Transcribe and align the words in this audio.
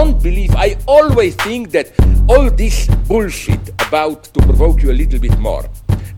don't 0.00 0.22
believe, 0.22 0.54
I 0.56 0.78
always 0.86 1.34
think 1.34 1.72
that 1.72 1.92
all 2.26 2.50
this 2.50 2.86
bullshit 3.06 3.68
about 3.86 4.24
to 4.32 4.40
provoke 4.40 4.82
you 4.82 4.90
a 4.92 4.96
little 5.02 5.20
bit 5.20 5.38
more, 5.38 5.68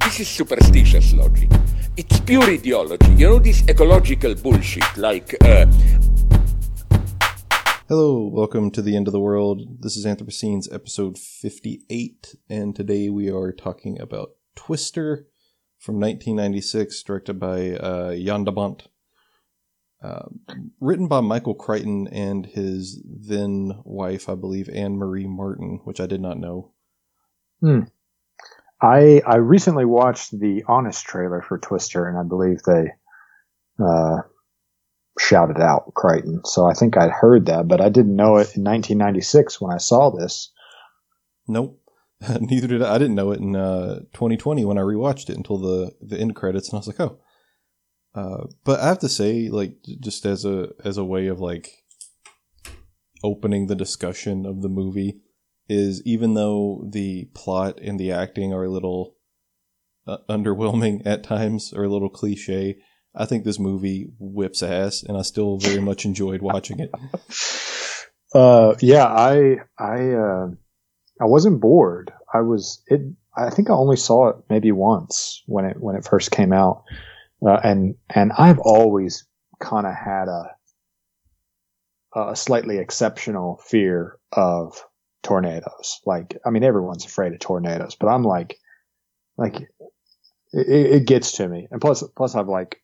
this 0.04 0.20
is 0.20 0.28
superstitious 0.28 1.12
logic. 1.12 1.50
It's 1.96 2.20
pure 2.20 2.44
ideology. 2.44 3.10
You 3.14 3.30
know 3.30 3.38
this 3.40 3.68
ecological 3.68 4.36
bullshit, 4.36 4.96
like 4.96 5.34
uh, 5.44 5.66
Hello, 7.88 8.30
welcome 8.32 8.70
to 8.70 8.82
the 8.82 8.94
end 8.94 9.08
of 9.08 9.12
the 9.12 9.18
world. 9.18 9.62
This 9.80 9.96
is 9.96 10.06
Anthropocene's 10.06 10.70
episode 10.70 11.18
58, 11.18 12.36
and 12.48 12.76
today 12.76 13.08
we 13.08 13.32
are 13.32 13.50
talking 13.50 14.00
about 14.00 14.30
Twister 14.54 15.26
from 15.80 15.96
1996, 15.96 17.02
directed 17.02 17.40
by 17.40 17.72
uh, 17.72 18.14
Jan 18.14 18.44
de 18.44 18.52
Bont. 18.52 18.86
Uh, 20.02 20.24
written 20.80 21.06
by 21.06 21.20
Michael 21.20 21.54
Crichton 21.54 22.08
and 22.08 22.44
his 22.44 23.00
then 23.04 23.70
wife, 23.84 24.28
I 24.28 24.34
believe, 24.34 24.68
Anne 24.68 24.96
Marie 24.96 25.28
Martin, 25.28 25.80
which 25.84 26.00
I 26.00 26.06
did 26.06 26.20
not 26.20 26.38
know. 26.38 26.72
Hmm. 27.60 27.82
I 28.80 29.22
I 29.24 29.36
recently 29.36 29.84
watched 29.84 30.32
the 30.32 30.64
Honest 30.66 31.04
trailer 31.04 31.40
for 31.40 31.56
Twister, 31.56 32.08
and 32.08 32.18
I 32.18 32.24
believe 32.24 32.62
they 32.62 32.88
uh, 33.78 34.22
shouted 35.20 35.60
out 35.60 35.94
Crichton. 35.94 36.40
So 36.44 36.66
I 36.66 36.74
think 36.74 36.96
I'd 36.96 37.12
heard 37.12 37.46
that, 37.46 37.68
but 37.68 37.80
I 37.80 37.88
didn't 37.88 38.16
know 38.16 38.38
it 38.38 38.56
in 38.56 38.64
1996 38.64 39.60
when 39.60 39.72
I 39.72 39.78
saw 39.78 40.10
this. 40.10 40.50
Nope. 41.46 41.80
Neither 42.40 42.66
did 42.66 42.82
I. 42.82 42.96
I 42.96 42.98
didn't 42.98 43.14
know 43.14 43.30
it 43.30 43.38
in 43.38 43.54
uh, 43.54 44.00
2020 44.14 44.64
when 44.64 44.78
I 44.78 44.82
rewatched 44.82 45.30
it 45.30 45.36
until 45.36 45.58
the 45.58 45.92
the 46.00 46.18
end 46.18 46.34
credits, 46.34 46.70
and 46.70 46.76
I 46.76 46.78
was 46.78 46.88
like, 46.88 46.98
oh. 46.98 47.20
Uh, 48.14 48.46
but 48.64 48.80
I 48.80 48.88
have 48.88 48.98
to 49.00 49.08
say, 49.08 49.48
like, 49.48 49.76
just 50.00 50.26
as 50.26 50.44
a 50.44 50.70
as 50.84 50.98
a 50.98 51.04
way 51.04 51.28
of 51.28 51.40
like 51.40 51.70
opening 53.24 53.66
the 53.66 53.74
discussion 53.74 54.44
of 54.44 54.62
the 54.62 54.68
movie, 54.68 55.20
is 55.68 56.02
even 56.04 56.34
though 56.34 56.86
the 56.90 57.30
plot 57.34 57.78
and 57.80 57.98
the 57.98 58.12
acting 58.12 58.52
are 58.52 58.64
a 58.64 58.70
little 58.70 59.16
uh, 60.06 60.18
underwhelming 60.28 61.02
at 61.06 61.24
times 61.24 61.72
or 61.72 61.84
a 61.84 61.88
little 61.88 62.10
cliche, 62.10 62.78
I 63.14 63.24
think 63.24 63.44
this 63.44 63.58
movie 63.58 64.10
whips 64.18 64.62
ass, 64.62 65.02
and 65.02 65.16
I 65.16 65.22
still 65.22 65.58
very 65.58 65.80
much 65.80 66.04
enjoyed 66.04 66.42
watching 66.42 66.80
it. 66.80 66.90
Uh, 68.34 68.74
yeah, 68.80 69.04
I 69.04 69.58
I 69.78 70.12
uh, 70.12 70.46
I 71.20 71.24
wasn't 71.24 71.60
bored. 71.60 72.12
I 72.32 72.40
was 72.40 72.82
it. 72.86 73.02
I 73.36 73.50
think 73.50 73.68
I 73.68 73.74
only 73.74 73.96
saw 73.96 74.28
it 74.28 74.36
maybe 74.48 74.72
once 74.72 75.42
when 75.46 75.66
it 75.66 75.76
when 75.78 75.96
it 75.96 76.06
first 76.06 76.30
came 76.30 76.52
out, 76.52 76.84
uh, 77.46 77.60
and 77.62 77.94
and 78.08 78.32
I've 78.36 78.58
always 78.58 79.26
kind 79.60 79.86
of 79.86 79.94
had 79.94 80.28
a 80.28 80.56
a 82.14 82.36
slightly 82.36 82.78
exceptional 82.78 83.60
fear 83.64 84.18
of 84.32 84.84
tornadoes. 85.22 86.00
Like, 86.04 86.36
I 86.44 86.50
mean, 86.50 86.64
everyone's 86.64 87.06
afraid 87.06 87.32
of 87.32 87.38
tornadoes, 87.38 87.94
but 87.94 88.08
I'm 88.08 88.22
like, 88.22 88.58
like 89.38 89.60
it, 90.52 90.68
it 90.68 91.06
gets 91.06 91.32
to 91.32 91.48
me. 91.48 91.68
And 91.70 91.80
plus, 91.80 92.02
plus 92.16 92.34
I've 92.34 92.48
like 92.48 92.82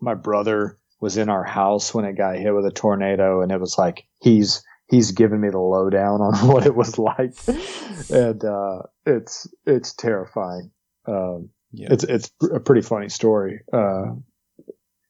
my 0.00 0.14
brother 0.14 0.78
was 1.00 1.16
in 1.16 1.28
our 1.28 1.44
house 1.44 1.94
when 1.94 2.04
it 2.04 2.16
got 2.16 2.36
hit 2.36 2.54
with 2.54 2.66
a 2.66 2.70
tornado 2.70 3.42
and 3.42 3.52
it 3.52 3.60
was 3.60 3.76
like 3.78 4.04
he's 4.20 4.62
he's 4.88 5.12
given 5.12 5.40
me 5.40 5.48
the 5.50 5.58
lowdown 5.58 6.20
on 6.20 6.34
what 6.48 6.66
it 6.66 6.74
was 6.74 6.98
like 6.98 7.34
and 8.10 8.44
uh, 8.44 8.82
it's 9.04 9.46
it's 9.66 9.94
terrifying 9.94 10.70
um, 11.06 11.50
yeah. 11.76 11.88
it's 11.90 12.04
it's 12.04 12.30
a 12.52 12.60
pretty 12.60 12.82
funny 12.82 13.08
story 13.08 13.60
uh, 13.72 14.06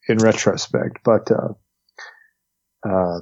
in 0.09 0.19
retrospect 0.19 0.99
but 1.05 1.31
uh, 1.31 2.89
uh, 2.89 3.21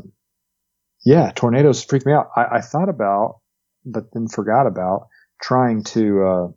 yeah 1.05 1.33
tornadoes 1.35 1.85
freak 1.85 2.05
me 2.07 2.13
out 2.13 2.31
I, 2.37 2.57
I, 2.57 2.61
thought 2.61 2.89
about 2.89 3.41
but 3.85 4.13
then 4.13 4.29
forgot 4.29 4.67
about 4.67 5.09
trying 5.43 5.85
to 5.85 6.23
uh, 6.25 6.49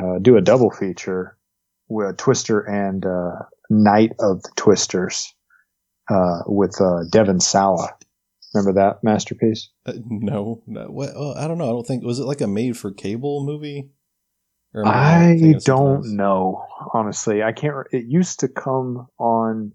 uh, 0.00 0.18
do 0.20 0.36
a 0.36 0.40
double 0.40 0.70
feature 0.70 1.36
with 1.88 2.16
Twister 2.16 2.60
and 2.60 3.04
Night 3.70 4.12
of 4.20 4.42
the 4.42 4.50
Twisters 4.56 5.34
uh, 6.08 6.40
with 6.46 6.80
uh, 6.80 7.04
Devon 7.10 7.40
Sawa. 7.40 7.94
Remember 8.54 8.80
that 8.80 9.04
masterpiece? 9.04 9.68
Uh, 9.84 9.92
no, 10.06 10.62
no. 10.66 10.86
What, 10.86 11.10
oh, 11.14 11.34
I 11.34 11.46
don't 11.46 11.58
know. 11.58 11.66
I 11.66 11.72
don't 11.72 11.86
think 11.86 12.02
was 12.02 12.18
it 12.18 12.24
like 12.24 12.40
a 12.40 12.46
made-for-cable 12.46 13.44
movie. 13.44 13.90
I 14.86 15.54
don't 15.64 16.16
know. 16.16 16.64
Honestly, 16.92 17.42
I 17.42 17.52
can't. 17.52 17.86
It 17.92 18.06
used 18.06 18.40
to 18.40 18.48
come 18.48 19.06
on 19.18 19.72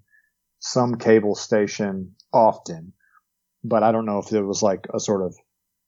some 0.59 0.95
cable 0.95 1.35
station 1.35 2.15
often, 2.31 2.93
but 3.63 3.83
I 3.83 3.91
don't 3.91 4.05
know 4.05 4.19
if 4.19 4.31
it 4.31 4.41
was 4.41 4.61
like 4.61 4.87
a 4.93 4.99
sort 4.99 5.21
of, 5.21 5.35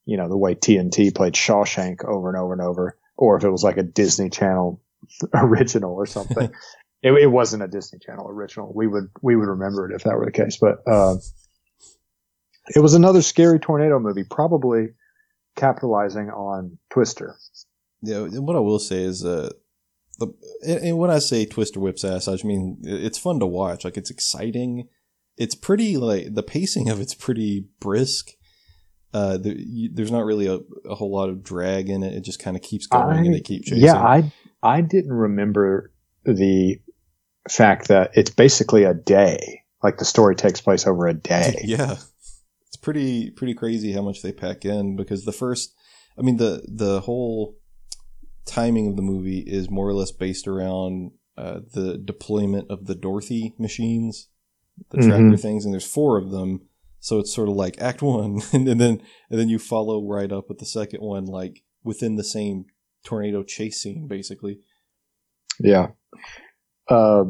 you 0.05 0.17
know, 0.17 0.27
the 0.27 0.37
way 0.37 0.55
TNT 0.55 1.15
played 1.15 1.33
Shawshank 1.33 2.03
over 2.05 2.29
and 2.29 2.37
over 2.37 2.53
and 2.53 2.61
over, 2.61 2.97
or 3.17 3.37
if 3.37 3.43
it 3.43 3.49
was 3.49 3.63
like 3.63 3.77
a 3.77 3.83
Disney 3.83 4.29
Channel 4.29 4.81
original 5.33 5.93
or 5.93 6.05
something. 6.05 6.51
It, 7.03 7.11
it, 7.11 7.27
wasn't 7.27 7.61
a 7.61 7.67
Disney 7.67 7.99
Channel 7.99 8.27
original. 8.27 8.73
We 8.73 8.87
would 8.87 9.11
we 9.21 9.35
would 9.35 9.47
remember 9.47 9.87
it 9.87 9.93
if 9.93 10.05
that 10.05 10.17
were 10.17 10.25
the 10.25 10.31
case. 10.31 10.57
But 10.59 10.77
uh, 10.87 11.17
it 12.73 12.79
was 12.79 12.95
another 12.95 13.21
scary 13.21 13.59
tornado 13.59 13.99
movie, 13.99 14.23
probably 14.23 14.87
capitalizing 15.55 16.29
on 16.29 16.79
Twister. 16.89 17.35
Yeah, 18.05 18.39
what 18.39 18.55
I 18.55 18.59
will 18.59 18.79
say 18.79 19.03
is, 19.03 19.25
uh, 19.25 19.49
the 20.19 20.33
and 20.65 20.97
when 20.97 21.09
I 21.09 21.19
say 21.19 21.45
Twister 21.45 21.79
whips 21.79 22.03
ass, 22.03 22.27
I 22.27 22.33
just 22.33 22.45
mean 22.45 22.77
it's 22.83 23.17
fun 23.17 23.39
to 23.39 23.45
watch. 23.45 23.83
Like 23.83 23.97
it's 23.97 24.11
exciting. 24.11 24.87
It's 25.37 25.55
pretty 25.55 25.97
like 25.97 26.33
the 26.33 26.43
pacing 26.43 26.89
of 26.89 27.01
it's 27.01 27.13
pretty 27.13 27.67
brisk. 27.79 28.31
Uh, 29.13 29.37
the, 29.37 29.55
you, 29.57 29.89
there's 29.93 30.11
not 30.11 30.25
really 30.25 30.47
a, 30.47 30.59
a, 30.89 30.95
whole 30.95 31.09
lot 31.09 31.29
of 31.29 31.41
drag 31.41 31.89
in 31.89 32.03
it. 32.03 32.13
It 32.13 32.25
just 32.25 32.39
kind 32.39 32.57
of 32.57 32.61
keeps 32.61 32.85
going 32.85 33.17
I, 33.17 33.21
and 33.21 33.33
they 33.33 33.39
keep 33.39 33.63
chasing. 33.63 33.83
Yeah, 33.83 33.95
I 33.95 34.31
I 34.61 34.81
didn't 34.81 35.13
remember 35.13 35.93
the 36.25 36.79
fact 37.49 37.87
that 37.89 38.11
it's 38.15 38.29
basically 38.29 38.83
a 38.83 38.93
day. 38.93 39.63
Like 39.83 39.97
the 39.97 40.05
story 40.05 40.35
takes 40.35 40.61
place 40.61 40.87
over 40.87 41.07
a 41.07 41.13
day. 41.33 41.61
Yeah. 41.63 41.97
It's 42.67 42.77
pretty 42.81 43.29
pretty 43.31 43.53
crazy 43.53 43.93
how 43.93 44.01
much 44.01 44.21
they 44.21 44.31
pack 44.31 44.65
in 44.65 44.95
because 44.95 45.23
the 45.23 45.31
first 45.31 45.73
I 46.17 46.21
mean 46.21 46.37
the 46.37 46.65
the 46.67 47.01
whole 47.01 47.55
timing 48.45 48.87
of 48.87 48.95
the 48.95 49.01
movie 49.01 49.39
is 49.39 49.69
more 49.69 49.87
or 49.87 49.93
less 49.93 50.11
based 50.11 50.47
around 50.47 51.11
uh, 51.37 51.59
the 51.73 51.97
deployment 51.97 52.69
of 52.71 52.85
the 52.85 52.95
Dorothy 52.95 53.53
machines, 53.59 54.29
the 54.91 54.97
tracker 54.97 55.23
mm-hmm. 55.23 55.35
things, 55.35 55.65
and 55.65 55.73
there's 55.73 55.87
four 55.87 56.17
of 56.17 56.31
them. 56.31 56.61
So 56.99 57.19
it's 57.19 57.33
sort 57.33 57.49
of 57.49 57.55
like 57.55 57.79
Act 57.79 58.01
One, 58.01 58.41
and, 58.53 58.67
and 58.69 58.79
then 58.79 59.01
and 59.29 59.39
then 59.39 59.49
you 59.49 59.59
follow 59.59 60.05
right 60.07 60.31
up 60.31 60.49
with 60.49 60.59
the 60.59 60.65
second 60.65 61.01
one, 61.01 61.25
like 61.25 61.63
within 61.83 62.15
the 62.15 62.23
same 62.23 62.65
tornado 63.03 63.43
chase 63.43 63.81
scene, 63.81 64.07
basically. 64.07 64.59
Yeah. 65.59 65.89
Uh, 66.89 67.25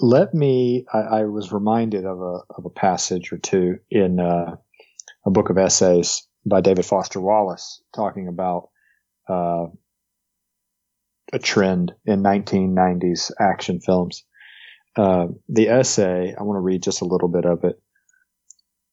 let 0.00 0.34
me. 0.34 0.84
I, 0.92 0.98
I, 0.98 1.24
was 1.24 1.52
reminded 1.52 2.04
of 2.04 2.20
a 2.20 2.40
of 2.50 2.64
a 2.64 2.70
passage 2.70 3.32
or 3.32 3.38
two 3.38 3.78
in 3.90 4.20
uh, 4.20 4.56
a 5.24 5.30
book 5.30 5.50
of 5.50 5.58
essays 5.58 6.26
by 6.44 6.60
David 6.60 6.84
Foster 6.84 7.20
Wallace 7.20 7.82
talking 7.94 8.28
about 8.28 8.68
uh, 9.28 9.66
a 11.32 11.38
trend 11.38 11.94
in 12.04 12.22
1990s 12.22 13.30
action 13.38 13.80
films. 13.80 14.24
Uh, 14.96 15.28
the 15.48 15.68
essay, 15.68 16.34
I 16.38 16.42
want 16.42 16.56
to 16.56 16.62
read 16.62 16.82
just 16.82 17.02
a 17.02 17.06
little 17.06 17.28
bit 17.28 17.44
of 17.44 17.64
it. 17.64 17.80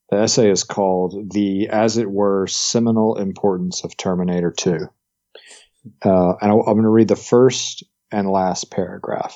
The 0.09 0.17
essay 0.17 0.49
is 0.49 0.63
called 0.63 1.31
"The, 1.31 1.69
as 1.69 1.97
it 1.97 2.11
were, 2.11 2.45
seminal 2.47 3.15
importance 3.17 3.83
of 3.83 3.95
Terminator 3.95 4.51
2," 4.51 4.87
uh, 6.05 6.33
and 6.41 6.51
I, 6.51 6.53
I'm 6.53 6.63
going 6.63 6.83
to 6.83 6.89
read 6.89 7.07
the 7.07 7.15
first 7.15 7.83
and 8.11 8.29
last 8.29 8.69
paragraph. 8.69 9.35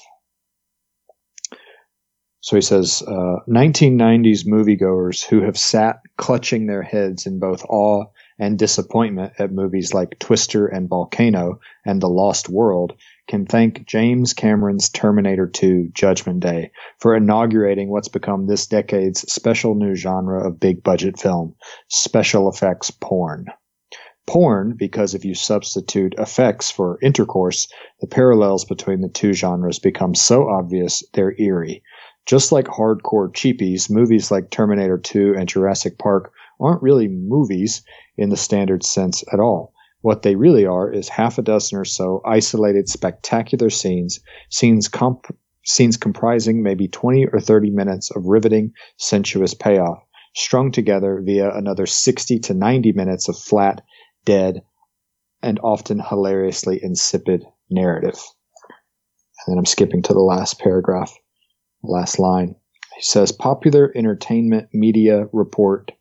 So 2.42 2.56
he 2.56 2.62
says, 2.62 3.04
uh, 3.06 3.40
1990s 3.50 4.46
moviegoers 4.46 5.26
who 5.26 5.42
have 5.42 5.58
sat 5.58 6.00
clutching 6.18 6.68
their 6.68 6.84
heads 6.84 7.26
in 7.26 7.40
both 7.40 7.66
awe 7.66 8.06
and 8.40 8.60
disappointment 8.60 9.34
at 9.40 9.52
movies 9.52 9.94
like 9.94 10.20
Twister 10.20 10.68
and 10.68 10.88
Volcano 10.88 11.60
and 11.86 12.02
The 12.02 12.10
Lost 12.10 12.50
World 12.50 12.94
can 13.28 13.46
thank 13.46 13.86
James 13.86 14.34
Cameron's 14.34 14.90
Terminator 14.90 15.48
2 15.48 15.90
Judgment 15.94 16.40
Day 16.40 16.72
for 17.00 17.16
inaugurating 17.16 17.90
what's 17.90 18.08
become 18.08 18.48
this 18.48 18.68
decade's 18.68 19.32
special 19.32 19.76
new 19.76 19.96
genre 19.96 20.48
of 20.48 20.60
big 20.60 20.84
budget 20.84 21.20
film, 21.20 21.56
special 21.90 22.50
effects 22.50 22.92
porn. 22.92 23.48
Porn, 24.28 24.76
because 24.78 25.16
if 25.16 25.24
you 25.24 25.34
substitute 25.34 26.14
effects 26.18 26.70
for 26.70 27.00
intercourse, 27.02 27.70
the 28.02 28.08
parallels 28.08 28.66
between 28.66 29.02
the 29.02 29.10
two 29.10 29.34
genres 29.34 29.80
become 29.80 30.14
so 30.14 30.50
obvious 30.50 31.04
they're 31.14 31.34
eerie. 31.40 31.82
Just 32.26 32.52
like 32.52 32.66
hardcore 32.66 33.32
cheapies, 33.32 33.90
movies 33.90 34.30
like 34.30 34.50
Terminator 34.50 34.98
2 34.98 35.36
and 35.38 35.48
Jurassic 35.48 35.98
Park 35.98 36.34
aren't 36.60 36.82
really 36.82 37.08
movies 37.08 37.84
in 38.18 38.30
the 38.30 38.38
standard 38.38 38.84
sense 38.84 39.24
at 39.32 39.40
all. 39.40 39.74
What 40.02 40.22
they 40.22 40.36
really 40.36 40.66
are 40.66 40.92
is 40.92 41.10
half 41.10 41.38
a 41.38 41.42
dozen 41.42 41.78
or 41.78 41.86
so 41.86 42.22
isolated, 42.26 42.88
spectacular 42.88 43.70
scenes, 43.70 44.20
scenes, 44.50 44.88
comp- 44.88 45.36
scenes 45.66 45.98
comprising 45.98 46.64
maybe 46.64 46.88
20 46.88 47.28
or 47.28 47.40
30 47.40 47.72
minutes 47.72 48.12
of 48.16 48.26
riveting, 48.26 48.74
sensuous 48.98 49.54
payoff, 49.54 50.00
strung 50.36 50.72
together 50.72 51.22
via 51.24 51.52
another 51.52 51.86
60 51.86 52.40
to 52.40 52.54
90 52.54 52.94
minutes 52.94 53.28
of 53.28 53.38
flat, 53.38 53.84
dead, 54.24 54.62
and 55.42 55.60
often 55.64 56.00
hilariously 56.00 56.80
insipid 56.82 57.44
narrative. 57.70 58.20
And 59.46 59.54
then 59.54 59.58
I'm 59.58 59.66
skipping 59.66 60.02
to 60.04 60.14
the 60.14 60.20
last 60.20 60.60
paragraph, 60.60 61.14
last 61.84 62.20
line. 62.20 62.56
He 62.96 63.02
says 63.02 63.32
Popular 63.32 63.92
Entertainment 63.96 64.70
Media 64.74 65.28
report 65.34 65.92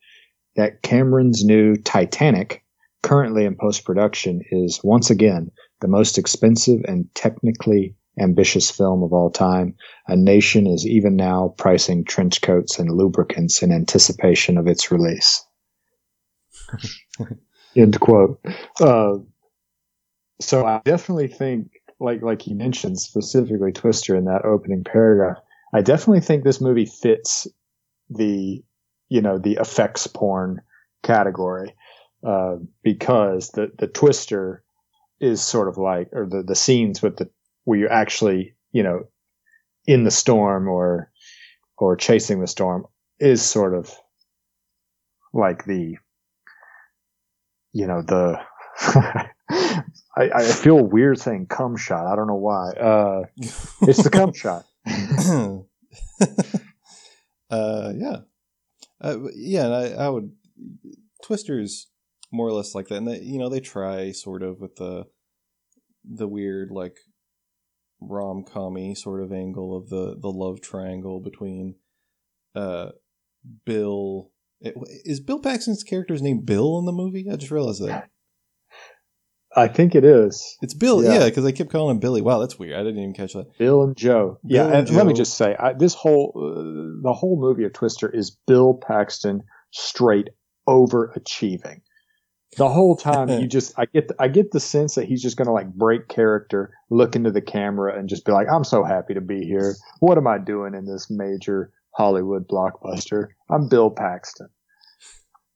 that 0.56 0.82
Cameron's 0.82 1.44
new 1.44 1.76
Titanic, 1.76 2.64
currently 3.02 3.44
in 3.44 3.56
post 3.56 3.84
production, 3.84 4.42
is 4.50 4.80
once 4.82 5.10
again 5.10 5.50
the 5.80 5.88
most 5.88 6.18
expensive 6.18 6.80
and 6.86 7.06
technically 7.14 7.94
ambitious 8.18 8.70
film 8.70 9.02
of 9.02 9.12
all 9.12 9.30
time. 9.30 9.74
A 10.08 10.16
nation 10.16 10.66
is 10.66 10.86
even 10.86 11.16
now 11.16 11.54
pricing 11.58 12.04
trench 12.04 12.40
coats 12.40 12.78
and 12.78 12.90
lubricants 12.90 13.62
in 13.62 13.72
anticipation 13.72 14.56
of 14.56 14.66
its 14.66 14.90
release. 14.90 15.44
End 17.76 18.00
quote. 18.00 18.40
Uh, 18.80 19.18
so 20.40 20.64
I 20.64 20.80
definitely 20.84 21.28
think, 21.28 21.72
like 22.00 22.22
like 22.22 22.42
he 22.42 22.54
mentioned 22.54 22.98
specifically 22.98 23.72
Twister 23.72 24.16
in 24.16 24.24
that 24.24 24.44
opening 24.44 24.84
paragraph, 24.84 25.38
I 25.74 25.82
definitely 25.82 26.20
think 26.20 26.44
this 26.44 26.60
movie 26.60 26.86
fits 26.86 27.46
the 28.08 28.64
you 29.08 29.22
know 29.22 29.38
the 29.38 29.58
effects 29.60 30.06
porn 30.06 30.60
category 31.02 31.74
uh, 32.26 32.56
because 32.82 33.50
the 33.50 33.70
the 33.78 33.86
Twister 33.86 34.62
is 35.20 35.42
sort 35.42 35.68
of 35.68 35.78
like 35.78 36.08
or 36.12 36.26
the 36.26 36.42
the 36.42 36.54
scenes 36.54 37.02
with 37.02 37.16
the 37.16 37.30
where 37.64 37.78
you're 37.78 37.92
actually, 37.92 38.54
you 38.72 38.82
know, 38.82 39.04
in 39.86 40.04
the 40.04 40.10
storm 40.10 40.68
or 40.68 41.10
or 41.78 41.96
chasing 41.96 42.40
the 42.40 42.46
storm 42.46 42.86
is 43.18 43.42
sort 43.42 43.74
of 43.74 43.94
like 45.32 45.64
the 45.64 45.96
you 47.72 47.86
know 47.86 48.02
the 48.02 48.40
I, 50.18 50.30
I 50.34 50.44
feel 50.44 50.82
weird 50.82 51.18
saying 51.18 51.46
cum 51.46 51.76
shot. 51.76 52.06
I 52.06 52.16
don't 52.16 52.26
know 52.26 52.34
why. 52.36 52.70
Uh, 52.70 53.22
it's 53.82 54.02
the 54.02 54.10
cum 54.10 54.32
shot. 54.34 54.64
uh, 57.50 57.92
yeah, 57.96 58.16
uh, 59.10 59.18
yeah. 59.34 59.68
I, 59.68 60.06
I 60.06 60.08
would 60.08 60.32
Twisters 61.24 61.88
more 62.32 62.48
or 62.48 62.52
less 62.52 62.74
like 62.74 62.88
that, 62.88 62.96
and 62.96 63.08
they, 63.08 63.20
you 63.20 63.38
know 63.38 63.48
they 63.48 63.60
try 63.60 64.12
sort 64.12 64.42
of 64.42 64.60
with 64.60 64.76
the 64.76 65.04
the 66.04 66.28
weird 66.28 66.70
like 66.70 66.96
rom 68.00 68.44
commy 68.44 68.96
sort 68.96 69.22
of 69.22 69.32
angle 69.32 69.76
of 69.76 69.88
the 69.88 70.16
the 70.20 70.28
love 70.28 70.60
triangle 70.60 71.20
between 71.20 71.76
uh 72.54 72.90
Bill 73.64 74.30
is 74.60 75.20
Bill 75.20 75.40
Paxton's 75.40 75.82
character's 75.82 76.22
name 76.22 76.40
Bill 76.40 76.78
in 76.78 76.86
the 76.86 76.92
movie? 76.92 77.26
I 77.30 77.36
just 77.36 77.52
realized 77.52 77.84
that. 77.86 78.08
I 79.56 79.68
think 79.68 79.94
it 79.94 80.04
is. 80.04 80.58
It's 80.60 80.74
Bill, 80.74 81.02
yeah, 81.02 81.24
because 81.24 81.44
yeah, 81.44 81.48
I 81.48 81.52
kept 81.52 81.70
calling 81.70 81.96
him 81.96 82.00
Billy. 82.00 82.20
Wow, 82.20 82.40
that's 82.40 82.58
weird. 82.58 82.74
I 82.74 82.82
didn't 82.82 82.98
even 82.98 83.14
catch 83.14 83.32
that. 83.32 83.56
Bill 83.58 83.82
and 83.82 83.96
Joe. 83.96 84.38
Bill 84.46 84.56
yeah, 84.56 84.64
and, 84.66 84.74
and 84.74 84.86
Joe. 84.88 84.94
let 84.94 85.06
me 85.06 85.14
just 85.14 85.36
say, 85.36 85.56
I, 85.58 85.72
this 85.72 85.94
whole 85.94 86.32
uh, 86.36 87.02
the 87.02 87.14
whole 87.14 87.40
movie 87.40 87.64
of 87.64 87.72
Twister 87.72 88.08
is 88.08 88.36
Bill 88.46 88.74
Paxton 88.74 89.42
straight 89.70 90.28
overachieving 90.68 91.80
the 92.56 92.68
whole 92.68 92.96
time 92.96 93.28
you 93.28 93.46
just 93.48 93.78
I 93.78 93.86
get 93.86 94.08
the, 94.08 94.16
I 94.18 94.28
get 94.28 94.50
the 94.50 94.60
sense 94.60 94.94
that 94.94 95.06
he's 95.06 95.22
just 95.22 95.36
going 95.36 95.46
to 95.46 95.52
like 95.52 95.72
break 95.72 96.08
character, 96.08 96.72
look 96.90 97.16
into 97.16 97.30
the 97.30 97.40
camera 97.40 97.98
and 97.98 98.08
just 98.08 98.24
be 98.24 98.32
like, 98.32 98.48
"I'm 98.50 98.64
so 98.64 98.84
happy 98.84 99.14
to 99.14 99.20
be 99.20 99.44
here. 99.44 99.74
What 100.00 100.18
am 100.18 100.26
I 100.26 100.38
doing 100.38 100.74
in 100.74 100.86
this 100.86 101.08
major 101.10 101.72
Hollywood 101.90 102.48
blockbuster? 102.48 103.28
I'm 103.50 103.68
Bill 103.68 103.90
Paxton." 103.90 104.48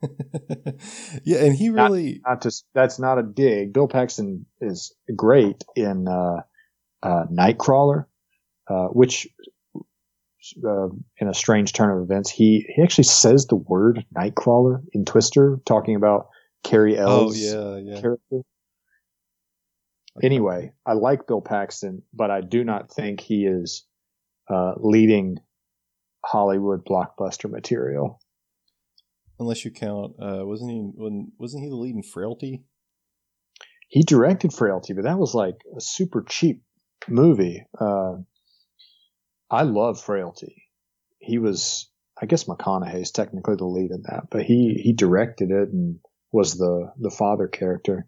yeah, 1.25 1.39
and 1.39 1.55
he 1.55 1.71
really 1.71 2.21
not, 2.25 2.31
not 2.31 2.43
just 2.43 2.65
that's 2.75 2.99
not 2.99 3.19
a 3.19 3.23
dig. 3.23 3.73
Bill 3.73 3.89
Paxton 3.89 4.47
is 4.61 4.95
great 5.15 5.63
in 5.77 6.09
uh, 6.09 6.43
uh, 7.03 7.25
Nightcrawler, 7.31 8.07
uh, 8.69 8.87
which 8.87 9.29
uh, 10.65 10.89
in 11.19 11.29
a 11.29 11.35
strange 11.35 11.73
turn 11.73 11.97
of 11.97 12.03
events, 12.03 12.31
he 12.31 12.67
he 12.75 12.83
actually 12.83 13.05
says 13.05 13.47
the 13.47 13.57
word 13.57 14.05
Nightcrawler 14.17 14.83
in 14.93 15.05
Twister, 15.05 15.61
talking 15.67 15.97
about 15.97 16.29
Cary 16.65 16.97
Elwes 16.97 17.53
oh, 17.55 17.77
yeah, 17.77 17.93
yeah. 17.95 18.01
character. 18.01 18.43
Okay. 20.17 20.27
Anyway, 20.27 20.73
I 20.85 20.95
like 20.95 21.27
Bill 21.27 21.41
Paxton, 21.41 22.03
but 22.13 22.31
I 22.31 22.41
do 22.41 22.65
not 22.65 22.91
think 22.91 23.21
he 23.21 23.47
is 23.47 23.85
uh, 24.49 24.75
leading 24.77 25.39
Hollywood 26.25 26.85
blockbuster 26.85 27.51
material. 27.51 28.21
Unless 29.41 29.65
you 29.65 29.71
count, 29.71 30.17
uh, 30.21 30.45
wasn't 30.45 30.71
he? 30.71 30.93
Wasn't 31.39 31.63
he 31.63 31.71
the 31.71 31.75
lead 31.75 31.95
in 31.95 32.03
Frailty? 32.03 32.63
He 33.89 34.03
directed 34.03 34.53
Frailty, 34.53 34.93
but 34.93 35.05
that 35.05 35.19
was 35.19 35.35
like 35.35 35.57
a 35.75 35.81
super 35.81 36.23
cheap 36.29 36.63
movie. 37.09 37.65
Uh, 37.81 38.17
I 39.51 39.63
love 39.63 39.99
Frailty. 39.99 40.67
He 41.21 41.39
was, 41.39 41.91
I 42.21 42.27
guess, 42.27 42.45
McConaughey's 42.45 43.13
technically 43.13 43.57
the 43.57 43.65
lead 43.65 43.93
in 43.93 44.03
that, 44.03 44.25
but 44.31 44.43
he 44.43 44.75
he 44.75 44.93
directed 44.93 45.51
it 45.51 45.71
and 45.71 46.01
was 46.31 46.59
the 46.59 46.93
the 46.99 47.11
father 47.11 47.49
character. 47.49 48.07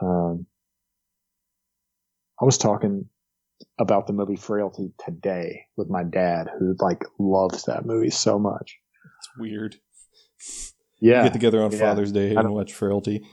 Um, 0.00 0.46
I 2.40 2.44
was 2.44 2.56
talking 2.56 3.06
about 3.80 4.06
the 4.06 4.12
movie 4.12 4.36
Frailty 4.36 4.92
today 5.04 5.64
with 5.76 5.90
my 5.90 6.04
dad, 6.04 6.50
who 6.56 6.76
like 6.78 7.02
loves 7.18 7.64
that 7.64 7.84
movie 7.84 8.10
so 8.10 8.38
much. 8.38 8.78
It's 9.18 9.28
weird. 9.36 9.76
Yeah, 11.00 11.24
get 11.24 11.32
together 11.32 11.62
on 11.62 11.72
yeah. 11.72 11.78
Father's 11.78 12.12
Day 12.12 12.34
and 12.34 12.50
watch 12.50 12.72
Frailty. 12.72 13.24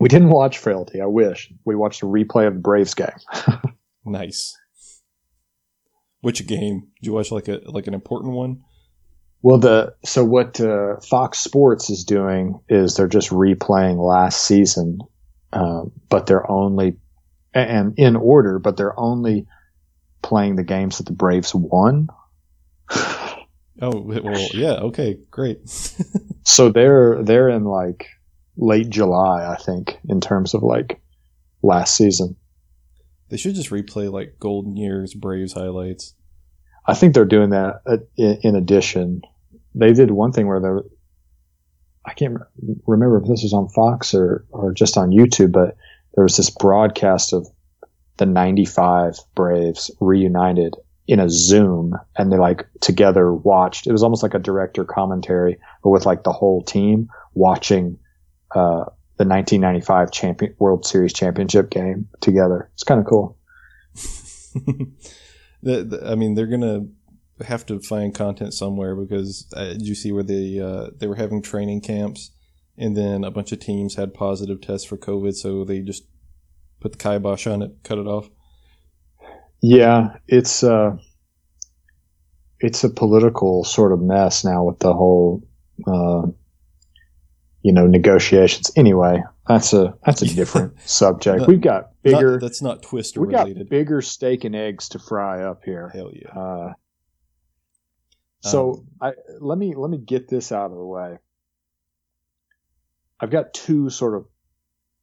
We 0.00 0.08
didn't 0.08 0.30
watch 0.30 0.58
Frailty. 0.58 1.00
I 1.00 1.06
wish 1.06 1.52
we 1.64 1.74
watched 1.74 2.02
a 2.02 2.06
replay 2.06 2.46
of 2.46 2.54
the 2.54 2.60
Braves 2.60 2.94
game. 2.94 3.08
nice. 4.04 4.56
Which 6.20 6.46
game? 6.46 6.88
Did 7.00 7.06
you 7.06 7.12
watch 7.12 7.30
like 7.30 7.48
a 7.48 7.60
like 7.66 7.86
an 7.86 7.94
important 7.94 8.32
one? 8.32 8.62
Well, 9.42 9.58
the 9.58 9.94
so 10.04 10.24
what 10.24 10.60
uh, 10.60 10.96
Fox 11.00 11.38
Sports 11.38 11.90
is 11.90 12.04
doing 12.04 12.60
is 12.68 12.96
they're 12.96 13.06
just 13.06 13.30
replaying 13.30 14.04
last 14.04 14.44
season, 14.44 14.98
uh, 15.52 15.82
but 16.08 16.26
they're 16.26 16.50
only 16.50 16.96
and 17.54 17.94
in 17.98 18.16
order, 18.16 18.58
but 18.58 18.76
they're 18.76 18.98
only 18.98 19.46
playing 20.22 20.56
the 20.56 20.64
games 20.64 20.98
that 20.98 21.04
the 21.04 21.12
Braves 21.12 21.54
won. 21.54 22.08
Oh 23.80 24.00
well, 24.00 24.48
yeah, 24.54 24.74
okay, 24.74 25.18
great. 25.30 25.68
so 26.44 26.70
they're 26.70 27.22
they're 27.22 27.48
in 27.48 27.64
like 27.64 28.06
late 28.56 28.90
July, 28.90 29.46
I 29.50 29.56
think, 29.56 29.98
in 30.08 30.20
terms 30.20 30.54
of 30.54 30.62
like 30.62 31.00
last 31.62 31.96
season. 31.96 32.36
They 33.30 33.36
should 33.36 33.54
just 33.54 33.70
replay 33.70 34.10
like 34.10 34.36
Golden 34.40 34.76
Years 34.76 35.14
Braves 35.14 35.52
highlights. 35.52 36.14
I 36.86 36.94
think 36.94 37.14
they're 37.14 37.26
doing 37.26 37.50
that 37.50 37.82
uh, 37.86 37.98
in 38.16 38.56
addition. 38.56 39.22
They 39.74 39.92
did 39.92 40.10
one 40.10 40.32
thing 40.32 40.46
where 40.46 40.60
they 40.60 40.88
I 42.08 42.14
can't 42.14 42.38
remember 42.86 43.18
if 43.18 43.28
this 43.28 43.42
was 43.42 43.52
on 43.52 43.68
Fox 43.68 44.14
or, 44.14 44.46
or 44.50 44.72
just 44.72 44.96
on 44.96 45.10
YouTube, 45.10 45.52
but 45.52 45.76
there 46.14 46.24
was 46.24 46.38
this 46.38 46.48
broadcast 46.48 47.34
of 47.34 47.46
the 48.16 48.24
95 48.24 49.18
Braves 49.34 49.90
reunited 50.00 50.74
in 51.08 51.18
a 51.18 51.30
Zoom 51.30 51.94
and 52.16 52.30
they 52.30 52.36
like 52.36 52.68
together 52.80 53.32
watched. 53.32 53.86
It 53.86 53.92
was 53.92 54.02
almost 54.02 54.22
like 54.22 54.34
a 54.34 54.38
director 54.38 54.84
commentary, 54.84 55.58
but 55.82 55.88
with 55.88 56.04
like 56.04 56.22
the 56.22 56.32
whole 56.32 56.62
team 56.62 57.08
watching, 57.34 57.98
uh, 58.54 58.84
the 59.16 59.24
1995 59.24 60.12
champion 60.12 60.54
World 60.58 60.86
Series 60.86 61.14
championship 61.14 61.70
game 61.70 62.08
together. 62.20 62.70
It's 62.74 62.84
kind 62.84 63.00
of 63.00 63.06
cool. 63.06 63.36
the, 65.62 65.82
the, 65.82 66.02
I 66.06 66.14
mean, 66.14 66.34
they're 66.34 66.46
gonna 66.46 66.86
have 67.44 67.64
to 67.66 67.80
find 67.80 68.14
content 68.14 68.52
somewhere 68.52 68.94
because 68.94 69.50
uh, 69.56 69.74
you 69.78 69.94
see 69.94 70.12
where 70.12 70.22
they 70.22 70.60
uh, 70.60 70.90
they 70.98 71.06
were 71.06 71.16
having 71.16 71.42
training 71.42 71.80
camps, 71.80 72.30
and 72.76 72.96
then 72.96 73.24
a 73.24 73.30
bunch 73.30 73.50
of 73.50 73.58
teams 73.58 73.96
had 73.96 74.14
positive 74.14 74.60
tests 74.60 74.86
for 74.86 74.96
COVID, 74.96 75.34
so 75.34 75.64
they 75.64 75.80
just 75.80 76.04
put 76.80 76.92
the 76.92 76.98
kibosh 76.98 77.46
on 77.46 77.62
it, 77.62 77.72
cut 77.82 77.98
it 77.98 78.06
off. 78.06 78.30
Yeah, 79.60 80.16
it's 80.26 80.62
uh, 80.62 80.96
it's 82.60 82.84
a 82.84 82.90
political 82.90 83.64
sort 83.64 83.92
of 83.92 84.00
mess 84.00 84.44
now 84.44 84.64
with 84.64 84.78
the 84.78 84.92
whole, 84.92 85.42
uh, 85.86 86.26
you 87.62 87.72
know, 87.72 87.86
negotiations. 87.86 88.70
Anyway, 88.76 89.22
that's 89.46 89.72
a 89.72 89.94
that's 90.04 90.22
a 90.22 90.26
different 90.34 90.80
subject. 90.82 91.46
We've 91.46 91.60
got 91.60 91.90
bigger. 92.02 92.32
Not, 92.32 92.40
that's 92.40 92.62
not 92.62 92.82
Twister 92.82 93.20
we 93.20 93.28
related. 93.28 93.58
got 93.58 93.68
bigger 93.68 94.02
steak 94.02 94.44
and 94.44 94.54
eggs 94.54 94.90
to 94.90 94.98
fry 94.98 95.42
up 95.42 95.62
here. 95.64 95.88
Hell 95.88 96.10
yeah. 96.12 96.30
Uh, 96.30 96.72
so 98.40 98.72
um, 98.72 98.86
I 99.00 99.12
let 99.40 99.58
me 99.58 99.74
let 99.74 99.90
me 99.90 99.98
get 99.98 100.28
this 100.28 100.52
out 100.52 100.70
of 100.70 100.76
the 100.76 100.86
way. 100.86 101.18
I've 103.20 103.30
got 103.30 103.52
two 103.52 103.90
sort 103.90 104.14
of 104.14 104.26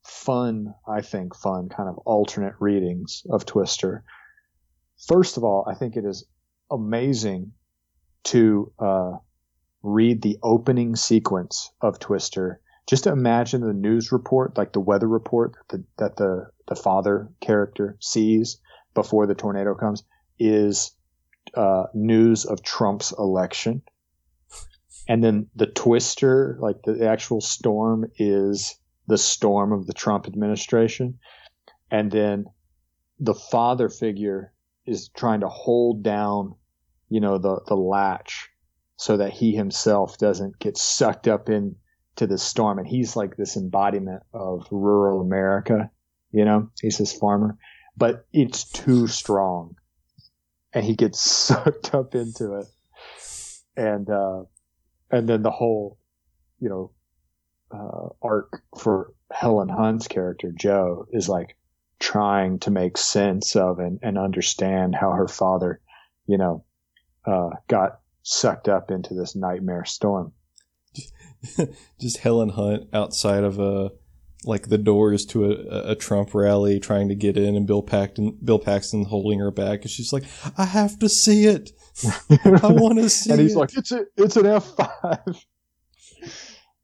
fun, 0.06 0.74
I 0.88 1.02
think, 1.02 1.36
fun 1.36 1.68
kind 1.68 1.90
of 1.90 1.98
alternate 2.00 2.54
readings 2.60 3.24
of 3.30 3.46
Twister. 3.46 4.04
First 4.98 5.38
of 5.38 5.44
all, 5.44 5.66
I 5.68 5.76
think 5.76 5.96
it 5.96 6.06
is 6.06 6.26
amazing 6.72 7.52
to 8.26 8.72
uh, 8.80 9.12
read 9.84 10.22
the 10.22 10.38
opening 10.42 10.96
sequence 10.96 11.72
of 11.80 12.00
Twister, 12.00 12.60
just 12.88 13.08
imagine 13.08 13.62
the 13.62 13.74
news 13.74 14.12
report, 14.12 14.58
like 14.58 14.74
the 14.74 14.80
weather 14.80 15.08
report 15.08 15.54
that 15.70 15.78
the, 15.78 15.84
that 15.98 16.16
the, 16.18 16.48
the 16.68 16.76
father 16.76 17.30
character 17.40 17.98
sees 18.00 18.60
before 18.94 19.28
the 19.28 19.36
tornado 19.36 19.76
comes, 19.76 20.04
is 20.40 20.92
uh, 21.56 21.86
news 21.94 22.46
of 22.46 22.64
Trump's 22.64 23.12
election. 23.18 23.82
And 25.08 25.24
then 25.24 25.48
the 25.56 25.68
twister, 25.68 26.58
like 26.60 26.78
the 26.84 27.08
actual 27.08 27.42
storm, 27.42 28.06
is 28.18 28.76
the 29.08 29.18
storm 29.18 29.72
of 29.72 29.86
the 29.86 29.94
Trump 29.94 30.26
administration. 30.26 31.20
And 31.92 32.12
then 32.12 32.46
the 33.20 33.36
father 33.36 33.90
figure 33.90 34.52
is 34.86 35.10
trying 35.10 35.42
to 35.42 35.48
hold 35.48 36.04
down, 36.04 36.56
you 37.10 37.20
know, 37.20 37.38
the, 37.38 37.62
the 37.68 37.76
latch 37.76 38.50
so 38.98 39.18
that 39.18 39.34
he 39.34 39.56
himself 39.56 40.18
doesn't 40.18 40.60
get 40.60 40.78
sucked 40.78 41.28
up 41.28 41.50
into 41.50 41.76
the 42.18 42.38
storm. 42.38 42.80
And 42.80 42.88
he's 42.88 43.16
like 43.16 43.36
this 43.36 43.58
embodiment 43.58 44.24
of 44.34 44.68
rural 44.72 45.22
America, 45.22 45.90
you 46.32 46.46
know, 46.46 46.70
he's 46.82 46.98
this 46.98 47.14
farmer, 47.14 47.58
but 47.98 48.26
it's 48.32 48.70
too 48.70 49.08
strong 49.08 49.76
and 50.74 50.86
he 50.86 50.96
gets 50.96 51.20
sucked 51.32 51.94
up 51.94 52.16
into 52.16 52.56
it. 52.56 52.68
And, 53.78 54.10
uh, 54.10 54.44
and 55.12 55.28
then 55.28 55.44
the 55.44 55.52
whole, 55.52 55.98
you 56.60 56.70
know, 56.70 56.92
uh, 57.72 58.10
arc 58.22 58.62
for 58.78 59.14
Helen 59.32 59.70
Hunt's 59.70 60.08
character, 60.08 60.54
Joe, 60.56 61.08
is 61.12 61.28
like 61.28 61.58
trying 62.00 62.60
to 62.60 62.72
make 62.72 62.98
sense 62.98 63.56
of 63.56 63.80
and, 63.80 64.00
and 64.02 64.18
understand 64.18 64.96
how 64.96 65.12
her 65.12 65.28
father, 65.28 65.82
you 66.28 66.38
know, 66.38 66.64
uh, 67.26 67.50
got 67.68 68.00
sucked 68.24 68.68
up 68.68 68.92
into 68.92 69.14
this 69.14 69.36
nightmare 69.36 69.86
storm. 69.86 70.34
Just 72.00 72.18
Helen 72.18 72.50
Hunt 72.50 72.88
outside 72.94 73.44
of 73.44 73.60
a 73.60 73.92
like 74.48 74.70
the 74.70 74.78
doors 74.78 75.26
to 75.26 75.46
a, 75.46 75.92
a 75.92 75.96
Trump 75.96 76.34
rally, 76.34 76.80
trying 76.80 77.10
to 77.10 77.16
get 77.16 77.38
in, 77.38 77.56
and 77.56 77.66
Bill 77.66 77.82
Paxton, 77.82 78.38
Bill 78.44 78.60
Paxton 78.60 79.06
holding 79.06 79.40
her 79.40 79.52
back, 79.52 79.82
and 79.82 79.90
she's 79.90 80.14
like, 80.14 80.24
"I 80.58 80.66
have 80.66 81.00
to 81.00 81.10
see 81.10 81.46
it. 81.46 81.72
I 82.46 82.72
want 82.72 83.00
to 83.00 83.10
see." 83.10 83.32
and 83.32 83.40
he's 83.40 83.56
it. 83.56 83.58
like, 83.58 83.76
"It's 83.76 83.92
a, 83.92 84.06
it's 84.18 84.38
an 84.38 84.46
F 84.46 84.76
5 84.76 85.20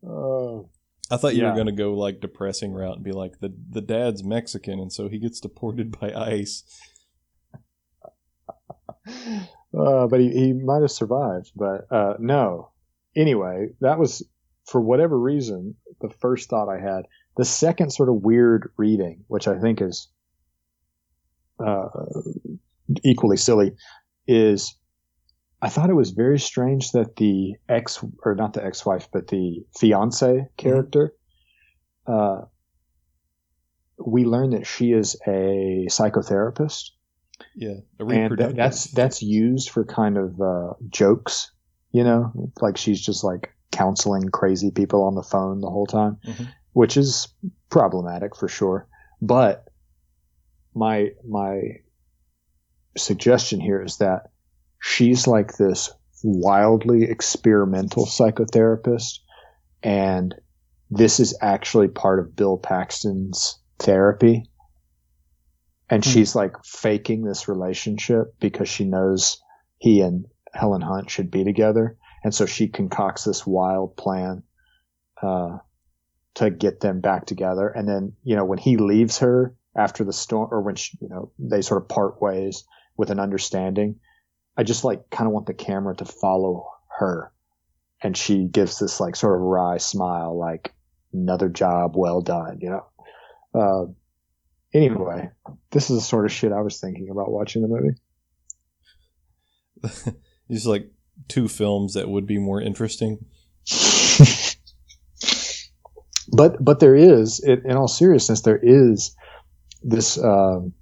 Oh, 0.03 0.70
I 1.12 1.18
thought 1.18 1.36
you 1.36 1.41
Yeah. 1.44 1.51
were 1.51 1.58
gonna 1.58 1.72
go 1.74 1.94
like 1.94 2.22
depressing 2.22 2.74
route 2.74 2.96
and 2.96 3.03
be 3.03 3.12
like 3.12 3.39
the 3.39 3.53
the 3.70 3.82
dad's 3.82 4.24
Mexican, 4.24 4.80
and 4.80 4.91
so 4.91 5.10
he 5.10 5.20
gets 5.20 5.39
deported 5.39 6.00
by 6.00 6.13
ICE. 6.13 6.63
uh, 9.08 10.08
but 10.08 10.20
he, 10.20 10.30
he 10.30 10.53
might 10.53 10.82
have 10.82 10.91
survived. 10.91 11.51
But 11.56 11.88
uh, 11.91 12.13
no. 12.20 12.72
Anyway, 13.15 13.70
that 13.82 14.00
was 14.00 14.25
for 14.65 14.80
whatever 14.80 15.20
reason 15.20 15.75
the 16.00 16.10
first 16.10 16.50
thought 16.50 16.70
I 16.70 16.80
had. 16.80 17.03
The 17.38 17.46
second 17.46 17.91
sort 17.91 18.10
of 18.10 18.15
weird 18.15 18.72
reading, 18.77 19.24
which 19.27 19.48
I 19.48 19.60
think 19.60 19.82
is 19.82 20.08
uh, 21.65 21.88
equally 23.03 23.38
silly, 23.38 23.74
is 24.27 24.75
I 25.62 25.70
thought 25.70 25.89
it 25.89 25.96
was 25.96 26.12
very 26.12 26.39
strange 26.39 26.91
that 26.91 27.15
the 27.18 27.56
ex 27.70 28.03
or 28.25 28.36
not 28.36 28.53
the 28.53 28.65
ex-wife, 28.65 29.10
but 29.13 29.27
the 29.27 29.63
fiance 29.77 30.48
character. 30.58 31.13
Uh, 32.08 32.41
we 34.03 34.25
learned 34.25 34.53
that 34.53 34.65
she 34.65 34.91
is 34.91 35.15
a 35.27 35.86
psychotherapist 35.89 36.91
Yeah, 37.56 37.75
a 38.00 38.06
and 38.06 38.38
that, 38.39 38.56
that's 38.56 38.91
that's 38.91 39.22
used 39.22 39.70
for 39.70 39.86
kind 39.86 40.18
of 40.18 40.41
uh, 40.41 40.74
jokes, 40.89 41.51
you 41.91 42.03
know, 42.03 42.32
like 42.60 42.77
she's 42.77 43.00
just 43.00 43.24
like 43.24 43.53
counseling 43.72 44.30
crazy 44.30 44.72
people 44.72 45.03
on 45.03 45.15
the 45.15 45.24
phone 45.24 45.62
the 45.62 45.70
whole 45.70 45.86
time, 45.86 46.18
Mhm. 46.25 46.48
which 46.74 46.98
is 46.98 47.27
problematic 47.70 48.36
for 48.36 48.48
sure. 48.48 48.88
But 49.22 49.68
my 50.74 51.12
my 51.27 51.82
suggestion 52.98 53.60
here 53.60 53.82
is 53.82 53.98
that 53.98 54.32
she's 54.81 55.27
like 55.27 55.55
this 55.55 55.89
wildly 56.23 57.03
experimental 57.03 58.05
psychotherapist, 58.05 59.19
and 59.81 60.35
this 60.89 61.21
is 61.21 61.38
actually 61.41 61.88
part 61.88 62.19
of 62.19 62.35
Bill 62.35 62.57
Paxton's 62.57 63.57
therapy 63.79 64.51
and 65.91 66.03
Hmm. 66.03 66.09
she's 66.09 66.35
like 66.35 66.55
faking 66.63 67.23
this 67.23 67.47
relationship 67.47 68.33
because 68.39 68.69
she 68.69 68.85
knows 68.85 69.41
he 69.77 70.01
and 70.01 70.25
Helen 70.53 70.81
Hunt 70.81 71.09
should 71.09 71.29
be 71.29 71.43
together, 71.43 71.97
and 72.23 72.33
so 72.33 72.45
she 72.45 72.69
concocts 72.69 73.25
this 73.25 73.45
wild 73.45 73.97
plan 73.97 74.43
uh, 75.21 75.57
to 76.35 76.50
get 76.50 76.79
them 76.79 77.01
back 77.01 77.25
together. 77.25 77.67
And 77.67 77.88
then 77.88 78.13
you 78.23 78.35
know 78.35 78.45
when 78.45 78.57
he 78.57 78.77
leaves 78.77 79.19
her 79.19 79.53
after 79.75 80.03
the 80.03 80.13
storm, 80.13 80.50
or 80.51 80.61
when 80.61 80.75
she, 80.75 80.97
you 81.01 81.09
know 81.09 81.31
they 81.38 81.61
sort 81.61 81.81
of 81.81 81.89
part 81.89 82.21
ways 82.21 82.63
with 82.97 83.11
an 83.11 83.19
understanding, 83.19 84.00
I 84.58 84.63
just 84.63 84.84
like 84.84 85.10
kind 85.10 85.27
of 85.27 85.34
want 85.34 85.46
the 85.46 85.53
camera 85.53 85.96
to 85.98 86.05
follow 86.05 86.70
her, 87.00 87.31
and 88.01 88.15
she 88.15 88.46
gives 88.46 88.79
this 88.79 89.00
like 89.00 89.15
sort 89.15 89.36
of 89.36 89.41
wry 89.41 89.77
smile, 89.77 90.38
like 90.38 90.74
another 91.13 91.50
job 91.50 91.93
well 91.96 92.22
done, 92.22 92.60
you 92.62 92.70
know. 92.70 92.86
Uh, 93.53 93.86
anyway, 94.74 95.29
this 95.72 95.89
is 95.89 95.98
the 95.98 96.03
sort 96.03 96.25
of 96.25 96.31
shit 96.31 96.51
I 96.51 96.62
was 96.62 96.79
thinking 96.79 97.10
about 97.10 97.31
watching 97.31 97.62
the 97.62 97.67
movie. 97.67 97.96
These 100.50 100.65
like 100.65 100.91
two 101.27 101.48
films 101.48 101.93
that 101.93 102.10
would 102.10 102.25
be 102.25 102.38
more 102.38 102.62
interesting. 102.62 103.25
but 106.31 106.63
but 106.63 106.79
there 106.79 106.96
is, 106.96 107.39
in, 107.39 107.70
in 107.70 107.77
all 107.77 107.88
seriousness, 107.88 108.41
there 108.41 108.60
is 108.62 109.15
this 109.84 110.17
um, 110.17 110.74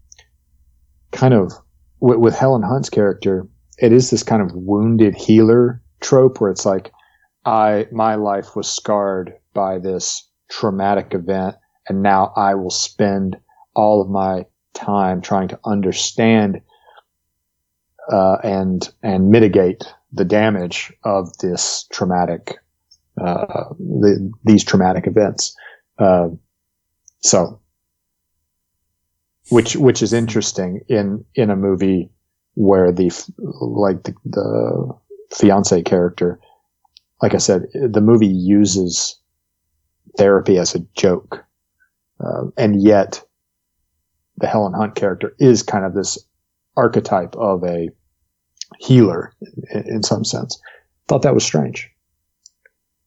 kind 1.11 1.33
of 1.33 1.51
with, 1.99 2.17
with 2.19 2.35
Helen 2.35 2.63
Hunt's 2.63 2.89
character. 2.89 3.47
It 3.81 3.93
is 3.93 4.09
this 4.09 4.23
kind 4.23 4.41
of 4.41 4.53
wounded 4.53 5.15
healer 5.15 5.81
trope 6.01 6.41
where 6.41 6.51
it's 6.51 6.65
like, 6.65 6.91
I 7.45 7.87
my 7.91 8.15
life 8.15 8.55
was 8.55 8.71
scarred 8.71 9.33
by 9.53 9.79
this 9.79 10.27
traumatic 10.49 11.13
event, 11.13 11.55
and 11.87 12.01
now 12.01 12.33
I 12.35 12.55
will 12.55 12.69
spend 12.69 13.37
all 13.75 14.01
of 14.01 14.09
my 14.09 14.45
time 14.73 15.21
trying 15.21 15.47
to 15.49 15.59
understand 15.65 16.61
uh, 18.11 18.37
and 18.43 18.89
and 19.03 19.29
mitigate 19.29 19.85
the 20.11 20.25
damage 20.25 20.91
of 21.03 21.37
this 21.37 21.85
traumatic 21.91 22.57
uh, 23.21 23.65
the, 23.79 24.31
these 24.43 24.63
traumatic 24.63 25.07
events. 25.07 25.55
Uh, 25.97 26.29
so, 27.21 27.61
which 29.49 29.75
which 29.75 30.01
is 30.01 30.13
interesting 30.13 30.81
in 30.87 31.23
in 31.35 31.49
a 31.49 31.55
movie 31.55 32.09
where 32.59 32.91
the 32.91 33.09
like 33.61 34.03
the, 34.03 34.13
the 34.25 34.93
fiance 35.33 35.81
character, 35.83 36.41
like 37.21 37.33
I 37.33 37.37
said, 37.37 37.67
the 37.73 38.01
movie 38.01 38.27
uses 38.27 39.17
therapy 40.17 40.57
as 40.57 40.75
a 40.75 40.79
joke, 40.93 41.45
uh, 42.19 42.47
and 42.57 42.83
yet 42.83 43.23
the 44.35 44.47
Helen 44.47 44.73
Hunt 44.73 44.95
character 44.95 45.33
is 45.39 45.63
kind 45.63 45.85
of 45.85 45.93
this 45.93 46.17
archetype 46.75 47.33
of 47.37 47.63
a 47.63 47.87
healer 48.77 49.31
in, 49.71 49.95
in 49.95 50.03
some 50.03 50.25
sense. 50.25 50.59
Thought 51.07 51.21
that 51.21 51.33
was 51.33 51.45
strange. 51.45 51.89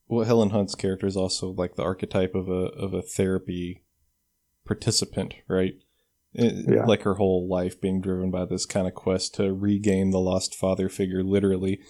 Well, 0.09 0.25
Helen 0.25 0.51
Hunt's 0.51 0.75
character 0.75 1.07
is 1.07 1.17
also 1.17 1.51
like 1.51 1.77
the 1.77 1.83
archetype 1.83 2.35
of 2.35 2.49
a 2.49 2.71
of 2.73 2.95
a 2.95 3.03
therapy 3.03 3.85
participant, 4.65 5.35
right? 5.47 5.75
It- 6.35 6.67
Yeah. 6.69 6.85
Like 6.85 7.03
her 7.03 7.15
whole 7.15 7.49
life 7.49 7.81
being 7.81 8.01
driven 8.01 8.31
by 8.31 8.45
this 8.47 8.67
kind 8.67 8.87
of 8.87 8.95
quest 8.95 9.35
to 9.35 9.53
regain 9.53 10.11
the 10.11 10.21
lost 10.21 10.55
father 10.55 10.89
figure, 10.89 11.23
literally. 11.23 11.81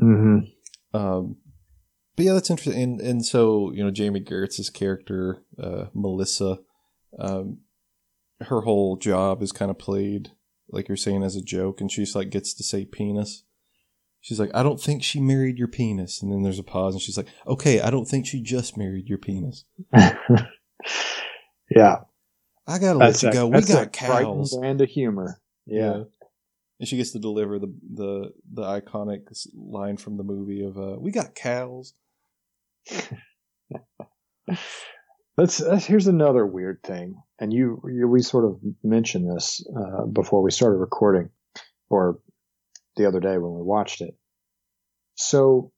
Mm-hmm. 0.00 0.96
Um, 0.96 1.36
but 2.16 2.24
yeah, 2.24 2.32
that's 2.32 2.50
interesting. 2.50 2.82
And 2.82 3.00
and 3.00 3.24
so 3.26 3.70
you 3.72 3.84
know, 3.84 3.90
Jami 3.90 4.20
Gertz's 4.20 4.70
character, 4.70 5.42
uh, 5.62 5.86
Melissa, 5.94 6.58
um, 7.18 7.58
her 8.40 8.62
whole 8.62 8.96
job 8.96 9.42
is 9.42 9.52
kind 9.52 9.70
of 9.70 9.78
played 9.78 10.30
like 10.70 10.88
you're 10.88 10.96
saying 10.96 11.22
as 11.22 11.36
a 11.36 11.42
joke, 11.42 11.80
and 11.80 11.92
she's 11.92 12.14
like 12.16 12.30
gets 12.30 12.54
to 12.54 12.62
say 12.62 12.84
penis. 12.86 13.44
She's 14.22 14.40
like, 14.40 14.50
I 14.54 14.62
don't 14.64 14.80
think 14.80 15.04
she 15.04 15.20
married 15.20 15.56
your 15.58 15.68
penis, 15.68 16.20
and 16.20 16.32
then 16.32 16.42
there's 16.42 16.58
a 16.58 16.64
pause, 16.64 16.94
and 16.94 17.02
she's 17.02 17.16
like, 17.16 17.28
Okay, 17.46 17.80
I 17.80 17.90
don't 17.90 18.06
think 18.06 18.26
she 18.26 18.40
just 18.42 18.76
married 18.76 19.08
your 19.08 19.18
penis. 19.18 19.64
yeah, 21.70 21.96
I 22.66 22.78
gotta 22.78 22.98
that's 22.98 23.22
let 23.22 23.34
you 23.34 23.40
a, 23.40 23.42
go. 23.42 23.46
We 23.46 23.52
that's 23.52 23.72
got 23.72 23.86
a 23.86 23.90
cows. 23.90 24.56
brand 24.56 24.80
of 24.80 24.88
humor. 24.88 25.40
Yeah. 25.66 26.04
And 26.78 26.88
she 26.88 26.96
gets 26.96 27.12
to 27.12 27.18
deliver 27.18 27.58
the 27.58 27.74
the 27.94 28.32
the 28.52 28.62
iconic 28.62 29.22
line 29.54 29.96
from 29.96 30.16
the 30.16 30.24
movie 30.24 30.62
of 30.62 30.76
uh, 30.76 30.96
"We 30.98 31.10
got 31.10 31.34
cows." 31.34 31.94
Let's, 35.38 35.60
let's 35.60 35.84
here's 35.84 36.06
another 36.06 36.46
weird 36.46 36.82
thing, 36.82 37.22
and 37.38 37.52
you, 37.52 37.82
you 37.92 38.08
we 38.08 38.22
sort 38.22 38.46
of 38.46 38.58
mentioned 38.82 39.30
this 39.30 39.62
uh, 39.68 40.06
before 40.06 40.42
we 40.42 40.50
started 40.50 40.78
recording, 40.78 41.28
or 41.90 42.20
the 42.96 43.06
other 43.06 43.20
day 43.20 43.36
when 43.36 43.52
we 43.52 43.62
watched 43.62 44.00
it. 44.00 44.16
So, 45.14 45.72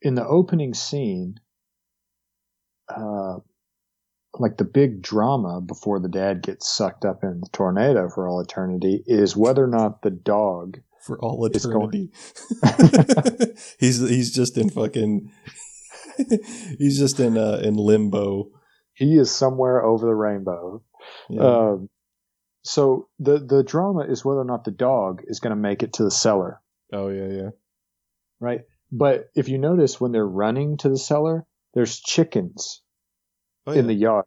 in 0.00 0.14
the 0.14 0.24
opening 0.24 0.72
scene, 0.72 1.40
uh, 2.88 3.38
like 4.38 4.56
the 4.56 4.64
big 4.64 5.02
drama 5.02 5.60
before 5.60 6.00
the 6.00 6.08
dad 6.08 6.42
gets 6.42 6.68
sucked 6.74 7.04
up 7.04 7.22
in 7.22 7.40
the 7.40 7.48
tornado 7.52 8.08
for 8.08 8.28
all 8.28 8.40
eternity 8.40 9.02
is 9.06 9.36
whether 9.36 9.64
or 9.64 9.68
not 9.68 10.02
the 10.02 10.10
dog 10.10 10.78
for 11.06 11.18
all 11.20 11.44
It's 11.46 11.66
going- 11.66 12.10
eternity. 12.62 13.52
he's 13.78 13.98
he's 14.00 14.32
just 14.34 14.56
in 14.56 14.70
fucking. 14.70 15.30
he's 16.78 16.98
just 16.98 17.18
in 17.20 17.36
uh, 17.36 17.60
in 17.62 17.74
limbo. 17.74 18.50
he 18.94 19.16
is 19.16 19.30
somewhere 19.30 19.82
over 19.82 20.06
the 20.06 20.14
rainbow. 20.14 20.82
Yeah. 21.28 21.42
Um, 21.42 21.88
so 22.62 23.08
the 23.18 23.38
the 23.38 23.64
drama 23.64 24.00
is 24.04 24.24
whether 24.24 24.40
or 24.40 24.44
not 24.44 24.64
the 24.64 24.70
dog 24.70 25.22
is 25.26 25.40
going 25.40 25.50
to 25.50 25.60
make 25.60 25.82
it 25.82 25.94
to 25.94 26.04
the 26.04 26.10
cellar, 26.10 26.60
oh 26.92 27.08
yeah, 27.08 27.26
yeah. 27.28 27.48
right? 28.40 28.60
But 28.92 29.30
if 29.34 29.48
you 29.48 29.58
notice 29.58 30.00
when 30.00 30.12
they're 30.12 30.26
running 30.26 30.76
to 30.78 30.88
the 30.88 30.98
cellar, 30.98 31.44
there's 31.74 31.98
chickens 31.98 32.82
Oh, 33.66 33.72
in 33.72 33.86
the 33.86 33.94
yard, 33.94 34.24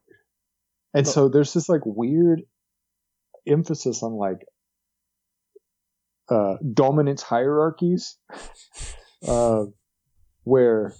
and 0.93 1.05
Well- 1.05 1.13
so 1.13 1.29
there's 1.29 1.53
this 1.53 1.67
like 1.69 1.81
weird 1.85 2.41
emphasis 3.47 4.01
on 4.01 4.13
like 4.13 4.45
uh, 6.29 6.55
dominance 6.73 7.21
hierarchies, 7.21 8.17
uh, 9.27 9.65
where 10.43 10.93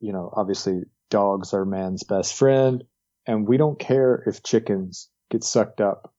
you 0.00 0.12
know 0.12 0.32
obviously 0.34 0.82
dogs 1.10 1.54
are 1.54 1.64
man's 1.64 2.04
best 2.04 2.34
friend, 2.34 2.84
and 3.26 3.48
we 3.48 3.56
don't 3.56 3.78
care 3.78 4.22
if 4.26 4.42
chickens 4.42 5.08
get 5.30 5.42
sucked 5.44 5.80
up 5.80 6.12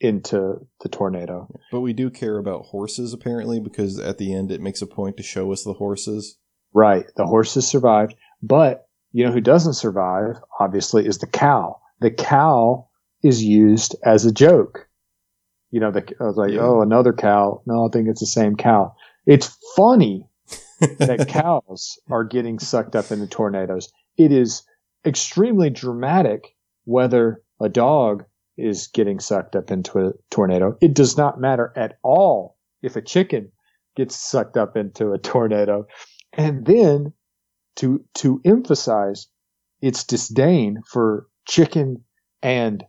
into 0.00 0.66
the 0.82 0.88
tornado. 0.88 1.48
But 1.70 1.80
we 1.80 1.92
do 1.92 2.10
care 2.10 2.38
about 2.38 2.66
horses 2.66 3.12
apparently 3.12 3.60
because 3.60 3.98
at 3.98 4.18
the 4.18 4.34
end 4.34 4.50
it 4.50 4.60
makes 4.60 4.80
a 4.82 4.86
point 4.86 5.16
to 5.18 5.22
show 5.22 5.52
us 5.52 5.62
the 5.62 5.74
horses. 5.74 6.38
Right. 6.72 7.04
The 7.16 7.26
horses 7.26 7.66
survived, 7.66 8.14
but 8.42 8.86
you 9.12 9.24
know 9.24 9.32
who 9.32 9.40
doesn't 9.40 9.74
survive, 9.74 10.36
obviously, 10.58 11.06
is 11.06 11.18
the 11.18 11.26
cow. 11.26 11.80
The 12.00 12.10
cow 12.10 12.88
is 13.22 13.42
used 13.42 13.96
as 14.04 14.24
a 14.24 14.32
joke. 14.32 14.88
You 15.70 15.80
know, 15.80 15.90
the, 15.90 16.02
I 16.20 16.24
was 16.24 16.36
like, 16.36 16.52
Yeah. 16.52 16.60
oh, 16.62 16.80
another 16.80 17.12
cow. 17.12 17.62
No, 17.66 17.86
I 17.86 17.88
think 17.92 18.08
it's 18.08 18.20
the 18.20 18.26
same 18.26 18.56
cow. 18.56 18.94
It's 19.26 19.56
funny 19.76 20.28
that 20.98 21.28
cows 21.28 21.98
are 22.10 22.24
getting 22.24 22.58
sucked 22.58 22.96
up 22.96 23.10
into 23.12 23.26
tornadoes. 23.26 23.92
It 24.16 24.32
is 24.32 24.62
extremely 25.06 25.70
dramatic 25.70 26.56
whether 26.84 27.42
a 27.60 27.68
dog 27.68 28.24
is 28.56 28.88
getting 28.88 29.20
sucked 29.20 29.54
up 29.56 29.70
into 29.70 29.98
a 29.98 30.12
tornado. 30.30 30.76
It 30.80 30.94
does 30.94 31.16
not 31.16 31.40
matter 31.40 31.72
at 31.76 31.98
all 32.02 32.56
if 32.82 32.96
a 32.96 33.02
chicken 33.02 33.52
gets 33.96 34.16
sucked 34.16 34.56
up 34.56 34.76
into 34.76 35.12
a 35.12 35.18
tornado. 35.18 35.86
And 36.32 36.64
then 36.66 37.12
to 37.76 38.04
to 38.16 38.40
emphasize 38.44 39.28
its 39.80 40.04
disdain 40.04 40.78
for 40.90 41.26
chicken 41.46 42.04
and 42.42 42.84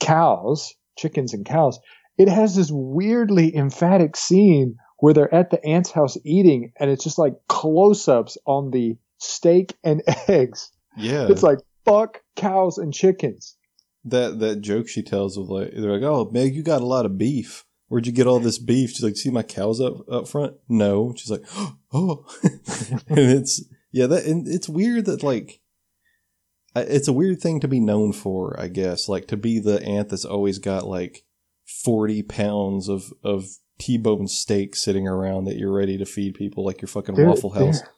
cows, 0.00 0.74
chickens 0.96 1.34
and 1.34 1.44
cows, 1.44 1.78
it 2.18 2.28
has 2.28 2.54
this 2.56 2.70
weirdly 2.70 3.54
emphatic 3.54 4.16
scene 4.16 4.76
where 4.98 5.12
they're 5.12 5.34
at 5.34 5.50
the 5.50 5.64
aunt's 5.64 5.90
house 5.90 6.16
eating 6.24 6.72
and 6.80 6.90
it's 6.90 7.04
just 7.04 7.18
like 7.18 7.34
close-ups 7.48 8.38
on 8.46 8.70
the 8.70 8.96
steak 9.18 9.74
and 9.84 10.02
eggs. 10.28 10.70
Yeah. 10.96 11.26
It's 11.28 11.42
like 11.42 11.58
fuck 11.84 12.22
cows 12.36 12.78
and 12.78 12.92
chickens. 12.92 13.56
that 14.04 14.38
that 14.38 14.60
joke 14.60 14.88
she 14.88 15.02
tells 15.02 15.36
of 15.36 15.48
like 15.48 15.72
they're 15.72 15.92
like, 15.92 16.02
Oh 16.02 16.30
Meg, 16.32 16.54
you 16.54 16.62
got 16.62 16.82
a 16.82 16.86
lot 16.86 17.06
of 17.06 17.18
beef. 17.18 17.64
Where'd 17.88 18.06
you 18.06 18.12
get 18.12 18.26
all 18.26 18.40
this 18.40 18.58
beef? 18.58 18.90
She's 18.90 19.04
like, 19.04 19.16
See 19.16 19.30
my 19.30 19.42
cows 19.42 19.80
up 19.80 20.08
up 20.10 20.26
front? 20.28 20.54
No. 20.68 21.12
She's 21.16 21.30
like, 21.30 21.44
Oh 21.92 22.24
and 23.08 23.18
it's 23.18 23.62
yeah, 23.92 24.06
that 24.06 24.24
and 24.24 24.46
it's 24.48 24.68
weird 24.68 25.06
that 25.06 25.22
like 25.22 25.60
it's 26.74 27.08
a 27.08 27.12
weird 27.12 27.40
thing 27.40 27.60
to 27.60 27.68
be 27.68 27.80
known 27.80 28.12
for, 28.12 28.58
I 28.60 28.68
guess. 28.68 29.08
Like 29.08 29.26
to 29.28 29.36
be 29.36 29.58
the 29.58 29.82
aunt 29.82 30.10
that's 30.10 30.24
always 30.26 30.58
got 30.58 30.86
like 30.86 31.24
forty 31.84 32.22
pounds 32.22 32.88
of 32.88 33.12
of 33.24 33.46
T-bone 33.78 34.26
steak 34.28 34.74
sitting 34.76 35.06
around 35.06 35.44
that 35.44 35.56
you're 35.56 35.72
ready 35.74 35.98
to 35.98 36.04
feed 36.06 36.34
people 36.34 36.64
like 36.64 36.80
your 36.80 36.88
fucking 36.88 37.14
There- 37.14 37.26
Waffle 37.26 37.50
House. 37.50 37.80
there- 37.80 37.90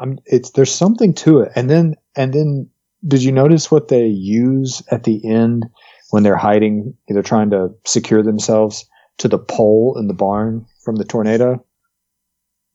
I'm, 0.00 0.18
it's 0.26 0.50
there's 0.50 0.70
something 0.72 1.12
to 1.14 1.40
it. 1.40 1.52
And 1.56 1.68
then 1.68 1.96
and 2.14 2.32
then 2.32 2.70
did 3.06 3.22
you 3.22 3.32
notice 3.32 3.70
what 3.70 3.88
they 3.88 4.06
use 4.06 4.80
at 4.90 5.02
the 5.04 5.28
end 5.28 5.66
when 6.10 6.22
they're 6.22 6.36
hiding, 6.36 6.94
they're 7.08 7.22
trying 7.22 7.50
to 7.50 7.70
secure 7.84 8.22
themselves 8.22 8.86
to 9.18 9.28
the 9.28 9.38
pole 9.38 9.96
in 9.98 10.06
the 10.06 10.14
barn 10.14 10.66
from 10.84 10.96
the 10.96 11.04
tornado? 11.04 11.64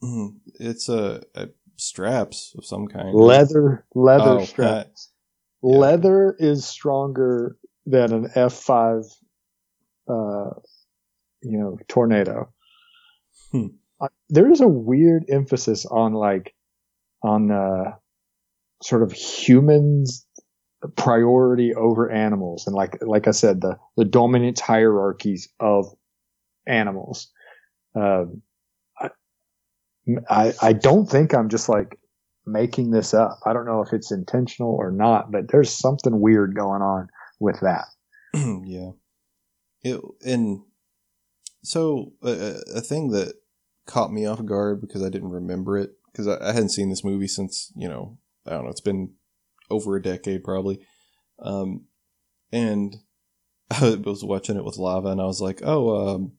Mm, 0.03 0.35
It's 0.59 0.89
a, 0.89 1.23
a 1.33 1.47
straps 1.83 2.53
of 2.57 2.65
some 2.65 2.87
kind. 2.87 3.13
Leather 3.13 3.85
leather 3.95 4.39
Oh, 4.39 4.45
straps. 4.45 5.09
yeah. 5.61 5.77
Leather 5.77 6.35
is 6.39 6.65
stronger 6.65 7.57
than 7.85 8.13
an 8.13 8.29
F5 8.35 9.05
uh 10.09 10.49
you 11.41 11.57
know 11.59 11.77
tornado. 11.87 12.51
Hmm. 13.51 13.67
Uh, 14.01 14.07
there 14.29 14.51
is 14.51 14.61
a 14.61 14.67
weird 14.67 15.25
emphasis 15.29 15.85
on 15.85 16.13
like 16.13 16.53
on 17.23 17.51
uh 17.51 17.95
sort 18.81 19.03
of 19.03 19.13
humans 19.13 20.25
priority 20.97 21.73
over 21.73 22.11
animals 22.11 22.67
and 22.67 22.75
like 22.75 22.97
like 23.01 23.27
I 23.27 23.31
said 23.31 23.61
the 23.61 23.77
the 23.95 24.05
dominant 24.05 24.59
hierarchies 24.59 25.47
of 25.59 25.85
animals. 26.67 27.31
Um 27.95 28.41
I, 30.29 30.53
I 30.61 30.73
don't 30.73 31.05
think 31.05 31.33
I'm 31.33 31.49
just 31.49 31.69
like 31.69 31.99
making 32.45 32.91
this 32.91 33.13
up. 33.13 33.39
I 33.45 33.53
don't 33.53 33.65
know 33.65 33.81
if 33.81 33.93
it's 33.93 34.11
intentional 34.11 34.75
or 34.75 34.91
not, 34.91 35.31
but 35.31 35.49
there's 35.49 35.73
something 35.73 36.19
weird 36.19 36.55
going 36.55 36.81
on 36.81 37.07
with 37.39 37.59
that. 37.61 37.85
yeah. 38.33 38.91
It 39.83 40.01
and 40.25 40.61
so 41.63 42.13
a, 42.21 42.81
thing 42.81 43.09
that 43.11 43.35
caught 43.85 44.11
me 44.11 44.25
off 44.25 44.43
guard 44.45 44.81
because 44.81 45.03
I 45.03 45.09
didn't 45.09 45.31
remember 45.31 45.77
it 45.77 45.91
because 46.11 46.27
I, 46.27 46.37
I 46.41 46.53
hadn't 46.53 46.69
seen 46.69 46.89
this 46.89 47.03
movie 47.03 47.27
since 47.27 47.71
you 47.75 47.89
know 47.89 48.17
I 48.45 48.51
don't 48.51 48.63
know 48.65 48.69
it's 48.69 48.81
been 48.81 49.13
over 49.69 49.95
a 49.95 50.01
decade 50.01 50.43
probably, 50.43 50.79
um, 51.39 51.85
and 52.51 52.97
I 53.71 53.95
was 54.03 54.23
watching 54.23 54.57
it 54.57 54.63
with 54.63 54.77
Lava 54.77 55.09
and 55.09 55.21
I 55.21 55.25
was 55.25 55.41
like 55.41 55.61
oh 55.63 56.15
um, 56.15 56.33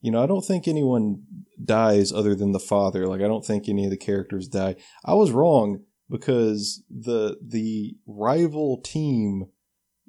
you 0.00 0.10
know 0.10 0.22
I 0.22 0.26
don't 0.26 0.44
think 0.44 0.66
anyone 0.66 1.22
dies 1.62 2.12
other 2.12 2.34
than 2.34 2.52
the 2.52 2.58
father 2.58 3.06
like 3.06 3.20
I 3.20 3.28
don't 3.28 3.44
think 3.44 3.68
any 3.68 3.84
of 3.84 3.90
the 3.90 3.96
characters 3.96 4.48
die 4.48 4.76
I 5.04 5.14
was 5.14 5.30
wrong 5.30 5.80
because 6.08 6.82
the 6.90 7.36
the 7.42 7.96
rival 8.06 8.80
team 8.80 9.46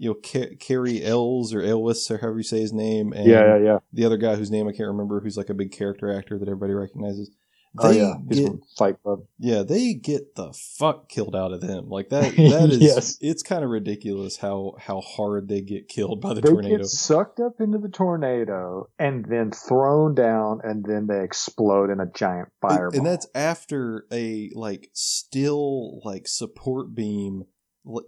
you 0.02 0.10
know, 0.10 0.16
Ca- 0.16 0.56
Cary 0.60 1.04
Ells 1.04 1.54
or 1.54 1.62
Elwes 1.62 2.10
or 2.10 2.18
however 2.18 2.38
you 2.38 2.44
say 2.44 2.60
his 2.60 2.74
name, 2.74 3.14
and 3.14 3.28
yeah, 3.28 3.56
yeah, 3.56 3.64
yeah. 3.64 3.78
the 3.94 4.04
other 4.04 4.18
guy 4.18 4.34
whose 4.34 4.50
name 4.50 4.68
I 4.68 4.72
can't 4.72 4.88
remember, 4.88 5.20
who's 5.20 5.38
like 5.38 5.52
a 5.52 5.54
big 5.54 5.72
character 5.72 6.12
actor 6.12 6.40
that 6.40 6.48
everybody 6.48 6.74
recognizes. 6.74 7.30
Oh 7.80 7.88
They 7.90 8.00
yeah, 8.00 8.16
get, 8.28 8.52
Fight 8.78 9.02
Club. 9.02 9.22
yeah, 9.40 9.64
they 9.64 9.94
get 9.94 10.36
the 10.36 10.52
fuck 10.78 11.08
killed 11.08 11.36
out 11.36 11.54
of 11.54 11.62
them. 11.62 11.88
Like 11.88 12.10
that. 12.10 12.34
That 12.36 12.70
is, 12.72 12.80
Yes. 12.80 13.18
it's 13.22 13.44
kind 13.44 13.64
of 13.64 13.70
ridiculous 13.70 14.36
how 14.38 14.74
how 14.78 15.00
hard 15.00 15.48
they 15.48 15.62
get 15.62 15.88
killed 15.88 16.20
by 16.20 16.34
the 16.34 16.42
They 16.42 16.50
tornado. 16.52 16.78
get 16.80 16.88
sucked 16.88 17.40
up 17.40 17.62
into 17.62 17.78
the 17.78 17.88
tornado 17.88 18.90
and 19.00 19.24
then 19.26 19.52
thrown 19.52 20.16
down, 20.16 20.60
and 20.64 20.84
then 20.84 21.08
they 21.08 21.24
explode 21.24 21.90
in 21.90 22.00
a 22.02 22.08
giant 22.12 22.50
And- 22.62 22.72
fireball. 22.72 22.98
and 22.98 23.06
that's 23.08 23.28
after 23.34 24.06
a 24.12 24.50
like 24.54 24.90
still 24.94 26.02
like 26.04 26.28
support 26.28 26.94
beam 26.94 27.44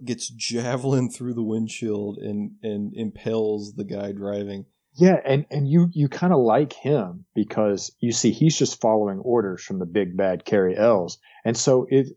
gets 0.04 0.28
javelin 0.28 1.10
through 1.10 1.34
the 1.34 1.42
windshield 1.42 2.18
and 2.18 2.52
and 2.62 2.92
impels 2.94 3.74
the 3.74 3.84
guy 3.84 4.12
driving. 4.12 4.66
Yeah, 4.96 5.16
and 5.24 5.44
and 5.50 5.68
you 5.68 5.88
you 5.92 6.08
kind 6.08 6.32
of 6.32 6.38
like 6.40 6.72
him 6.72 7.24
because 7.34 7.92
you 8.00 8.12
see 8.12 8.30
he's 8.30 8.56
just 8.56 8.80
following 8.80 9.18
orders 9.18 9.62
from 9.62 9.78
the 9.80 9.86
big 9.86 10.16
bad 10.16 10.44
Cary 10.44 10.76
Ells, 10.76 11.18
and 11.44 11.56
so 11.56 11.86
it 11.90 12.08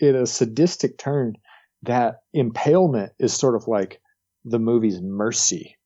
in 0.00 0.16
a 0.16 0.26
sadistic 0.26 0.98
turn, 0.98 1.34
that 1.82 2.22
impalement 2.32 3.12
is 3.18 3.32
sort 3.34 3.54
of 3.54 3.68
like 3.68 4.00
the 4.44 4.58
movie's 4.58 5.00
mercy 5.00 5.76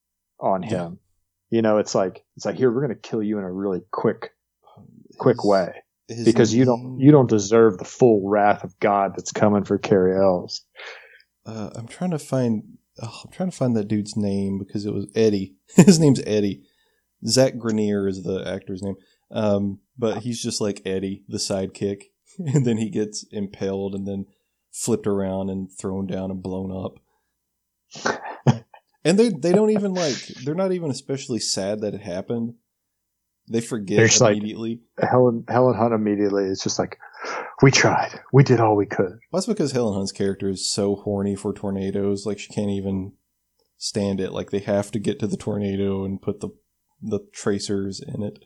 on 0.41 0.63
him. 0.63 0.99
You 1.51 1.61
know, 1.63 1.79
it's 1.79 1.95
like 1.95 2.25
it's 2.37 2.47
like 2.47 2.57
here 2.57 2.71
we're 2.71 2.87
going 2.87 2.99
to 2.99 3.09
kill 3.09 3.23
you 3.23 3.39
in 3.39 3.45
a 3.45 3.53
really 3.53 3.83
quick 3.91 4.31
quick 5.19 5.37
His- 5.37 5.45
way. 5.45 5.75
his 6.09 6.25
because 6.25 6.55
you 6.55 6.65
don't 6.65 6.99
you 6.99 7.11
don't 7.11 7.29
deserve 7.29 7.77
the 7.77 7.85
full 7.85 8.27
wrath 8.27 8.65
of 8.65 8.79
God 8.81 9.13
that's 9.17 9.33
coming 9.33 9.65
for 9.65 9.77
Cary 9.79 10.17
Ells. 10.17 10.65
Uh, 11.45 11.71
I'm 11.75 11.89
trying 11.89 12.13
to 12.13 12.19
find. 12.19 12.79
Oh, 13.03 13.21
I'm 13.25 13.31
trying 13.33 13.51
to 13.51 13.57
find 13.57 13.77
that 13.77 13.89
dude's 13.89 14.17
name 14.17 14.59
because 14.59 14.87
it 14.87 14.95
was 14.95 15.07
Eddie. 15.15 15.57
His 15.77 15.99
name's 15.99 16.23
Eddie. 16.27 16.63
Zach 17.27 17.59
Grenier 17.59 18.07
is 18.09 18.23
the 18.23 18.43
actor's 18.47 18.83
name. 18.83 18.97
Um, 19.31 19.81
but 19.99 20.19
he's 20.23 20.43
just 20.43 20.61
like 20.61 20.83
Eddie, 20.85 21.25
the 21.29 21.39
sidekick, 21.39 22.05
and 22.39 22.65
then 22.67 22.77
he 22.79 22.91
gets 22.91 23.25
impaled 23.31 23.95
and 23.95 24.07
then 24.07 24.27
flipped 24.73 25.07
around 25.07 25.51
and 25.51 25.69
thrown 25.71 26.07
down 26.07 26.31
and 26.31 26.43
blown 26.43 26.71
up. 26.71 26.99
and 29.05 29.19
they 29.19 29.29
they 29.31 29.53
don't 29.53 29.71
even 29.71 29.95
like 29.95 30.17
they're 30.45 30.55
not 30.55 30.73
even 30.73 30.91
especially 30.91 31.39
sad 31.39 31.81
that 31.81 31.95
it 31.95 32.03
happened. 32.03 32.55
They 33.51 33.61
forget 33.61 33.97
They're 33.99 34.29
like- 34.29 34.37
immediately. 34.37 34.81
Helen 34.99 35.45
Helen 35.49 35.75
Hunt 35.77 35.93
immediately 35.95 36.45
is 36.45 36.61
just 36.63 36.79
like, 36.79 36.99
We 37.63 37.71
tried. 37.71 38.21
We 38.33 38.43
did 38.43 38.61
all 38.61 38.77
we 38.77 38.87
could. 38.87 39.13
Well, 39.31 39.41
that's 39.41 39.47
because 39.47 39.73
Helen 39.73 39.95
Hunt's 39.95 40.11
character 40.13 40.49
is 40.49 40.69
so 40.69 40.97
horny 40.97 41.37
for 41.37 41.53
tornadoes. 41.55 42.27
Like 42.27 42.41
she 42.41 42.53
can't 42.53 42.71
even 42.71 43.13
stand 43.79 44.21
it. 44.21 44.33
Like 44.33 44.51
they 44.51 44.59
have 44.59 44.91
to 44.91 44.99
get 44.99 45.21
to 45.21 45.29
the 45.29 45.37
tornado 45.37 46.05
and 46.05 46.21
put 46.21 46.41
the 46.41 46.51
the 47.01 47.21
tracers 47.33 48.01
in 48.01 48.23
it. 48.23 48.41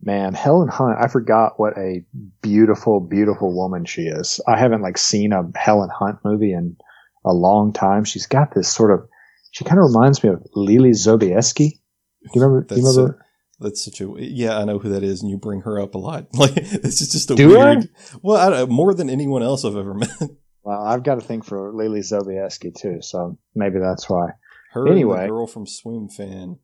Man, 0.00 0.34
Helen 0.34 0.68
Hunt, 0.68 0.96
I 1.00 1.08
forgot 1.08 1.58
what 1.58 1.76
a 1.76 2.04
beautiful, 2.40 3.00
beautiful 3.00 3.52
woman 3.52 3.84
she 3.84 4.02
is. 4.02 4.40
I 4.46 4.56
haven't 4.56 4.82
like 4.82 4.96
seen 4.96 5.32
a 5.32 5.50
Helen 5.56 5.90
Hunt 5.92 6.18
movie 6.24 6.52
in 6.52 6.76
a 7.24 7.32
long 7.32 7.72
time. 7.72 8.04
She's 8.04 8.26
got 8.26 8.54
this 8.54 8.72
sort 8.72 8.92
of, 8.92 9.08
she 9.50 9.64
kind 9.64 9.78
of 9.80 9.86
reminds 9.86 10.22
me 10.22 10.30
of 10.30 10.46
Leelee 10.54 10.90
Sobieski. 10.90 11.70
Do 11.70 12.30
you 12.34 12.42
remember? 12.42 12.62
Do 12.62 12.80
you 12.80 12.86
remember? 12.86 13.26
That's 13.60 13.84
such 13.84 14.00
a 14.00 14.12
yeah. 14.18 14.56
I 14.58 14.64
know 14.64 14.78
who 14.78 14.88
that 14.90 15.02
is, 15.02 15.20
and 15.22 15.30
you 15.30 15.36
bring 15.36 15.62
her 15.62 15.80
up 15.80 15.94
a 15.94 15.98
lot. 15.98 16.28
Like 16.34 16.54
this 16.54 17.00
is 17.00 17.10
just 17.10 17.30
a 17.30 17.34
Do 17.34 17.58
I? 17.58 17.74
weird. 17.74 17.88
Well, 18.22 18.36
I 18.36 18.50
don't, 18.50 18.70
more 18.70 18.94
than 18.94 19.10
anyone 19.10 19.42
else 19.42 19.64
I've 19.64 19.76
ever 19.76 19.94
met. 19.94 20.10
well, 20.62 20.80
I've 20.82 21.02
got 21.02 21.18
a 21.18 21.22
thing 21.22 21.42
for 21.42 21.72
Leelee 21.72 22.00
Sobieski 22.08 22.72
too, 22.74 22.98
so 23.02 23.36
maybe 23.54 23.78
that's 23.80 24.08
why. 24.08 24.30
Her 24.72 24.82
and 24.86 24.92
Anyway. 24.92 25.22
the 25.22 25.28
girl 25.28 25.46
from 25.46 25.64
Swimfan. 25.66 26.58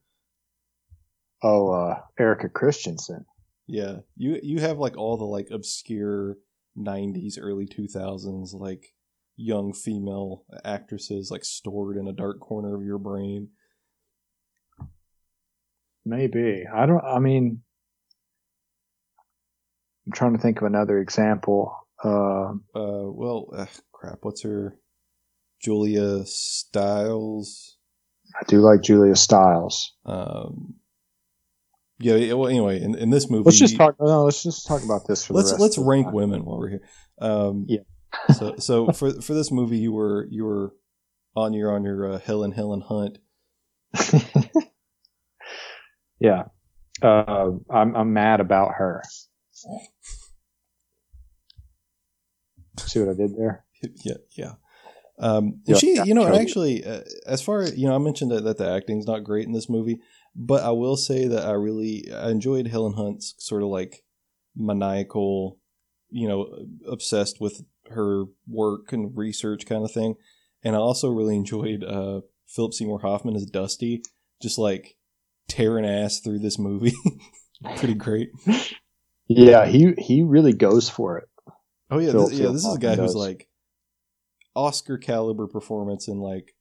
Oh, 1.43 1.69
uh, 1.71 2.01
Erika 2.19 2.49
Christensen. 2.49 3.25
Yeah, 3.67 3.99
you 4.17 4.39
you 4.43 4.61
have 4.61 4.79
like 4.79 4.97
all 4.97 5.17
the 5.17 5.25
like 5.25 5.49
obscure 5.51 6.37
'90s, 6.79 7.35
early 7.41 7.67
2000s 7.67 8.53
like 8.55 8.95
young 9.37 9.73
female 9.73 10.45
actresses 10.65 11.31
like 11.31 11.45
stored 11.45 11.97
in 11.97 12.07
a 12.07 12.13
dark 12.13 12.41
corner 12.41 12.75
of 12.77 12.85
your 12.85 12.99
brain. 12.99 13.49
Maybe. 16.05 16.65
I 16.73 16.87
don't, 16.87 17.03
I 17.05 17.19
mean, 17.19 17.63
I'm 20.07 20.13
trying 20.13 20.35
to 20.35 20.39
think 20.43 20.59
of 20.59 20.65
another 20.65 20.99
example. 20.99 21.77
Uh, 22.03 22.53
Uh, 22.75 23.09
well, 23.11 23.49
ugh, 23.57 23.69
crap. 23.93 24.19
What's 24.23 24.43
her? 24.43 24.77
Julia 25.63 26.27
Stiles. 26.27 27.79
I 28.39 28.45
do 28.47 28.59
like 28.61 28.83
Julia 28.83 29.17
Stiles. 29.17 29.95
Um, 30.05 30.75
yeah. 31.99 32.17
yeah, 32.17 32.35
Well, 32.35 32.49
anyway, 32.49 32.83
in, 32.83 32.95
in 32.97 33.11
this 33.11 33.31
movie, 33.31 33.45
Let's 33.45 33.59
just 33.59 33.77
talk. 33.77 33.97
No, 33.99 34.25
let's 34.25 34.43
just 34.43 34.67
talk 34.67 34.83
about 34.83 35.07
this 35.07 35.25
for 35.25 35.35
let's 35.35 35.53
let's 35.59 35.79
rank 35.79 36.13
women 36.13 36.45
while 36.45 36.59
we're 36.59 36.69
here. 36.69 36.83
Um, 37.21 37.65
Yeah. 37.69 37.81
so 38.39 38.57
so 38.59 38.93
for 38.93 39.11
for 39.23 39.35
this 39.35 39.51
movie, 39.51 39.79
you 39.79 39.93
were 39.93 40.27
you 40.31 40.45
were 40.45 40.75
on 41.35 41.53
your 41.53 41.73
on 41.73 41.83
your 41.85 42.13
uh, 42.13 42.19
Helen 42.19 42.53
Helen 42.53 42.81
Hunt. 42.81 43.19
yeah. 46.25 46.45
Uh, 47.03 47.51
I'm, 47.71 47.95
I'm 47.95 48.13
mad 48.15 48.41
about 48.41 48.73
her. 48.79 49.03
See 52.79 53.01
what 53.01 53.11
I 53.11 53.15
did 53.15 53.37
there? 53.37 53.65
yeah, 54.05 54.15
yeah. 54.37 54.53
Um, 55.19 55.61
Yeah, 55.67 55.77
she, 55.77 56.01
you 56.05 56.15
know, 56.15 56.25
and 56.25 56.35
actually, 56.35 56.85
uh, 56.85 57.03
as 57.27 57.43
far 57.43 57.61
as 57.61 57.77
you 57.77 57.87
know, 57.87 57.95
I 57.95 57.99
mentioned 57.99 58.31
that, 58.31 58.45
that 58.45 58.57
the 58.57 58.69
acting's 58.69 59.07
not 59.07 59.23
great 59.23 59.47
in 59.47 59.53
this 59.53 59.69
movie, 59.69 60.01
but 60.35 60.65
I 60.65 60.71
will 60.71 60.97
say 60.97 61.29
that 61.29 61.47
I 61.47 61.53
really 61.53 62.11
I 62.13 62.31
enjoyed 62.31 62.69
Helen 62.69 62.95
Hunt's 62.95 63.35
sort 63.39 63.63
of 63.63 63.69
like 63.69 64.05
maniacal, 64.57 65.59
you 66.11 66.27
know, 66.27 66.67
obsessed 66.89 67.41
with 67.41 67.63
her 67.91 68.25
work 68.49 68.93
and 68.93 69.17
research 69.17 69.67
kind 69.67 69.85
of 69.85 69.93
thing, 69.93 70.15
and 70.65 70.75
I 70.75 70.79
also 70.79 71.11
really 71.11 71.37
enjoyed 71.37 71.85
uh, 71.85 72.23
Philip 72.49 72.73
Seymour 72.75 73.01
Hoffman 73.03 73.37
as 73.37 73.45
Dusty, 73.45 74.03
just 74.43 74.59
like 74.59 74.97
tearing 75.49 75.87
ass 75.87 76.21
through 76.21 76.39
this 76.41 76.59
movie. 76.59 76.95
Pretty 77.77 77.95
great. 77.95 78.31
Yeah, 79.27 79.67
he, 79.67 79.95
he 79.97 80.23
really 80.23 80.53
goes 80.53 80.89
for 80.89 81.19
it. 81.19 81.29
Oh 81.91 81.99
yeah, 81.99 82.11
Phil- 82.13 82.29
this, 82.29 82.39
yeah. 82.39 82.49
This 82.51 82.65
is 82.65 82.75
a 82.75 82.79
guy 82.79 82.97
who's 82.97 83.15
like 83.15 83.49
Oscar 84.55 84.99
caliber 84.99 85.47
performance 85.47 86.09
in 86.09 86.19
like 86.19 86.55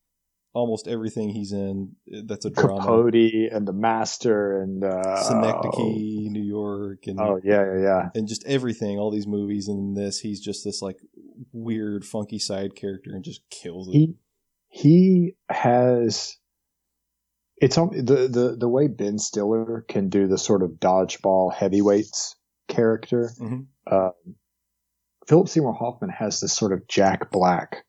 almost 0.53 0.87
everything 0.87 1.29
he's 1.29 1.51
in. 1.51 1.95
That's 2.25 2.45
a 2.45 2.49
drama. 2.49 2.81
Capote 2.81 3.51
and 3.51 3.67
the 3.67 3.73
Master 3.73 4.61
and 4.61 4.83
uh, 4.83 5.21
Synecdoche, 5.23 6.29
New 6.29 6.43
York, 6.43 7.07
and 7.07 7.19
Oh 7.19 7.39
yeah, 7.43 7.65
yeah, 7.65 7.81
yeah. 7.81 8.09
and 8.15 8.27
just 8.27 8.45
everything. 8.45 8.97
All 8.97 9.11
these 9.11 9.27
movies, 9.27 9.67
and 9.67 9.97
this, 9.97 10.19
he's 10.19 10.39
just 10.39 10.63
this 10.63 10.81
like 10.81 10.99
weird, 11.51 12.05
funky 12.05 12.39
side 12.39 12.75
character, 12.75 13.11
and 13.13 13.23
just 13.23 13.41
kills 13.49 13.89
it. 13.89 13.93
He 13.93 14.15
he 14.69 15.35
has. 15.49 16.37
It's 17.57 17.75
the 17.75 18.29
the 18.31 18.55
the 18.59 18.69
way 18.69 18.87
Ben 18.87 19.19
Stiller 19.19 19.85
can 19.87 20.09
do 20.09 20.27
the 20.27 20.37
sort 20.37 20.63
of 20.63 20.71
dodgeball 20.71 21.53
heavyweights 21.53 22.35
character. 22.67 23.31
Mhm. 23.39 23.67
Uh, 23.85 24.11
Philip 25.27 25.47
Seymour 25.47 25.73
Hoffman 25.73 26.09
has 26.09 26.39
this 26.39 26.53
sort 26.53 26.73
of 26.73 26.87
Jack 26.87 27.31
Black 27.31 27.85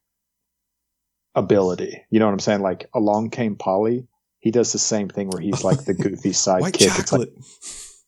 ability. 1.35 2.03
You 2.11 2.21
know 2.21 2.27
what 2.27 2.33
I'm 2.33 2.39
saying? 2.39 2.61
Like 2.61 2.89
Along 2.95 3.31
Came 3.31 3.57
Polly. 3.57 4.07
He 4.39 4.51
does 4.51 4.73
the 4.73 4.79
same 4.79 5.09
thing 5.09 5.31
where 5.31 5.41
he's 5.41 5.65
like 5.65 5.85
the 5.85 5.95
goofy 6.05 6.31
sidekick. 6.31 6.99
It's 7.01 7.13
like. 7.13 7.31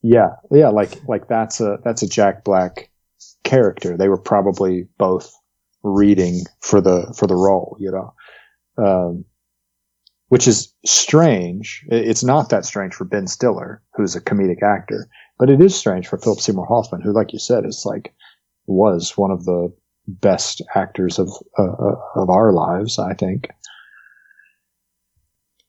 Yeah, 0.02 0.36
yeah, 0.52 0.68
like 0.68 1.02
like 1.08 1.26
that's 1.26 1.60
a 1.60 1.78
that's 1.82 2.02
a 2.02 2.08
Jack 2.08 2.44
Black 2.44 2.90
character. 3.42 3.96
They 3.96 4.08
were 4.08 4.20
probably 4.20 4.86
both 4.98 5.32
reading 5.82 6.44
for 6.60 6.80
the 6.80 7.12
for 7.16 7.26
the 7.26 7.34
role, 7.34 7.76
you 7.80 7.90
know, 7.90 8.14
um, 8.84 9.24
which 10.28 10.48
is 10.48 10.72
strange. 10.84 11.84
It's 11.88 12.24
not 12.24 12.50
that 12.50 12.64
strange 12.64 12.94
for 12.94 13.04
Ben 13.04 13.26
Stiller, 13.26 13.82
who's 13.94 14.16
a 14.16 14.20
comedic 14.20 14.62
actor, 14.62 15.08
but 15.38 15.50
it 15.50 15.60
is 15.60 15.74
strange 15.74 16.08
for 16.08 16.18
Philip 16.18 16.40
Seymour 16.40 16.66
Hoffman, 16.66 17.00
who, 17.02 17.12
like 17.12 17.32
you 17.32 17.38
said, 17.38 17.64
is 17.64 17.84
like 17.84 18.14
was 18.66 19.16
one 19.16 19.30
of 19.30 19.44
the 19.44 19.72
best 20.08 20.62
actors 20.74 21.18
of 21.18 21.30
uh, 21.58 21.62
uh, 21.62 21.96
of 22.16 22.30
our 22.30 22.52
lives. 22.52 22.98
I 22.98 23.14
think. 23.14 23.48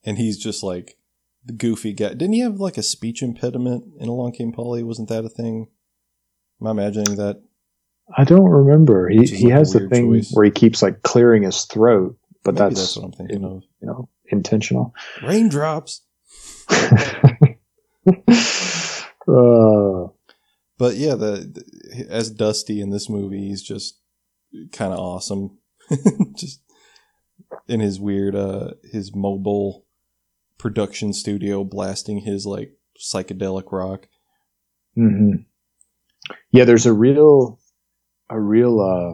and 0.08 0.18
he's 0.18 0.38
just 0.38 0.64
like 0.64 0.98
the 1.46 1.54
goofy 1.54 1.94
guy. 1.94 2.10
Didn't 2.10 2.34
he 2.34 2.40
have 2.40 2.60
like 2.60 2.78
a 2.78 2.84
speech 2.84 3.22
impediment 3.22 3.84
in 4.00 4.08
Along 4.08 4.32
Came 4.32 4.54
Polly? 4.54 4.82
Wasn't 4.82 5.10
that 5.10 5.26
a 5.26 5.30
thing? 5.30 5.68
Am 6.62 6.68
I 6.68 6.72
imagining 6.72 7.18
that? 7.18 7.44
I 8.18 8.24
don't 8.24 8.50
remember. 8.50 9.10
He 9.10 9.26
he 9.26 9.46
like 9.46 9.54
a 9.54 9.58
has 9.58 9.74
the 9.74 9.88
thing 9.90 10.12
choice. 10.12 10.32
where 10.32 10.46
he 10.46 10.52
keeps 10.52 10.82
like 10.82 11.04
clearing 11.04 11.44
his 11.44 11.66
throat, 11.66 12.18
but 12.44 12.56
that's, 12.56 12.76
that's 12.80 12.98
what 12.98 13.06
I'm 13.06 13.12
thinking 13.12 13.44
of. 13.44 13.64
you 13.82 13.88
know 13.88 14.10
intentional. 14.30 14.94
Raindrops. 15.24 16.02
uh, 16.70 17.54
But 20.78 20.96
yeah, 20.96 21.16
the, 21.16 21.52
the 21.54 22.08
as 22.10 22.30
Dusty 22.30 22.82
in 22.82 22.90
this 22.92 23.10
movie, 23.10 23.48
he's 23.48 23.64
just 23.64 24.00
kind 24.72 24.94
of 24.94 25.00
awesome. 25.00 25.58
just 26.36 26.62
in 27.68 27.80
his 27.80 28.00
weird, 28.00 28.36
uh, 28.36 28.72
his 28.92 29.16
mobile 29.16 29.86
production 30.58 31.14
studio, 31.14 31.64
blasting 31.64 32.20
his 32.20 32.46
like 32.46 32.74
psychedelic 33.00 33.72
rock. 33.72 34.08
hmm 34.96 35.32
Yeah, 36.52 36.66
there's 36.66 36.86
a 36.86 36.94
real, 36.94 37.60
a 38.30 38.40
real 38.40 38.80
uh, 38.82 39.14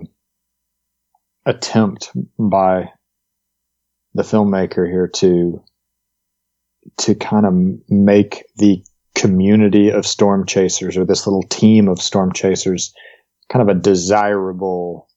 attempt 1.46 2.12
by 2.40 2.92
the 4.14 4.24
filmmaker 4.24 4.90
here 4.90 5.08
to 5.08 5.64
to 6.98 7.16
kind 7.16 7.46
of 7.46 7.54
make 7.90 8.46
the 8.58 8.84
community 9.16 9.90
of 9.90 10.06
storm 10.06 10.46
chasers 10.46 10.98
or 10.98 11.06
this 11.06 11.26
little 11.26 11.44
team 11.44 11.88
of 11.88 12.02
storm 12.02 12.32
chasers 12.34 12.94
kind 13.50 13.68
of 13.68 13.76
a 13.76 13.80
desirable 13.80 15.08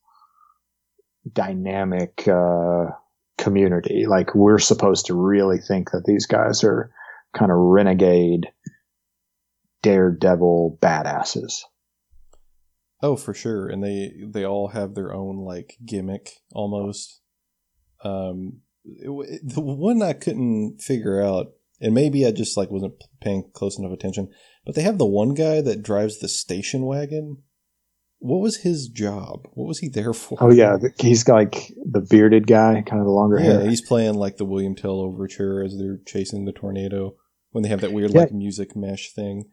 dynamic 1.32 2.28
uh, 2.28 2.86
community. 3.38 4.06
Like 4.06 4.34
we're 4.34 4.58
supposed 4.58 5.06
to 5.06 5.14
really 5.14 5.58
think 5.58 5.90
that 5.90 6.04
these 6.04 6.26
guys 6.26 6.62
are 6.62 6.92
kind 7.36 7.50
of 7.50 7.58
renegade 7.58 8.48
daredevil 9.82 10.78
badasses. 10.80 11.62
Oh, 13.02 13.16
for 13.16 13.34
sure, 13.34 13.68
and 13.68 13.84
they 13.84 14.12
they 14.26 14.44
all 14.44 14.68
have 14.68 14.94
their 14.94 15.12
own 15.12 15.44
like 15.44 15.76
gimmick 15.84 16.30
almost. 16.52 17.20
Um, 18.02 18.60
it, 18.86 19.40
the 19.44 19.60
one 19.60 20.02
I 20.02 20.12
couldn't 20.12 20.80
figure 20.80 21.20
out, 21.22 21.52
and 21.80 21.94
maybe 21.94 22.26
I 22.26 22.30
just 22.32 22.56
like 22.56 22.70
wasn't 22.70 22.94
paying 23.20 23.50
close 23.52 23.78
enough 23.78 23.92
attention, 23.92 24.28
but 24.64 24.74
they 24.74 24.82
have 24.82 24.98
the 24.98 25.06
one 25.06 25.34
guy 25.34 25.60
that 25.60 25.82
drives 25.82 26.18
the 26.18 26.28
station 26.28 26.86
wagon. 26.86 27.42
What 28.18 28.38
was 28.40 28.58
his 28.58 28.88
job? 28.88 29.46
What 29.52 29.66
was 29.68 29.80
he 29.80 29.88
there 29.88 30.14
for? 30.14 30.38
Oh 30.40 30.50
yeah, 30.50 30.78
he's 30.98 31.28
like 31.28 31.72
the 31.84 32.00
bearded 32.00 32.46
guy, 32.46 32.82
kind 32.86 33.00
of 33.00 33.06
the 33.06 33.12
longer 33.12 33.38
yeah, 33.38 33.44
hair. 33.60 33.68
he's 33.68 33.82
playing 33.86 34.14
like 34.14 34.38
the 34.38 34.46
William 34.46 34.74
Tell 34.74 35.00
overture 35.00 35.62
as 35.62 35.76
they're 35.78 36.00
chasing 36.06 36.44
the 36.46 36.52
tornado 36.52 37.14
when 37.50 37.62
they 37.62 37.68
have 37.68 37.82
that 37.82 37.92
weird 37.92 38.12
Yeah. 38.12 38.20
like 38.20 38.32
music 38.32 38.74
mesh 38.74 39.12
thing. 39.12 39.44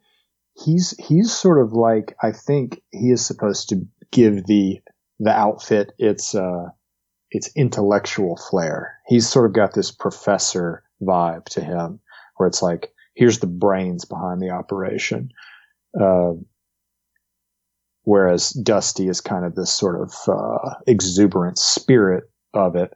He's 0.55 0.95
he's 0.97 1.31
sort 1.33 1.61
of 1.61 1.73
like 1.73 2.15
I 2.21 2.31
think 2.31 2.81
he 2.91 3.11
is 3.11 3.25
supposed 3.25 3.69
to 3.69 3.81
give 4.11 4.45
the 4.45 4.79
the 5.19 5.31
outfit 5.31 5.91
its 5.97 6.33
uh 6.33 6.67
its 7.33 7.49
intellectual 7.55 8.37
flair. 8.37 8.99
He's 9.07 9.27
sort 9.27 9.47
of 9.47 9.53
got 9.53 9.73
this 9.73 9.91
professor 9.91 10.83
vibe 11.01 11.45
to 11.45 11.61
him, 11.61 11.99
where 12.37 12.47
it's 12.47 12.61
like 12.61 12.93
here's 13.15 13.39
the 13.39 13.47
brains 13.47 14.05
behind 14.05 14.41
the 14.41 14.51
operation. 14.51 15.29
Uh, 15.99 16.33
whereas 18.03 18.51
Dusty 18.51 19.07
is 19.07 19.19
kind 19.19 19.45
of 19.45 19.55
this 19.55 19.73
sort 19.73 19.99
of 19.99 20.13
uh, 20.27 20.75
exuberant 20.85 21.57
spirit 21.57 22.25
of 22.53 22.75
it, 22.75 22.93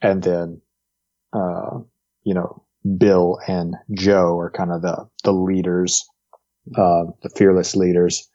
and 0.00 0.22
then 0.22 0.62
uh, 1.32 1.80
you 2.22 2.32
know 2.32 2.64
Bill 2.96 3.40
and 3.48 3.74
Joe 3.92 4.38
are 4.38 4.50
kind 4.50 4.70
of 4.70 4.82
the 4.82 5.08
the 5.24 5.32
leaders, 5.32 6.08
uh, 6.76 7.04
the 7.22 7.30
fearless 7.34 7.74
leaders. 7.74 8.30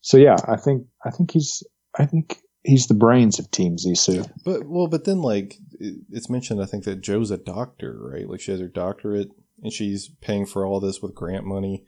So 0.00 0.16
yeah, 0.16 0.36
I 0.46 0.56
think 0.56 0.86
I 1.04 1.10
think 1.10 1.32
he's 1.32 1.62
I 1.98 2.06
think 2.06 2.40
he's 2.62 2.86
the 2.86 2.94
brains 2.94 3.38
of 3.38 3.50
Team 3.50 3.76
Zissou. 3.76 4.30
But 4.44 4.66
well, 4.66 4.88
but 4.88 5.04
then 5.04 5.22
like 5.22 5.56
it's 5.78 6.30
mentioned, 6.30 6.62
I 6.62 6.66
think 6.66 6.84
that 6.84 7.00
Joe's 7.00 7.30
a 7.30 7.38
doctor, 7.38 7.98
right? 8.00 8.28
Like 8.28 8.40
she 8.40 8.50
has 8.50 8.60
her 8.60 8.68
doctorate, 8.68 9.28
and 9.62 9.72
she's 9.72 10.08
paying 10.20 10.46
for 10.46 10.66
all 10.66 10.80
this 10.80 11.00
with 11.00 11.14
grant 11.14 11.44
money. 11.44 11.84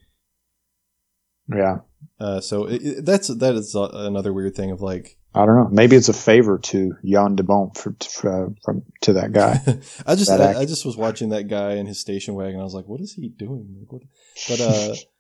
Yeah, 1.49 1.79
Uh, 2.21 2.41
so 2.41 2.67
it, 2.67 2.83
it, 2.83 3.05
that's 3.05 3.27
that 3.27 3.55
is 3.55 3.75
uh, 3.75 3.89
another 3.93 4.33
weird 4.33 4.55
thing 4.55 4.71
of 4.71 4.81
like 4.81 5.19
I 5.35 5.47
don't 5.47 5.57
know. 5.57 5.69
Maybe 5.71 5.97
it's 5.97 6.09
a 6.09 6.13
favor 6.13 6.59
to 6.59 6.97
Jan 7.05 7.37
de 7.37 7.43
Bont 7.43 7.77
for, 7.77 7.95
for, 8.09 8.47
uh, 8.47 8.51
from 8.65 8.83
to 9.03 9.15
that 9.15 9.33
guy. 9.33 9.61
I 10.07 10.15
just 10.15 10.31
I, 10.31 10.61
I 10.61 10.65
just 10.65 10.85
was 10.85 10.97
watching 10.97 11.31
that 11.31 11.49
guy 11.49 11.75
in 11.75 11.87
his 11.87 12.01
station 12.01 12.35
wagon. 12.35 12.61
I 12.61 12.65
was 12.65 12.75
like, 12.75 12.87
what 12.87 13.01
is 13.01 13.13
he 13.13 13.29
doing? 13.29 13.77
Like, 13.79 13.93
what? 13.93 14.03
But 14.49 14.61
uh, 14.61 14.95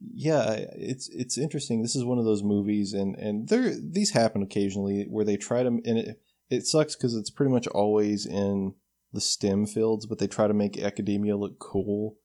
yeah, 0.00 0.56
it's 0.76 1.08
it's 1.08 1.38
interesting. 1.38 1.82
This 1.82 1.96
is 1.96 2.04
one 2.04 2.18
of 2.18 2.24
those 2.24 2.42
movies, 2.42 2.92
and 2.92 3.14
and 3.16 3.48
there 3.48 3.74
these 3.80 4.10
happen 4.10 4.42
occasionally 4.42 5.06
where 5.08 5.24
they 5.24 5.36
try 5.36 5.62
to, 5.62 5.68
and 5.68 5.82
it 5.84 6.20
it 6.50 6.66
sucks 6.66 6.94
because 6.94 7.14
it's 7.14 7.30
pretty 7.30 7.52
much 7.52 7.66
always 7.68 8.26
in 8.26 8.74
the 9.12 9.20
STEM 9.20 9.66
fields, 9.66 10.06
but 10.06 10.18
they 10.18 10.26
try 10.26 10.46
to 10.46 10.54
make 10.54 10.78
academia 10.78 11.36
look 11.36 11.58
cool. 11.58 12.16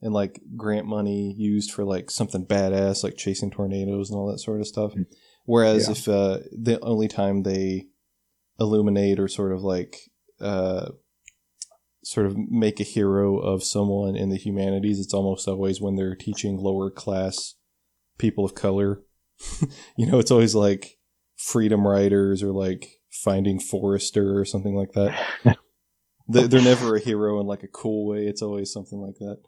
And 0.00 0.14
like 0.14 0.40
grant 0.56 0.86
money 0.86 1.34
used 1.36 1.72
for 1.72 1.84
like 1.84 2.08
something 2.08 2.46
badass, 2.46 3.02
like 3.02 3.16
chasing 3.16 3.50
tornadoes 3.50 4.10
and 4.10 4.16
all 4.18 4.30
that 4.30 4.38
sort 4.38 4.60
of 4.60 4.68
stuff. 4.68 4.92
Whereas 5.44 5.86
Yeah. 5.86 5.92
if 5.92 6.08
uh, 6.08 6.38
the 6.52 6.78
only 6.82 7.08
time 7.08 7.42
they 7.42 7.88
illuminate 8.60 9.18
or 9.18 9.26
sort 9.26 9.52
of 9.52 9.62
like 9.62 9.96
uh, 10.40 10.90
sort 12.04 12.26
of 12.26 12.36
make 12.36 12.80
a 12.80 12.84
hero 12.84 13.38
of 13.38 13.62
someone 13.64 14.16
in 14.16 14.28
the 14.30 14.36
humanities, 14.36 15.00
it's 15.00 15.14
almost 15.14 15.46
always 15.48 15.80
when 15.80 15.96
they're 15.96 16.14
teaching 16.16 16.56
lower 16.56 16.90
class 16.90 17.54
people 18.18 18.44
of 18.44 18.54
color. 18.54 19.02
you 19.96 20.06
know, 20.06 20.18
it's 20.18 20.30
always 20.30 20.54
like 20.54 20.98
freedom 21.36 21.86
riders 21.86 22.42
or 22.42 22.52
like 22.52 22.88
finding 23.10 23.58
Forrester 23.60 24.38
or 24.38 24.44
something 24.44 24.74
like 24.74 24.92
that. 24.92 25.18
They- 26.30 26.46
they're 26.46 26.60
never 26.60 26.96
a 26.96 27.00
hero 27.00 27.40
in 27.40 27.46
like 27.46 27.62
a 27.62 27.68
cool 27.68 28.06
way. 28.06 28.26
It's 28.26 28.42
always 28.42 28.70
something 28.70 28.98
like 29.00 29.14
that. 29.20 29.38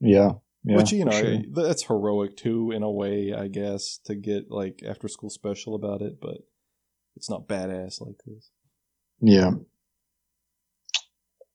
yeah, 0.00 0.32
yeah, 0.64 0.76
Which 0.76 0.90
you 0.90 1.04
know 1.04 1.12
sure. 1.12 1.36
that's 1.52 1.84
heroic 1.84 2.36
too, 2.36 2.72
in 2.72 2.82
a 2.82 2.90
way, 2.90 3.32
I 3.32 3.46
guess, 3.46 4.00
to 4.06 4.16
get 4.16 4.50
like 4.50 4.82
after 4.84 5.06
school 5.06 5.30
special 5.30 5.76
about 5.76 6.02
it, 6.02 6.20
but 6.20 6.38
it's 7.14 7.30
not 7.30 7.46
badass 7.46 8.00
like 8.00 8.16
this. 8.26 8.50
Yeah. 9.20 9.52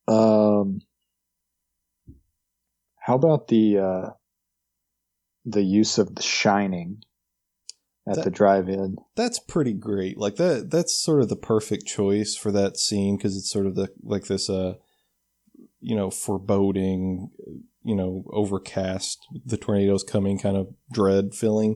Um, 0.07 0.81
how 2.99 3.15
about 3.15 3.47
the 3.47 3.77
uh, 3.79 4.09
the 5.45 5.63
use 5.63 5.97
of 5.97 6.15
The 6.15 6.21
Shining 6.21 7.03
at 8.07 8.15
That- 8.15 8.23
the 8.25 8.31
drive-in? 8.31 8.97
That's 9.15 9.39
pretty 9.39 9.73
great. 9.73 10.17
Like 10.17 10.35
that. 10.35 10.69
That's 10.71 10.95
sort 10.95 11.21
of 11.21 11.29
the 11.29 11.35
perfect 11.35 11.85
choice 11.85 12.35
for 12.35 12.51
that 12.51 12.77
scene 12.77 13.17
because 13.17 13.37
it's 13.37 13.51
sort 13.51 13.65
of 13.65 13.75
the 13.75 13.89
like 14.03 14.25
this, 14.25 14.49
uh, 14.49 14.75
you 15.79 15.95
know, 15.95 16.09
foreboding, 16.09 17.29
you 17.83 17.95
know, 17.95 18.25
overcast, 18.31 19.19
the 19.45 19.57
tornadoes 19.57 20.03
coming, 20.03 20.39
kind 20.39 20.57
of 20.57 20.73
dread 20.91 21.33
filling, 21.35 21.75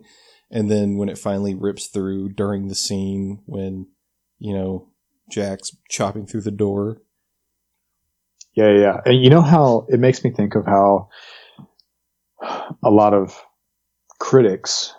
and 0.50 0.70
then 0.70 0.98
when 0.98 1.10
it 1.10 1.18
finally 1.18 1.54
rips 1.54 1.88
through 1.88 2.30
during 2.30 2.68
the 2.68 2.76
scene 2.76 3.44
when, 3.46 3.88
you 4.40 4.54
know, 4.54 4.90
Jack's 5.30 5.76
chopping 5.90 6.26
through 6.26 6.42
the 6.42 6.50
door. 6.52 7.02
Yeah, 8.56 8.72
yeah. 8.72 9.02
And 9.06 9.24
you 9.24 9.30
know 9.30 9.42
how 9.42 9.86
it 9.90 10.00
makes 10.00 10.24
me 10.24 10.32
think 10.32 10.56
of 10.56 10.66
how 10.66 11.10
a 12.84 12.90
lot 12.90 13.14
of 13.14 13.40
critics, 14.20 14.94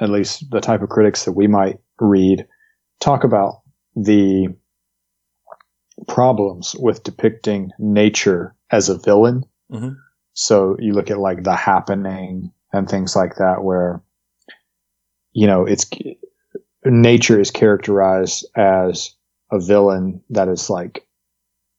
at 0.00 0.10
least 0.10 0.50
the 0.50 0.60
type 0.60 0.82
of 0.82 0.88
critics 0.88 1.24
that 1.24 1.32
we 1.32 1.46
might 1.46 1.78
read, 2.00 2.46
talk 3.00 3.24
about 3.24 3.62
the 3.96 4.48
problems 6.08 6.74
with 6.78 7.02
depicting 7.02 7.70
nature 7.78 8.54
as 8.70 8.88
a 8.88 8.98
villain. 8.98 9.44
Mhm. 9.72 9.96
So 10.32 10.76
you 10.78 10.92
look 10.94 11.10
at 11.10 11.18
like 11.18 11.42
the 11.44 11.54
happening 11.54 12.52
and 12.72 12.88
things 12.88 13.14
like 13.16 13.36
that 13.36 13.62
where, 13.62 14.02
you 15.32 15.46
know, 15.46 15.64
it's 15.66 15.88
nature 16.84 17.40
is 17.40 17.50
characterized 17.50 18.46
as 18.56 19.14
a 19.52 19.60
villain 19.60 20.22
that 20.30 20.48
is 20.48 20.70
like 20.70 21.06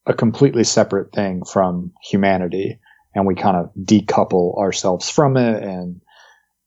a 0.05 0.13
completely 0.13 0.63
separate 0.63 1.11
thing 1.11 1.43
from 1.45 1.93
humanity 2.03 2.79
and 3.13 3.27
we 3.27 3.35
kind 3.35 3.57
of 3.57 3.71
decouple 3.75 4.57
ourselves 4.57 5.09
from 5.09 5.37
it 5.37 5.63
and 5.63 6.01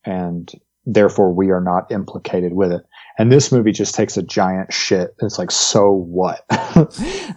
and 0.05 0.53
therefore 0.85 1.33
we 1.33 1.51
are 1.51 1.63
not 1.63 1.91
implicated 1.91 2.53
with 2.53 2.71
it. 2.71 2.83
And 3.19 3.33
this 3.33 3.51
movie 3.51 3.73
just 3.73 3.95
takes 3.95 4.17
a 4.17 4.23
giant 4.23 4.73
shit. 4.73 5.15
It's 5.21 5.39
like 5.39 5.51
so 5.51 5.93
what? 5.93 6.45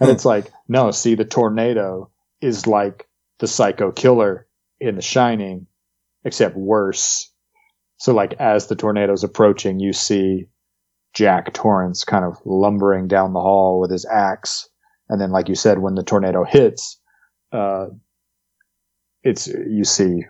And 0.00 0.10
it's 0.10 0.24
like 0.24 0.52
no 0.68 0.90
see 0.90 1.14
the 1.14 1.24
tornado 1.24 2.10
is 2.40 2.66
like 2.66 3.08
the 3.38 3.48
psycho 3.48 3.90
killer 3.90 4.46
in 4.80 4.96
the 4.96 5.02
shining 5.02 5.66
except 6.24 6.56
worse. 6.56 7.32
So 7.96 8.14
like 8.14 8.34
as 8.34 8.66
the 8.66 8.76
tornado's 8.76 9.24
approaching 9.24 9.80
you 9.80 9.92
see 9.92 10.46
jack 11.14 11.52
torrance 11.54 12.04
kind 12.04 12.24
of 12.24 12.36
lumbering 12.44 13.08
down 13.08 13.32
the 13.32 13.40
hall 13.40 13.80
with 13.80 13.90
his 13.90 14.04
axe 14.04 14.68
and 15.08 15.20
then, 15.20 15.30
like 15.30 15.48
you 15.48 15.54
said, 15.54 15.78
when 15.78 15.94
the 15.94 16.02
tornado 16.02 16.44
hits, 16.44 17.00
uh, 17.52 17.86
it's 19.22 19.46
you 19.46 19.84
see 19.84 20.24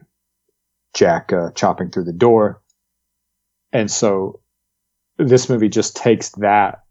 Jack 0.95 1.33
uh, 1.33 1.51
chopping 1.55 1.91
through 1.91 2.05
the 2.05 2.13
door, 2.13 2.63
and 3.73 3.91
so 3.91 4.41
this 5.19 5.49
movie 5.49 5.69
just 5.69 5.97
takes 5.97 6.31
that, 6.37 6.85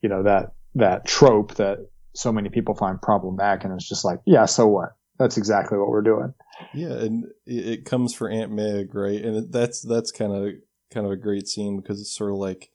you 0.00 0.08
know, 0.08 0.22
that 0.22 0.54
that 0.74 1.06
trope 1.06 1.54
that 1.56 1.78
so 2.14 2.32
many 2.32 2.48
people 2.48 2.74
find 2.74 3.00
problematic, 3.00 3.64
and 3.64 3.74
it's 3.74 3.88
just 3.88 4.04
like, 4.04 4.20
yeah, 4.24 4.46
so 4.46 4.66
what? 4.66 4.96
That's 5.18 5.36
exactly 5.36 5.78
what 5.78 5.88
we're 5.88 6.02
doing. 6.02 6.34
Yeah, 6.74 6.92
and 6.92 7.26
it, 7.46 7.84
comes 7.84 8.14
for 8.14 8.30
Aunt 8.30 8.52
Meg, 8.52 8.94
right? 8.94 9.22
And 9.22 9.52
that's 9.52 9.82
that's 9.82 10.10
kind 10.10 10.32
of 10.32 10.54
kind 10.92 11.06
of 11.06 11.12
a 11.12 11.16
great 11.16 11.48
scene 11.48 11.80
because 11.80 12.00
it's 12.00 12.14
sort 12.14 12.32
of 12.32 12.38
like 12.38 12.70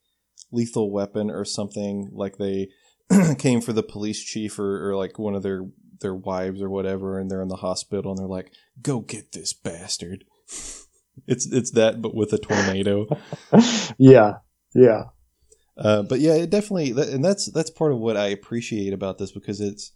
Lethal 0.52 0.92
Weapon 0.92 1.30
or 1.30 1.46
something. 1.46 2.10
Like 2.12 2.38
they 2.38 2.70
came 3.38 3.62
for 3.62 3.74
the 3.74 3.84
police 3.84 4.24
chief 4.24 4.60
or, 4.60 4.89
or 4.89 4.95
like 4.95 5.19
one 5.19 5.36
of 5.36 5.43
their 5.43 5.65
their 6.02 6.15
wives 6.15 6.62
or 6.62 6.69
whatever, 6.69 7.19
and 7.19 7.30
they're 7.30 7.41
in 7.41 7.47
the 7.47 7.58
hospital, 7.58 8.12
and 8.12 8.19
they're 8.19 8.28
like, 8.28 8.52
"Go 8.82 9.00
get 9.02 9.32
this 9.32 9.54
bastard." 9.54 10.26
it's 11.28 11.52
it's 11.52 11.71
that, 11.71 12.02
but 12.02 12.15
with 12.15 12.34
a 12.34 12.38
tornado. 12.38 13.08
yeah, 13.97 14.38
yeah, 14.74 15.04
Uh, 15.78 16.04
but 16.04 16.19
yeah, 16.19 16.34
it 16.34 16.50
definitely, 16.50 16.91
and 16.91 17.24
that's 17.24 17.52
that's 17.52 17.69
part 17.69 17.91
of 17.91 18.00
what 18.00 18.17
I 18.17 18.28
appreciate 18.28 18.93
about 18.93 19.17
this 19.17 19.32
because 19.32 19.62
it's 19.62 19.91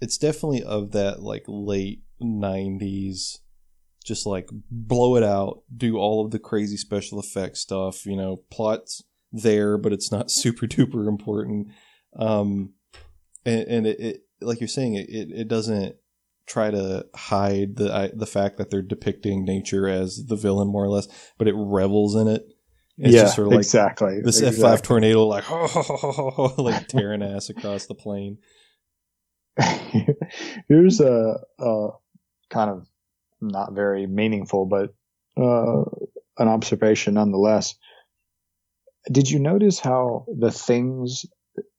it's 0.00 0.18
definitely 0.18 0.62
of 0.62 0.92
that 0.92 1.22
like 1.22 1.44
late 1.46 2.02
'90s, 2.22 3.38
just 4.04 4.26
like 4.26 4.48
blow 4.70 5.16
it 5.16 5.22
out, 5.22 5.62
do 5.74 5.96
all 5.96 6.24
of 6.24 6.30
the 6.30 6.38
crazy 6.38 6.76
special 6.76 7.20
effects 7.20 7.60
stuff. 7.60 8.06
You 8.06 8.16
know, 8.16 8.42
plots 8.50 9.02
there, 9.32 9.78
but 9.78 9.92
it's 9.92 10.10
not 10.12 10.30
super 10.30 10.66
duper 10.66 11.08
important. 11.08 11.68
Um, 12.18 12.74
and, 13.44 13.68
and 13.68 13.86
it, 13.86 14.00
it, 14.00 14.20
like 14.40 14.60
you're 14.60 14.68
saying, 14.68 14.94
it, 14.94 15.08
it, 15.08 15.48
doesn't 15.48 15.96
try 16.46 16.70
to 16.70 17.06
hide 17.14 17.76
the 17.76 17.92
I, 17.92 18.10
the 18.14 18.26
fact 18.26 18.58
that 18.58 18.70
they're 18.70 18.82
depicting 18.82 19.44
nature 19.44 19.88
as 19.88 20.26
the 20.26 20.36
villain 20.36 20.68
more 20.68 20.84
or 20.84 20.88
less, 20.88 21.08
but 21.38 21.48
it 21.48 21.54
revels 21.56 22.14
in 22.14 22.28
it. 22.28 22.42
It's 22.98 23.14
yeah, 23.14 23.22
just 23.22 23.36
sort 23.36 23.48
of 23.48 23.52
like 23.52 23.58
exactly. 23.58 24.20
this 24.22 24.40
exactly. 24.40 24.62
F5 24.62 24.82
tornado, 24.82 25.26
like, 25.26 25.44
oh, 25.50 26.54
like 26.56 26.88
tearing 26.88 27.22
ass 27.22 27.50
across 27.50 27.86
the 27.86 27.94
plain. 27.94 28.38
Here's 30.68 31.00
a, 31.00 31.38
a 31.58 31.88
kind 32.48 32.70
of 32.70 32.88
not 33.40 33.74
very 33.74 34.06
meaningful, 34.06 34.64
but 34.64 34.94
uh, 35.36 35.84
an 36.38 36.48
observation 36.48 37.14
nonetheless. 37.14 37.74
Did 39.10 39.30
you 39.30 39.38
notice 39.38 39.78
how 39.78 40.26
the 40.34 40.50
things 40.50 41.26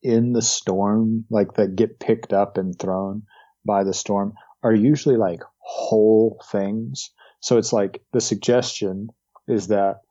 in 0.02 0.34
the 0.34 0.42
storm, 0.42 1.26
like 1.30 1.54
that 1.54 1.76
get 1.76 2.00
picked 2.00 2.34
up 2.34 2.58
and 2.58 2.78
thrown 2.78 3.24
by 3.66 3.84
the 3.84 3.94
storm, 3.94 4.34
are 4.64 4.74
usually 4.74 5.18
like 5.18 5.42
whole 5.60 6.42
things? 6.52 7.12
So 7.40 7.58
it's 7.58 7.74
like 7.74 8.02
the 8.14 8.22
suggestion 8.22 9.10
is 9.48 9.68
that 9.68 10.02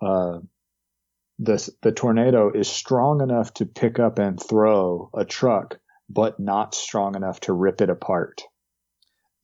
uh, 0.00 0.38
the 1.38 1.70
the 1.82 1.92
tornado 1.92 2.50
is 2.52 2.68
strong 2.68 3.20
enough 3.20 3.54
to 3.54 3.66
pick 3.66 3.98
up 3.98 4.18
and 4.18 4.40
throw 4.40 5.10
a 5.14 5.24
truck, 5.24 5.78
but 6.08 6.38
not 6.38 6.74
strong 6.74 7.16
enough 7.16 7.40
to 7.40 7.52
rip 7.52 7.80
it 7.80 7.90
apart. 7.90 8.42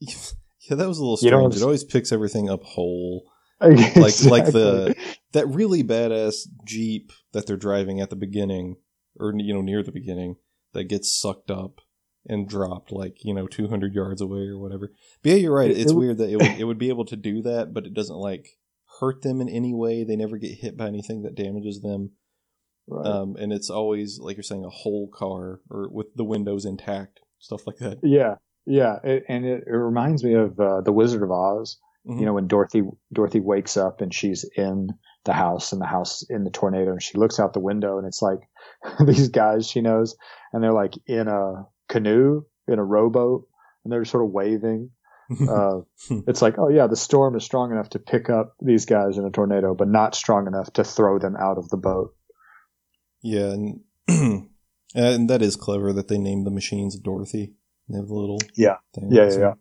Yeah, 0.00 0.76
that 0.76 0.88
was 0.88 0.98
a 0.98 1.02
little 1.02 1.18
You 1.22 1.30
know, 1.30 1.48
strange. 1.48 1.56
it 1.56 1.64
always 1.64 1.84
picks 1.84 2.12
everything 2.12 2.50
up 2.50 2.62
whole. 2.62 3.30
like 3.60 4.22
like 4.22 4.52
the 4.52 4.94
that 5.32 5.46
really 5.48 5.82
badass 5.82 6.46
jeep 6.66 7.10
that 7.32 7.46
they're 7.46 7.56
driving 7.56 8.02
at 8.02 8.10
the 8.10 8.16
beginning 8.16 8.76
or 9.18 9.32
you 9.36 9.54
know 9.54 9.62
near 9.62 9.82
the 9.82 9.92
beginning 9.92 10.36
that 10.72 10.84
gets 10.84 11.18
sucked 11.18 11.50
up 11.50 11.80
and 12.28 12.48
dropped 12.48 12.90
like 12.90 13.24
you 13.24 13.34
know 13.34 13.46
200 13.46 13.94
yards 13.94 14.20
away 14.20 14.46
or 14.46 14.58
whatever. 14.58 14.92
But 15.22 15.30
yeah 15.30 15.36
you're 15.36 15.54
right. 15.54 15.70
It's 15.70 15.92
weird 15.92 16.18
that 16.18 16.30
it 16.30 16.36
would, 16.36 16.60
it 16.60 16.64
would 16.64 16.78
be 16.78 16.88
able 16.88 17.04
to 17.06 17.16
do 17.16 17.42
that 17.42 17.72
but 17.72 17.86
it 17.86 17.94
doesn't 17.94 18.16
like 18.16 18.58
hurt 19.00 19.22
them 19.22 19.40
in 19.40 19.48
any 19.48 19.74
way. 19.74 20.04
They 20.04 20.16
never 20.16 20.38
get 20.38 20.58
hit 20.58 20.76
by 20.76 20.86
anything 20.88 21.22
that 21.22 21.34
damages 21.34 21.80
them. 21.80 22.12
Right. 22.88 23.04
um, 23.04 23.34
and 23.36 23.52
it's 23.52 23.68
always 23.68 24.20
like 24.20 24.36
you're 24.36 24.44
saying 24.44 24.64
a 24.64 24.70
whole 24.70 25.08
car 25.12 25.60
or 25.68 25.88
with 25.90 26.14
the 26.14 26.22
windows 26.24 26.64
intact 26.64 27.20
stuff 27.38 27.66
like 27.66 27.78
that. 27.78 27.98
Yeah, 28.02 28.36
yeah, 28.66 28.96
it, 29.04 29.24
and 29.28 29.44
it, 29.44 29.64
it 29.66 29.76
reminds 29.76 30.24
me 30.24 30.34
of 30.34 30.58
uh, 30.58 30.80
the 30.82 30.92
Wizard 30.92 31.22
of 31.22 31.30
Oz. 31.30 31.78
Mhm. 32.08 32.20
You 32.20 32.26
know, 32.26 32.34
when 32.34 32.46
Dorothy 32.46 32.82
Dorothy 33.12 33.40
wakes 33.40 33.76
up 33.76 34.00
and 34.00 34.12
she's 34.14 34.44
in 34.56 34.90
the 35.24 35.32
house 35.32 35.72
and 35.72 35.80
the 35.80 35.86
house 35.86 36.22
in 36.28 36.44
the 36.44 36.50
tornado, 36.50 36.92
and 36.92 37.02
she 37.02 37.18
looks 37.18 37.40
out 37.40 37.52
the 37.52 37.60
window, 37.60 37.98
and 37.98 38.06
it's 38.06 38.22
like 38.22 38.38
these 39.06 39.28
guys 39.28 39.66
she 39.68 39.80
knows, 39.80 40.16
and 40.52 40.62
they're 40.62 40.72
like 40.72 40.94
in 41.06 41.26
a 41.28 41.66
canoe 41.88 42.44
in 42.68 42.78
a 42.78 42.84
rowboat, 42.84 43.46
and 43.84 43.92
they're 43.92 44.04
sort 44.04 44.24
of 44.24 44.30
waving. 44.30 44.90
Uh, 45.28 45.80
it's 46.28 46.40
like, 46.40 46.54
oh 46.56 46.68
yeah, 46.68 46.86
the 46.86 46.94
storm 46.94 47.34
is 47.34 47.42
strong 47.42 47.72
enough 47.72 47.88
to 47.90 47.98
pick 47.98 48.30
up 48.30 48.54
these 48.60 48.84
guys 48.86 49.18
in 49.18 49.24
a 49.24 49.30
tornado, 49.30 49.74
but 49.74 49.88
not 49.88 50.14
strong 50.14 50.46
enough 50.46 50.72
to 50.74 50.84
throw 50.84 51.18
them 51.18 51.34
out 51.36 51.58
of 51.58 51.68
the 51.68 51.76
boat. 51.76 52.14
Yeah, 53.22 53.52
and 53.52 53.80
and 54.94 55.28
that 55.28 55.42
is 55.42 55.56
clever 55.56 55.92
that 55.92 56.06
they 56.06 56.18
named 56.18 56.46
the 56.46 56.52
machines 56.52 56.96
Dorothy. 56.96 57.54
They 57.88 57.96
have 57.98 58.06
the 58.06 58.14
little 58.14 58.38
Yeah. 58.54 58.76
thing. 58.94 59.08
Yeah, 59.10 59.28
yeah, 59.28 59.38
yeah. 59.38 59.52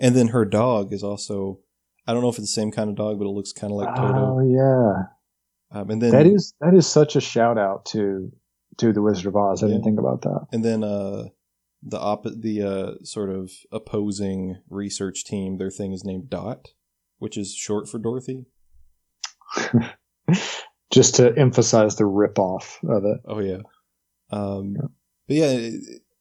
And 0.00 0.14
then 0.14 0.28
her 0.28 0.44
dog 0.44 0.92
is 0.92 1.02
also 1.02 1.60
I 2.06 2.12
don't 2.12 2.22
know 2.22 2.28
if 2.28 2.38
it's 2.38 2.48
the 2.54 2.60
same 2.60 2.72
kind 2.72 2.90
of 2.90 2.96
dog, 2.96 3.18
but 3.18 3.26
it 3.26 3.30
looks 3.30 3.52
kind 3.52 3.72
of 3.72 3.78
like 3.78 3.94
Toto. 3.94 4.36
Oh 4.36 4.40
yeah, 4.40 5.78
Um, 5.80 5.90
and 5.90 6.02
then 6.02 6.10
that 6.10 6.26
is 6.26 6.54
that 6.60 6.74
is 6.74 6.86
such 6.86 7.14
a 7.16 7.20
shout 7.20 7.58
out 7.58 7.84
to 7.86 8.32
to 8.78 8.92
the 8.92 9.02
Wizard 9.02 9.26
of 9.26 9.36
Oz. 9.36 9.62
I 9.62 9.68
didn't 9.68 9.84
think 9.84 9.98
about 10.00 10.22
that. 10.22 10.46
and 10.52 10.64
then 10.64 10.82
uh 10.82 11.24
the 11.84 11.98
op- 11.98 12.26
the 12.40 12.62
uh 12.62 13.04
sort 13.04 13.30
of 13.30 13.50
opposing 13.70 14.58
research 14.70 15.24
team, 15.24 15.58
their 15.58 15.70
thing 15.70 15.92
is 15.92 16.04
named 16.04 16.30
Dot, 16.30 16.68
which 17.18 17.36
is 17.36 17.54
short 17.54 17.88
for 17.88 17.98
Dorothy. 17.98 18.46
Just 20.92 21.14
to 21.16 21.34
emphasize 21.38 21.96
the 21.96 22.04
rip 22.06 22.38
off 22.38 22.78
of 22.86 23.04
it. 23.04 23.18
Oh 23.24 23.40
yeah. 23.40 23.58
Um 24.30 24.74
but 25.26 25.36
yeah, 25.36 25.70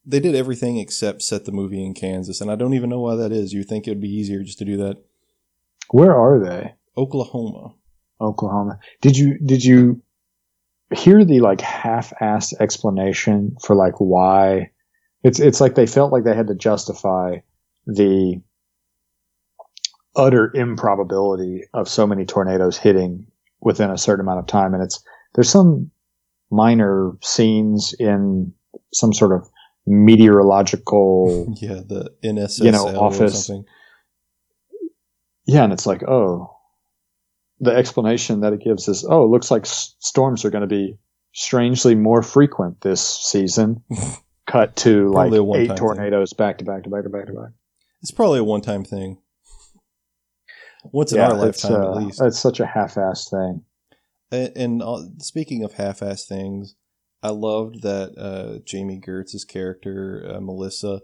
they 0.06 0.20
did 0.20 0.36
everything 0.36 0.78
except 0.78 1.22
set 1.22 1.46
the 1.46 1.52
movie 1.52 1.84
in 1.84 1.94
Kansas, 1.94 2.42
and 2.42 2.52
I 2.52 2.56
don't 2.56 2.74
even 2.74 2.90
know 2.90 3.00
why 3.00 3.16
that 3.16 3.32
is. 3.32 3.54
You 3.54 3.64
think 3.64 3.88
it 3.88 3.92
would 3.92 4.02
be 4.02 4.14
easier 4.14 4.44
just 4.44 4.58
to 4.60 4.66
do 4.66 4.78
that. 4.78 4.98
Where 5.90 6.16
are 6.16 6.40
they? 6.40 6.74
Oklahoma. 6.98 7.76
Oklahoma. 8.20 8.80
Did 9.02 9.18
you 9.18 9.38
did 9.40 9.64
you 9.64 10.02
hear 10.94 11.24
the 11.24 11.40
like 11.40 11.62
half-assed 11.62 12.54
explanation 12.60 13.56
for 13.62 13.76
like 13.76 13.96
why 14.00 14.72
it's 15.24 15.40
it's 15.40 15.62
like 15.62 15.76
they 15.76 15.86
felt 15.86 16.12
like 16.12 16.24
they 16.24 16.36
had 16.36 16.48
to 16.48 16.56
justify 16.56 17.38
the 17.86 18.42
utter 20.16 20.52
improbability 20.54 21.64
of 21.74 21.88
so 21.88 22.06
many 22.06 22.26
tornadoes 22.26 22.78
hitting 22.78 23.26
within 23.62 23.90
a 23.90 23.98
certain 23.98 24.26
amount 24.26 24.40
of 24.40 24.48
time 24.48 24.74
and 24.74 24.84
it's 24.84 25.02
there's 25.34 25.50
some 25.50 25.90
minor 26.52 27.14
scenes 27.22 27.96
in 27.98 28.54
some 28.94 29.14
sort 29.14 29.32
of 29.32 29.48
meteorological 29.86 31.54
Yeah, 31.62 31.82
the 31.86 32.12
NSSL 32.24 32.63
You 32.65 32.72
know, 32.72 32.86
office. 33.00 33.50
Yeah, 35.46 35.63
and 35.63 35.74
it's 35.74 35.86
like, 35.86 36.04
oh, 36.08 36.56
the 37.60 37.72
explanation 37.72 38.41
that 38.41 38.54
it 38.54 38.62
gives 38.63 38.88
is, 38.88 39.06
oh, 39.08 39.24
it 39.26 39.28
looks 39.30 39.52
like 39.52 39.63
s- 39.63 39.96
storms 40.00 40.46
are 40.46 40.50
going 40.50 40.62
to 40.62 40.67
be 40.67 40.98
strangely 41.34 41.96
more 41.96 42.22
frequent 42.22 42.82
this 42.82 43.02
season. 43.02 43.84
Cut 44.48 44.76
to 44.78 45.08
like 45.12 45.30
Probably 45.30 45.38
a 45.39 45.44
one-time 45.44 45.63
eight 45.63 45.67
thing. 45.70 45.78
tornadoes 45.78 46.34
back 46.34 46.58
to 46.60 46.65
back 46.65 46.84
to 46.84 46.89
back 46.89 47.04
to 47.04 47.10
back 47.10 47.28
to 47.28 47.34
back. 47.34 47.52
It's 48.02 48.12
probably 48.12 48.39
a 48.39 48.44
one-time 48.44 48.84
thing. 48.84 49.20
Once 50.86 51.12
in 51.12 51.20
Yeah, 51.20 51.28
our 51.30 51.36
lifetime, 51.36 51.74
uh, 51.74 51.91
at 52.00 52.04
least. 52.04 52.22
It's 52.22 52.39
such 52.39 52.60
a 52.60 52.65
half-assed 52.65 53.30
thing. 53.30 53.63
And, 54.32 54.52
and 54.58 54.82
uh, 54.84 55.04
speaking 55.20 55.63
of 55.63 55.74
half-ass 55.74 56.26
things, 56.26 56.76
I 57.24 57.30
loved 57.30 57.84
that 57.84 58.18
uh, 58.18 58.60
Jami 58.66 58.98
Gertz's 58.98 59.46
character 59.46 60.36
uh, 60.36 60.42
Melissa 60.42 61.02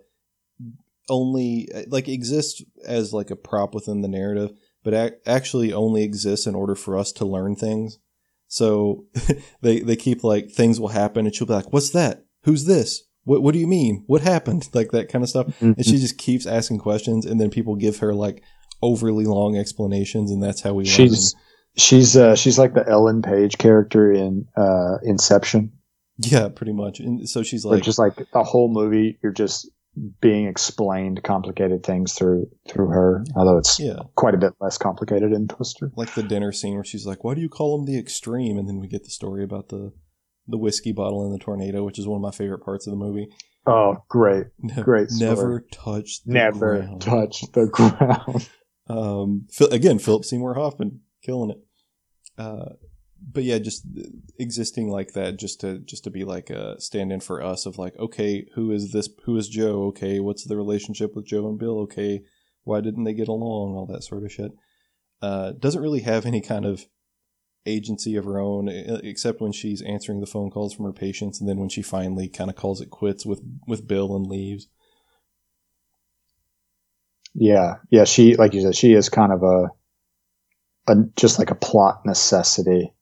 only 1.09 1.69
uh, 1.73 1.83
like 1.87 2.07
exists 2.07 2.63
as 2.85 3.13
like 3.13 3.29
a 3.29 3.35
prop 3.35 3.73
within 3.73 4.01
the 4.01 4.07
narrative, 4.07 4.51
but 4.83 4.93
ac- 4.93 5.15
actually 5.25 5.73
only 5.73 6.03
exists 6.03 6.47
in 6.47 6.55
order 6.55 6.75
for 6.75 6.97
us 6.97 7.11
to 7.13 7.25
learn 7.25 7.55
things. 7.55 7.99
So 8.47 9.05
they 9.61 9.79
they 9.79 9.95
keep 9.95 10.23
like 10.23 10.49
things 10.49 10.79
will 10.79 10.89
happen, 10.89 11.25
and 11.25 11.35
she'll 11.35 11.47
be 11.47 11.53
like, 11.53 11.71
"What's 11.71 11.91
that? 11.91 12.25
Who's 12.43 12.65
this? 12.65 13.03
What 13.23 13.41
What 13.41 13.53
do 13.53 13.59
you 13.59 13.67
mean? 13.67 14.03
What 14.07 14.21
happened?" 14.21 14.69
Like 14.73 14.91
that 14.91 15.09
kind 15.09 15.23
of 15.23 15.29
stuff. 15.29 15.47
Mm-hmm. 15.47 15.73
And 15.77 15.85
she 15.85 15.97
just 15.97 16.17
keeps 16.17 16.45
asking 16.45 16.79
questions, 16.79 17.25
and 17.25 17.39
then 17.39 17.49
people 17.49 17.75
give 17.75 17.99
her 17.99 18.13
like 18.13 18.43
overly 18.81 19.25
long 19.25 19.57
explanations, 19.57 20.31
and 20.31 20.41
that's 20.41 20.61
how 20.61 20.73
we 20.73 20.85
learn. 20.85 20.93
She's 20.93 21.35
she's 21.75 22.17
uh, 22.17 22.35
she's 22.35 22.57
like 22.57 22.73
the 22.73 22.87
Ellen 22.87 23.21
Page 23.21 23.57
character 23.57 24.11
in 24.11 24.47
uh, 24.57 24.97
Inception. 25.03 25.73
Yeah, 26.19 26.49
pretty 26.49 26.73
much. 26.73 26.99
And 26.99 27.27
so 27.29 27.43
she's 27.43 27.63
Like, 27.65 27.83
just 27.83 27.99
like 27.99 28.15
the 28.33 28.43
whole 28.43 28.69
movie, 28.71 29.19
you're 29.21 29.31
just 29.31 29.69
being 30.21 30.47
explained 30.47 31.23
complicated 31.23 31.83
things 31.83 32.13
through 32.13 32.47
through 32.69 32.87
her. 32.89 33.23
Although 33.35 33.57
it's 33.57 33.79
yeah, 33.79 33.97
quite 34.15 34.35
a 34.35 34.37
bit 34.37 34.53
less 34.59 34.77
complicated 34.77 35.31
in 35.31 35.47
Twister. 35.47 35.91
like 35.95 36.13
the 36.13 36.23
dinner 36.23 36.51
scene 36.51 36.75
where 36.75 36.83
she's 36.83 37.05
like, 37.05 37.23
"Why 37.23 37.33
do 37.33 37.41
you 37.41 37.49
call 37.49 37.77
him 37.79 37.85
the 37.85 37.97
extreme?" 37.97 38.57
And 38.57 38.67
then 38.67 38.79
we 38.79 38.87
get 38.87 39.03
the 39.03 39.09
story 39.09 39.43
about 39.43 39.69
the 39.69 39.91
the 40.47 40.57
whiskey 40.57 40.91
bottle 40.91 41.25
and 41.25 41.33
the 41.33 41.43
tornado, 41.43 41.83
which 41.83 41.99
is 41.99 42.07
one 42.07 42.17
of 42.17 42.21
my 42.21 42.31
favorite 42.31 42.63
parts 42.63 42.87
of 42.87 42.91
the 42.91 42.97
movie. 42.97 43.27
Oh, 43.65 43.97
great. 44.07 44.45
Ne- 44.59 44.81
Great 44.83 45.09
story. 45.09 45.29
Never 45.35 45.65
touch 45.71 46.23
the 46.23 46.33
Never 46.33 46.77
ground. 46.79 47.01
touch 47.01 47.41
the 47.53 47.67
ground. 47.67 48.49
Um, 48.89 49.47
again, 49.69 49.99
Philip 49.99 50.23
Seymour 50.23 50.53
Hoffman 50.53 51.01
killing 51.21 51.49
it. 51.49 51.57
Uh, 52.37 52.75
but 53.29 53.43
yeah, 53.43 53.59
just 53.59 53.85
existing 54.39 54.89
like 54.89 55.13
that, 55.13 55.37
just 55.37 55.61
to 55.61 55.79
just 55.79 56.03
to 56.05 56.09
be 56.09 56.23
like 56.23 56.49
a 56.49 56.79
stand-in 56.79 57.19
for 57.19 57.41
us 57.41 57.65
of 57.65 57.77
like, 57.77 57.97
okay, 57.97 58.45
who 58.55 58.71
is 58.71 58.91
this? 58.91 59.09
Who 59.25 59.37
is 59.37 59.49
Joe? 59.49 59.83
Okay, 59.87 60.19
what's 60.19 60.45
the 60.45 60.57
relationship 60.57 61.15
with 61.15 61.25
Joe 61.25 61.47
and 61.49 61.59
Bill? 61.59 61.79
Okay, 61.81 62.23
why 62.63 62.81
didn't 62.81 63.03
they 63.03 63.13
get 63.13 63.27
along? 63.27 63.75
All 63.75 63.85
that 63.87 64.03
sort 64.03 64.23
of 64.23 64.31
shit. 64.31 64.51
Uh, 65.21 65.51
doesn't 65.53 65.81
really 65.81 66.01
have 66.01 66.25
any 66.25 66.41
kind 66.41 66.65
of 66.65 66.85
agency 67.65 68.15
of 68.15 68.25
her 68.25 68.39
own, 68.39 68.69
except 68.69 69.41
when 69.41 69.51
she's 69.51 69.81
answering 69.81 70.21
the 70.21 70.25
phone 70.25 70.49
calls 70.49 70.73
from 70.73 70.85
her 70.85 70.93
patients, 70.93 71.39
and 71.39 71.49
then 71.49 71.59
when 71.59 71.69
she 71.69 71.81
finally 71.81 72.29
kind 72.29 72.49
of 72.49 72.55
calls 72.55 72.81
it 72.81 72.89
quits 72.89 73.25
with 73.25 73.41
with 73.67 73.87
Bill 73.87 74.15
and 74.15 74.27
leaves. 74.27 74.67
yeah. 77.33 77.75
Yeah. 77.89 78.05
She, 78.05 78.35
like 78.35 78.53
you 78.53 78.61
said, 78.61 78.75
she 78.75 78.93
is 78.93 79.09
kind 79.09 79.31
of 79.31 79.43
a, 79.43 79.69
a 80.87 80.95
just 81.15 81.39
like 81.39 81.51
a 81.51 81.55
plot 81.55 82.01
necessity. 82.05 82.93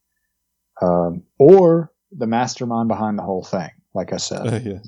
Um, 0.81 1.23
or 1.39 1.91
the 2.11 2.27
mastermind 2.27 2.87
behind 2.87 3.17
the 3.17 3.23
whole 3.23 3.43
thing. 3.43 3.69
Like 3.93 4.13
I 4.13 4.17
said. 4.17 4.47
Uh, 4.47 4.59
yeah. 4.63 4.79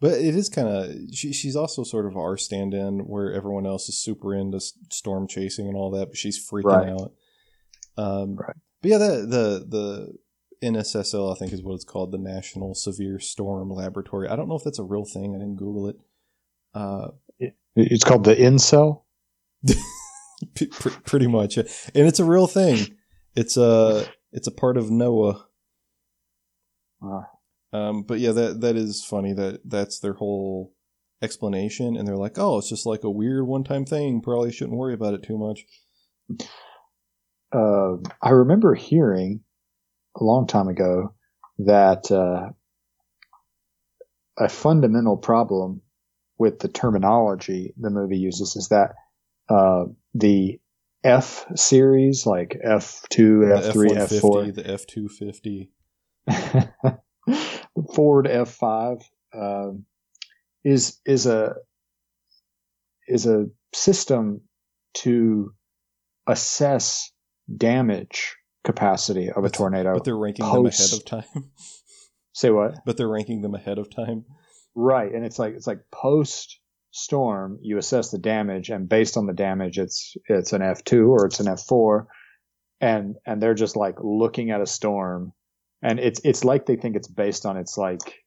But 0.00 0.12
it 0.20 0.34
is 0.34 0.48
kind 0.48 0.68
of 0.68 0.90
she. 1.14 1.32
She's 1.32 1.56
also 1.56 1.82
sort 1.82 2.06
of 2.06 2.16
our 2.16 2.36
stand-in, 2.36 3.00
where 3.06 3.32
everyone 3.32 3.66
else 3.66 3.88
is 3.88 3.96
super 4.02 4.34
into 4.34 4.60
storm 4.90 5.26
chasing 5.28 5.66
and 5.66 5.76
all 5.76 5.90
that, 5.92 6.06
but 6.08 6.16
she's 6.16 6.38
freaking 6.50 6.64
Right. 6.64 6.88
out. 6.90 7.12
Um, 7.96 8.36
Right. 8.36 8.56
But 8.82 8.90
yeah, 8.90 8.98
the 8.98 9.26
the 9.26 9.66
the 10.60 10.68
NSSL 10.68 11.34
I 11.34 11.38
think 11.38 11.52
is 11.52 11.62
what 11.62 11.74
it's 11.74 11.84
called, 11.84 12.12
the 12.12 12.18
National 12.18 12.74
Severe 12.74 13.18
Storm 13.18 13.70
Laboratory. 13.70 14.28
I 14.28 14.36
don't 14.36 14.48
know 14.48 14.56
if 14.56 14.64
that's 14.64 14.78
a 14.78 14.82
real 14.84 15.04
thing. 15.06 15.34
I 15.34 15.38
didn't 15.38 15.56
Google 15.56 15.88
it. 15.88 15.96
Uh, 16.74 17.08
It's 17.76 18.04
called 18.04 18.24
the 18.24 18.34
incel. 18.34 19.02
pretty 21.04 21.26
much, 21.26 21.56
and 21.56 21.66
it's 21.94 22.20
a 22.20 22.24
real 22.24 22.46
thing. 22.46 22.94
It's 23.34 23.56
a 23.56 24.06
it's 24.34 24.46
a 24.48 24.52
part 24.52 24.76
of 24.76 24.86
NOAA. 24.86 25.44
Uh, 27.02 27.22
Um, 27.72 28.02
but 28.04 28.20
yeah, 28.20 28.32
that 28.32 28.60
that 28.60 28.76
is 28.76 29.04
funny. 29.04 29.32
That 29.32 29.62
that's 29.64 29.98
their 29.98 30.14
whole 30.14 30.72
explanation, 31.22 31.96
and 31.96 32.06
they're 32.06 32.16
like, 32.16 32.38
"Oh, 32.38 32.58
it's 32.58 32.68
just 32.68 32.86
like 32.86 33.04
a 33.04 33.10
weird 33.10 33.46
one-time 33.48 33.84
thing. 33.84 34.20
Probably 34.20 34.52
shouldn't 34.52 34.76
worry 34.78 34.94
about 34.94 35.14
it 35.14 35.22
too 35.24 35.38
much." 35.38 35.66
uh, 37.52 37.96
I 38.22 38.30
remember 38.30 38.74
hearing 38.74 39.40
a 40.20 40.24
long 40.24 40.46
time 40.46 40.68
ago 40.68 41.14
that 41.58 42.10
uh, 42.12 42.50
a 44.38 44.48
fundamental 44.48 45.16
problem 45.16 45.80
with 46.38 46.58
the 46.60 46.68
terminology 46.68 47.74
the 47.76 47.90
movie 47.90 48.18
uses 48.18 48.56
is 48.56 48.68
that 48.68 48.94
uh, 49.48 49.84
the 50.14 50.60
F 51.04 51.44
series, 51.54 52.26
like 52.26 52.58
F 52.62 53.02
two, 53.10 53.52
F 53.54 53.72
three, 53.72 53.90
F 53.92 54.10
four, 54.10 54.50
the 54.50 54.66
F 54.66 54.86
two 54.86 55.08
fifty. 55.08 55.70
Ford 57.94 58.26
F 58.26 58.48
five, 58.48 58.98
um, 59.34 59.84
is 60.64 60.98
is 61.04 61.26
a 61.26 61.56
is 63.06 63.26
a 63.26 63.46
system 63.74 64.40
to 64.94 65.52
assess 66.26 67.12
damage 67.54 68.36
capacity 68.64 69.30
of 69.30 69.44
a 69.44 69.50
tornado. 69.50 69.92
But 69.94 70.04
they're 70.04 70.16
ranking 70.16 70.46
them 70.46 70.66
ahead 70.66 70.92
of 70.94 71.04
time. 71.04 71.50
Say 72.32 72.50
what? 72.50 72.78
but 72.86 72.96
they're 72.96 73.08
ranking 73.08 73.42
them 73.42 73.54
ahead 73.54 73.78
of 73.78 73.94
time. 73.94 74.24
Right, 74.74 75.12
and 75.12 75.24
it's 75.24 75.38
like 75.38 75.54
it's 75.54 75.66
like 75.66 75.82
post 75.92 76.58
storm, 76.94 77.58
you 77.60 77.76
assess 77.76 78.10
the 78.10 78.18
damage, 78.18 78.70
and 78.70 78.88
based 78.88 79.16
on 79.16 79.26
the 79.26 79.32
damage, 79.32 79.78
it's 79.78 80.16
it's 80.28 80.52
an 80.52 80.62
F 80.62 80.84
two 80.84 81.10
or 81.12 81.26
it's 81.26 81.40
an 81.40 81.48
F 81.48 81.60
four, 81.60 82.06
and 82.80 83.16
and 83.26 83.42
they're 83.42 83.54
just 83.54 83.76
like 83.76 83.96
looking 84.00 84.50
at 84.50 84.60
a 84.60 84.66
storm, 84.66 85.32
and 85.82 85.98
it's 85.98 86.20
it's 86.24 86.44
like 86.44 86.66
they 86.66 86.76
think 86.76 86.96
it's 86.96 87.08
based 87.08 87.46
on 87.46 87.56
its 87.56 87.76
like 87.76 88.22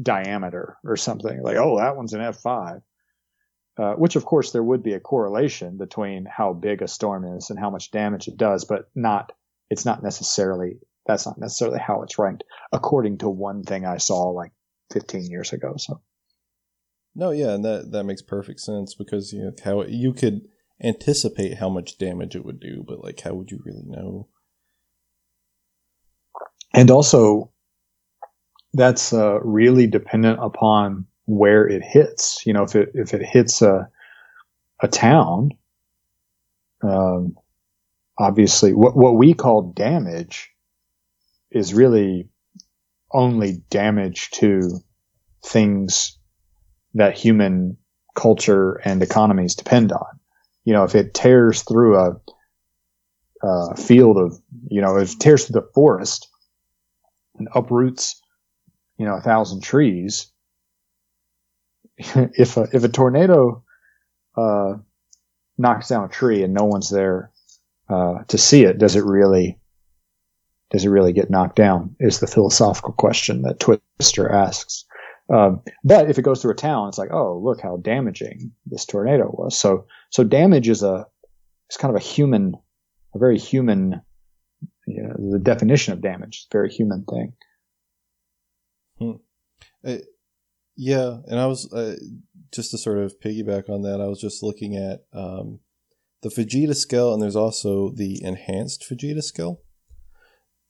diameter 0.00 0.76
or 0.84 0.96
something. 0.96 1.42
Like, 1.42 1.56
oh, 1.56 1.78
that 1.78 1.96
one's 1.96 2.12
an 2.12 2.20
F 2.20 2.36
five. 2.36 2.82
Uh, 3.76 3.94
which 3.94 4.14
of 4.14 4.24
course 4.24 4.52
there 4.52 4.62
would 4.62 4.84
be 4.84 4.92
a 4.92 5.00
correlation 5.00 5.76
between 5.78 6.26
how 6.26 6.52
big 6.52 6.80
a 6.80 6.86
storm 6.86 7.24
is 7.36 7.50
and 7.50 7.58
how 7.58 7.70
much 7.70 7.90
damage 7.90 8.28
it 8.28 8.36
does, 8.36 8.64
but 8.64 8.88
not 8.94 9.32
it's 9.70 9.86
not 9.86 10.02
necessarily 10.02 10.78
that's 11.06 11.26
not 11.26 11.38
necessarily 11.38 11.78
how 11.78 12.02
it's 12.02 12.18
ranked 12.18 12.44
according 12.72 13.18
to 13.18 13.28
one 13.28 13.62
thing 13.64 13.84
I 13.84 13.96
saw 13.96 14.28
like 14.28 14.52
15 14.92 15.24
years 15.30 15.52
ago. 15.52 15.74
So 15.78 16.00
No, 17.14 17.30
yeah, 17.30 17.54
and 17.54 17.64
that 17.64 17.92
that 17.92 18.04
makes 18.04 18.22
perfect 18.22 18.60
sense 18.60 18.94
because 18.94 19.32
you 19.32 19.42
know 19.44 19.52
how 19.64 19.84
you 19.84 20.12
could 20.12 20.48
anticipate 20.82 21.58
how 21.58 21.68
much 21.68 21.98
damage 21.98 22.34
it 22.34 22.44
would 22.44 22.60
do, 22.60 22.84
but 22.86 23.02
like 23.02 23.20
how 23.20 23.34
would 23.34 23.50
you 23.50 23.60
really 23.64 23.84
know? 23.86 24.28
and 26.74 26.90
also 26.90 27.50
that's 28.74 29.12
uh, 29.12 29.38
really 29.42 29.86
dependent 29.86 30.40
upon 30.42 31.06
where 31.26 31.66
it 31.66 31.82
hits. 31.82 32.44
You 32.44 32.52
know, 32.52 32.64
if 32.64 32.74
it 32.74 32.90
if 32.94 33.14
it 33.14 33.24
hits 33.24 33.62
a 33.62 33.88
a 34.82 34.88
town, 34.88 35.50
um, 36.82 37.36
obviously 38.18 38.74
what 38.74 38.96
what 38.96 39.16
we 39.16 39.32
call 39.32 39.72
damage 39.72 40.50
is 41.52 41.72
really 41.72 42.28
only 43.12 43.62
damage 43.70 44.30
to 44.30 44.80
things 45.44 46.18
that 46.94 47.18
human 47.18 47.76
culture 48.14 48.74
and 48.84 49.02
economies 49.02 49.54
depend 49.54 49.92
on. 49.92 50.20
You 50.64 50.72
know, 50.72 50.84
if 50.84 50.94
it 50.94 51.14
tears 51.14 51.62
through 51.62 51.98
a, 51.98 52.20
a 53.42 53.76
field 53.76 54.16
of, 54.16 54.40
you 54.68 54.80
know, 54.80 54.96
if 54.96 55.12
it 55.12 55.20
tears 55.20 55.44
through 55.44 55.60
the 55.60 55.68
forest 55.74 56.28
and 57.36 57.48
uproots, 57.54 58.20
you 58.96 59.04
know, 59.04 59.14
a 59.14 59.20
thousand 59.20 59.62
trees, 59.62 60.30
if 61.98 62.56
a, 62.56 62.68
if 62.72 62.84
a 62.84 62.88
tornado, 62.88 63.62
uh, 64.36 64.74
knocks 65.58 65.88
down 65.88 66.04
a 66.04 66.08
tree 66.08 66.42
and 66.42 66.54
no 66.54 66.64
one's 66.64 66.90
there, 66.90 67.30
uh, 67.88 68.22
to 68.28 68.38
see 68.38 68.64
it, 68.64 68.78
does 68.78 68.96
it 68.96 69.04
really, 69.04 69.58
does 70.70 70.84
it 70.84 70.88
really 70.88 71.12
get 71.12 71.30
knocked 71.30 71.56
down? 71.56 71.94
Is 72.00 72.20
the 72.20 72.26
philosophical 72.26 72.92
question 72.92 73.42
that 73.42 73.60
Twister 73.60 74.30
asks. 74.30 74.84
Um, 75.32 75.62
but 75.82 76.10
if 76.10 76.18
it 76.18 76.22
goes 76.22 76.42
through 76.42 76.52
a 76.52 76.56
town, 76.56 76.88
it's 76.88 76.98
like, 76.98 77.12
oh, 77.12 77.40
look 77.42 77.60
how 77.60 77.78
damaging 77.78 78.52
this 78.66 78.84
tornado 78.84 79.30
was. 79.32 79.58
So, 79.58 79.86
so 80.10 80.22
damage 80.24 80.68
is 80.68 80.82
a, 80.82 81.06
it's 81.68 81.78
kind 81.78 81.94
of 81.94 82.00
a 82.00 82.04
human, 82.04 82.54
a 83.14 83.18
very 83.18 83.38
human, 83.38 84.02
you 84.86 85.02
know, 85.02 85.32
the 85.32 85.38
definition 85.38 85.94
of 85.94 86.02
damage 86.02 86.36
is 86.36 86.46
a 86.50 86.54
very 86.54 86.70
human 86.70 87.04
thing. 87.04 87.32
Uh, 89.86 89.96
yeah, 90.76 91.18
and 91.26 91.38
I 91.38 91.46
was 91.46 91.72
uh, 91.72 91.96
just 92.52 92.70
to 92.72 92.78
sort 92.78 92.98
of 92.98 93.18
piggyback 93.20 93.68
on 93.68 93.82
that. 93.82 94.00
I 94.00 94.06
was 94.06 94.20
just 94.20 94.42
looking 94.42 94.76
at 94.76 95.04
um, 95.12 95.60
the 96.22 96.28
Fujita 96.28 96.74
scale, 96.74 97.12
and 97.12 97.22
there's 97.22 97.36
also 97.36 97.90
the 97.90 98.22
enhanced 98.22 98.84
Fujita 98.88 99.22
scale. 99.22 99.60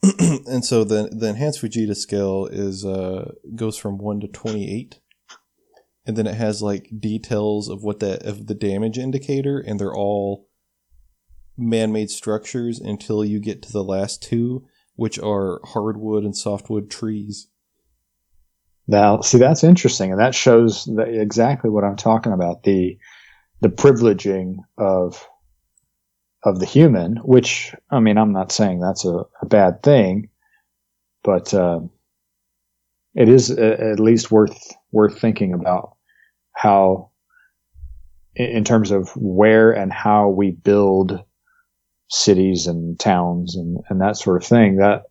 and 0.47 0.65
so 0.65 0.85
the 0.85 1.09
the 1.13 1.29
enhanced 1.29 1.63
Fujita 1.63 1.97
scale 1.97 2.47
is 2.47 2.85
uh, 2.85 3.33
goes 3.55 3.79
from 3.79 3.99
one 3.99 4.21
to 4.21 4.29
twenty 4.29 4.71
eight, 4.71 5.01
and 6.07 6.17
then 6.17 6.27
it 6.27 6.35
has 6.35 6.63
like 6.63 6.91
details 6.99 7.69
of 7.69 7.83
what 7.83 8.01
that 8.01 8.23
of 8.23 8.47
the 8.47 8.55
damage 8.55 8.99
indicator, 8.99 9.59
and 9.59 9.79
they're 9.79 9.95
all 9.95 10.49
man 11.57 11.93
made 11.93 12.11
structures 12.11 12.81
until 12.81 13.25
you 13.25 13.41
get 13.41 13.63
to 13.63 13.73
the 13.73 13.85
last 13.85 14.23
two, 14.23 14.67
which 14.97 15.19
are 15.19 15.61
hardwood 15.65 16.25
and 16.25 16.37
softwood 16.37 16.91
trees. 16.91 17.49
Now, 18.87 19.21
see, 19.21 19.39
that's 19.39 19.65
interesting, 19.65 20.11
and 20.13 20.21
that 20.21 20.35
shows 20.35 20.85
that 20.97 21.09
exactly 21.09 21.71
what 21.71 21.85
I'm 21.85 21.97
talking 21.97 22.33
about 22.33 22.65
the 22.65 22.99
the 23.61 23.69
privileging 23.69 24.57
of 24.77 25.27
of 26.45 26.61
the 26.61 26.67
human. 26.67 27.17
Which, 27.17 27.75
I 27.91 28.01
mean, 28.01 28.19
I'm 28.19 28.33
not 28.33 28.53
saying 28.53 28.81
that's 28.81 29.05
a, 29.05 29.23
a 29.41 29.47
bad 29.47 29.83
thing, 29.83 30.29
but 31.23 31.53
uh, 31.55 31.81
it 33.15 33.29
is 33.29 33.51
a, 33.51 33.91
at 33.93 34.01
least 34.01 34.31
worth 34.31 34.59
worth 34.93 35.19
thinking 35.19 35.55
about 35.55 35.97
how, 36.53 37.11
in, 38.35 38.47
in 38.47 38.65
terms 38.65 38.91
of 38.91 39.11
where 39.17 39.73
and 39.73 39.93
how 39.93 40.29
we 40.29 40.51
build 40.51 41.21
cities 42.11 42.67
and 42.67 42.99
towns 43.01 43.57
and, 43.57 43.79
and 43.89 44.01
that 44.01 44.17
sort 44.17 44.43
of 44.43 44.47
thing. 44.47 44.77
That 44.77 45.05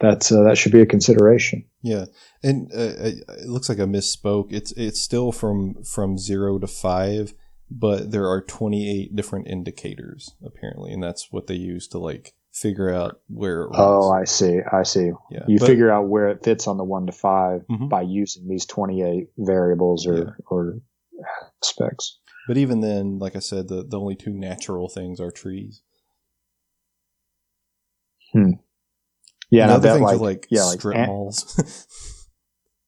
that's 0.00 0.32
uh, 0.32 0.42
that 0.42 0.58
should 0.58 0.72
be 0.72 0.80
a 0.80 0.86
consideration. 0.86 1.64
Yeah, 1.82 2.06
and 2.42 2.70
uh, 2.72 2.94
it 3.38 3.48
looks 3.48 3.68
like 3.68 3.78
I 3.78 3.84
misspoke. 3.84 4.52
It's 4.52 4.72
it's 4.72 5.00
still 5.00 5.30
from 5.32 5.82
from 5.84 6.18
zero 6.18 6.58
to 6.58 6.66
five, 6.66 7.34
but 7.78 8.10
there 8.10 8.28
are 8.28 8.40
twenty 8.42 8.88
eight 8.90 9.16
different 9.16 9.48
indicators 9.48 10.34
apparently, 10.44 10.92
and 10.92 11.02
that's 11.02 11.28
what 11.32 11.46
they 11.46 11.54
use 11.54 11.88
to 11.88 11.98
like 11.98 12.34
figure 12.52 12.90
out 12.92 13.20
where. 13.28 13.62
It 13.62 13.70
Oh. 13.74 14.10
I 14.12 14.24
see. 14.24 14.58
I 14.70 14.82
see. 14.82 15.10
yeah. 15.30 15.44
You 15.48 15.58
but- 15.58 15.66
figure 15.66 15.90
out 15.90 16.08
where 16.08 16.28
it 16.28 16.44
fits 16.44 16.66
on 16.68 16.76
the 16.76 16.84
one 16.84 17.06
to 17.06 17.12
5 17.12 17.62
Mhm. 17.70 17.88
by 17.88 18.02
using 18.02 18.46
these 18.46 18.66
28 18.66 19.28
variables 19.38 20.06
or, 20.06 20.18
Yeah. 20.18 20.30
or 20.50 20.80
specs. 21.62 22.18
but 22.46 22.58
even 22.58 22.80
then, 22.80 23.18
like 23.18 23.36
I 23.36 23.38
said, 23.38 23.68
the 23.68 23.82
the 23.84 23.98
only 23.98 24.16
two 24.16 24.32
natural 24.34 24.88
things 24.88 25.18
are 25.20 25.30
trees. 25.30 25.82
Hmm. 28.32 28.52
Yeah. 29.50 29.64
And 29.64 29.72
I 29.72 29.74
other 29.76 29.88
things 29.90 30.02
like, 30.02 30.14
are 30.14 30.18
like 30.18 30.46
yeah, 30.50 30.64
like 30.64 30.78
strip 30.80 31.06
malls. 31.06 31.98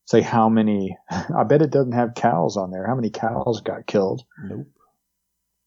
say 0.07 0.21
how 0.21 0.49
many, 0.49 0.97
I 1.11 1.45
bet 1.45 1.63
it 1.63 1.71
doesn't 1.71 1.93
have 1.93 2.15
cows 2.15 2.57
on 2.57 2.71
there. 2.71 2.87
How 2.87 2.95
many 2.95 3.11
cows 3.11 3.61
got 3.65 3.87
killed? 3.87 4.23
nope. 4.43 4.67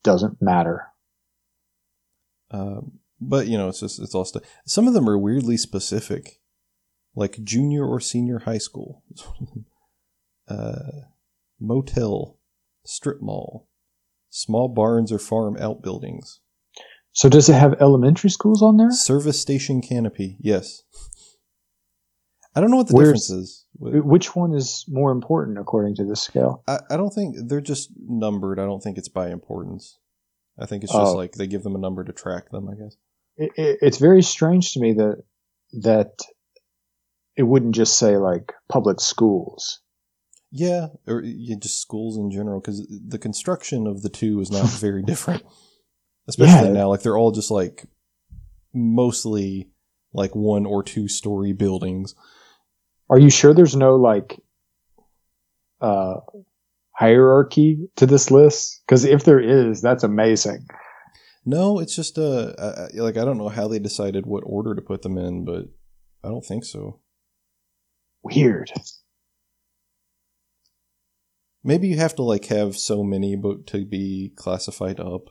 Doesn't 0.04 0.42
matter. 0.42 0.86
Um, 2.52 3.00
but 3.20 3.48
you 3.48 3.58
know, 3.58 3.68
it's 3.68 3.80
just 3.82 4.00
it's 4.00 4.16
all 4.16 4.24
stuff. 4.26 4.44
Some 4.66 4.88
of 4.88 4.94
them 4.94 5.10
are 5.10 5.18
weirdly 5.18 5.58
specific, 5.58 6.40
like 7.16 7.44
junior 7.44 7.86
or 7.86 8.00
senior 8.00 8.40
high 8.40 8.60
school, 8.60 9.04
uh, 10.48 10.92
motel, 11.60 12.38
strip 12.86 13.22
mall, 13.22 13.68
small 14.30 14.70
barns 14.70 15.12
or 15.12 15.20
farm 15.20 15.58
outbuildings, 15.60 16.40
So 17.12 17.28
does 17.28 17.50
it 17.50 17.56
have 17.56 17.82
elementary 17.82 18.30
schools 18.30 18.62
on 18.62 18.78
there? 18.78 18.92
service 18.92 19.42
station 19.42 19.82
canopy. 19.82 20.38
Yes. 20.40 20.84
I 22.58 22.62
don't 22.62 22.72
know 22.72 22.78
what 22.78 22.88
the 22.88 22.96
Where's- 22.96 23.28
difference 23.28 23.30
is. 23.30 23.66
Which 23.80 24.36
one 24.36 24.54
is 24.56 24.84
more 24.88 25.12
important 25.12 25.60
according 25.60 25.96
to 25.96 26.06
this 26.06 26.22
scale? 26.22 26.64
I, 26.68 26.80
I 26.90 26.98
don't 26.98 27.14
think 27.14 27.36
they're 27.48 27.62
just 27.62 27.92
numbered. 28.00 28.60
I 28.60 28.66
don't 28.66 28.82
think 28.82 28.98
it's 28.98 29.10
by 29.10 29.30
importance. 29.30 30.00
I 30.60 30.66
think 30.66 30.84
it's 30.84 30.92
just 30.92 31.14
Oh. 31.14 31.16
like 31.16 31.34
they 31.34 31.46
give 31.46 31.62
them 31.62 31.76
a 31.76 31.80
number 31.80 32.04
to 32.04 32.12
track 32.12 32.50
them. 32.50 32.68
I 32.68 32.74
guess. 32.74 32.96
It, 33.38 33.52
it, 33.56 33.78
it's 33.84 33.98
very 34.00 34.24
strange 34.24 34.74
to 34.74 34.80
me 34.80 34.94
that, 34.94 35.22
that 35.84 36.14
it 37.36 37.44
wouldn't 37.44 37.76
just 37.76 38.00
say 38.00 38.18
like 38.18 38.54
public 38.68 39.00
schools. 39.00 39.82
Yeah, 40.52 40.88
or 41.06 41.22
yeah, 41.22 41.58
just 41.60 41.80
schools 41.80 42.18
in 42.18 42.32
general, 42.32 42.60
because 42.60 42.88
the 42.90 43.20
construction 43.20 43.86
of 43.86 44.02
the 44.02 44.10
two 44.10 44.40
is 44.40 44.50
not 44.50 44.68
very 44.82 45.04
different. 45.04 45.44
Especially 46.28 46.70
Yeah. 46.70 46.74
now, 46.74 46.90
like 46.90 47.04
they're 47.04 47.18
all 47.18 47.32
just 47.32 47.52
like 47.52 47.86
mostly 48.74 49.70
like 50.14 50.36
one 50.36 50.66
or 50.66 50.82
two 50.84 51.08
story 51.08 51.54
buildings. 51.54 52.16
Are 53.10 53.20
you 53.20 53.30
sure 53.30 53.54
there's 53.54 53.76
no 53.76 53.96
like 53.96 54.40
uh 55.82 56.16
hierarchy 56.92 57.90
to 57.96 58.06
this 58.06 58.32
list? 58.32 58.82
Because 58.86 59.06
if 59.06 59.24
there 59.24 59.40
is, 59.40 59.82
that's 59.82 60.04
amazing. 60.04 60.66
No, 61.46 61.80
it's 61.80 61.96
just 61.96 62.18
uh, 62.18 62.54
I, 62.60 62.88
like 63.00 63.16
I 63.16 63.24
don't 63.24 63.38
know 63.38 63.48
how 63.48 63.70
they 63.70 63.80
decided 63.80 64.26
what 64.26 64.44
order 64.46 64.76
to 64.76 64.82
put 64.82 65.02
them 65.02 65.18
in, 65.18 65.46
but 65.46 65.66
I 66.24 66.28
don't 66.28 66.46
think 66.46 66.66
so. 66.66 67.00
Weird. 68.22 68.72
Maybe 71.64 71.88
you 71.88 71.98
have 71.98 72.16
to 72.16 72.24
like 72.24 72.46
have 72.48 72.78
so 72.78 73.04
many, 73.04 73.38
but 73.38 73.66
to 73.68 73.86
be 73.86 74.34
classified 74.36 75.00
up 75.00 75.30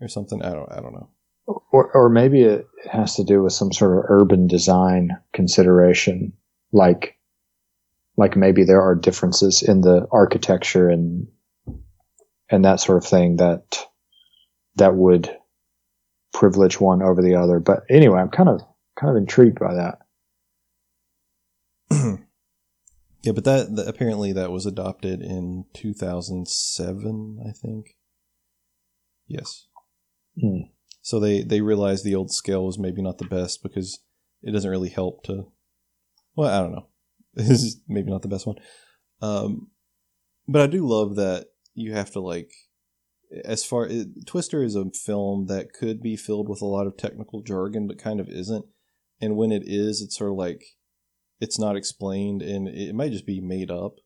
or 0.00 0.08
something. 0.08 0.42
I 0.42 0.50
don't. 0.50 0.72
I 0.72 0.80
don't 0.80 0.94
know. 0.94 1.10
Or 1.46 1.92
or 1.94 2.08
maybe 2.08 2.42
it 2.42 2.66
has 2.90 3.14
to 3.16 3.24
do 3.24 3.42
with 3.42 3.52
some 3.52 3.72
sort 3.72 3.98
of 3.98 4.04
urban 4.08 4.48
design 4.48 5.10
consideration, 5.32 6.32
like 6.72 7.16
like 8.16 8.36
maybe 8.36 8.64
there 8.64 8.82
are 8.82 8.94
differences 8.94 9.62
in 9.62 9.80
the 9.80 10.06
architecture 10.12 10.88
and 10.88 11.28
and 12.50 12.64
that 12.64 12.80
sort 12.80 12.98
of 12.98 13.08
thing 13.08 13.36
that 13.36 13.86
that 14.76 14.94
would 14.94 15.30
privilege 16.32 16.80
one 16.80 17.02
over 17.02 17.22
the 17.22 17.36
other. 17.36 17.60
But 17.60 17.84
anyway, 17.88 18.20
I'm 18.20 18.30
kind 18.30 18.48
of 18.48 18.60
kind 18.98 19.10
of 19.10 19.16
intrigued 19.16 19.58
by 19.58 19.74
that. 19.74 19.98
yeah, 23.22 23.32
but 23.32 23.44
that, 23.44 23.74
that 23.76 23.88
apparently 23.88 24.32
that 24.32 24.50
was 24.50 24.66
adopted 24.66 25.20
in 25.20 25.64
2007, 25.74 27.38
I 27.46 27.52
think. 27.52 27.96
Yes. 29.26 29.66
Hmm. 30.40 30.62
So 31.02 31.18
they 31.18 31.42
they 31.42 31.60
realized 31.60 32.04
the 32.04 32.14
old 32.14 32.30
scale 32.30 32.64
was 32.66 32.78
maybe 32.78 33.02
not 33.02 33.18
the 33.18 33.24
best 33.24 33.62
because 33.62 34.00
it 34.42 34.52
doesn't 34.52 34.70
really 34.70 34.90
help 34.90 35.22
to. 35.24 35.50
Well, 36.40 36.48
I 36.58 36.62
don't 36.62 36.72
know. 36.72 36.86
This 37.34 37.62
is 37.62 37.82
maybe 37.86 38.10
not 38.10 38.22
the 38.22 38.28
best 38.28 38.46
one. 38.46 38.56
Um, 39.20 39.68
but 40.48 40.62
I 40.62 40.66
do 40.66 40.86
love 40.86 41.16
that 41.16 41.48
you 41.74 41.92
have 41.92 42.10
to 42.12 42.20
like, 42.20 42.50
as 43.44 43.62
far 43.62 43.86
it, 43.86 44.26
Twister 44.26 44.64
is 44.64 44.74
a 44.74 44.86
film 44.90 45.46
that 45.46 45.74
could 45.74 46.02
be 46.02 46.16
filled 46.16 46.48
with 46.48 46.62
a 46.62 46.66
lot 46.66 46.86
of 46.86 46.96
technical 46.96 47.42
jargon, 47.42 47.86
but 47.86 47.98
kind 47.98 48.20
of 48.20 48.28
isn't. 48.30 48.64
And 49.20 49.36
when 49.36 49.52
it 49.52 49.64
is, 49.66 50.00
it's 50.00 50.16
sort 50.16 50.30
of 50.30 50.38
like 50.38 50.64
it's 51.40 51.58
not 51.58 51.76
explained, 51.76 52.40
and 52.40 52.66
it 52.66 52.94
might 52.94 53.12
just 53.12 53.26
be 53.26 53.42
made 53.42 53.70
up. 53.70 53.96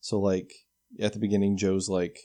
So 0.00 0.18
like 0.18 0.50
at 0.98 1.12
the 1.12 1.20
beginning, 1.20 1.58
Joe's 1.58 1.90
like 1.90 2.18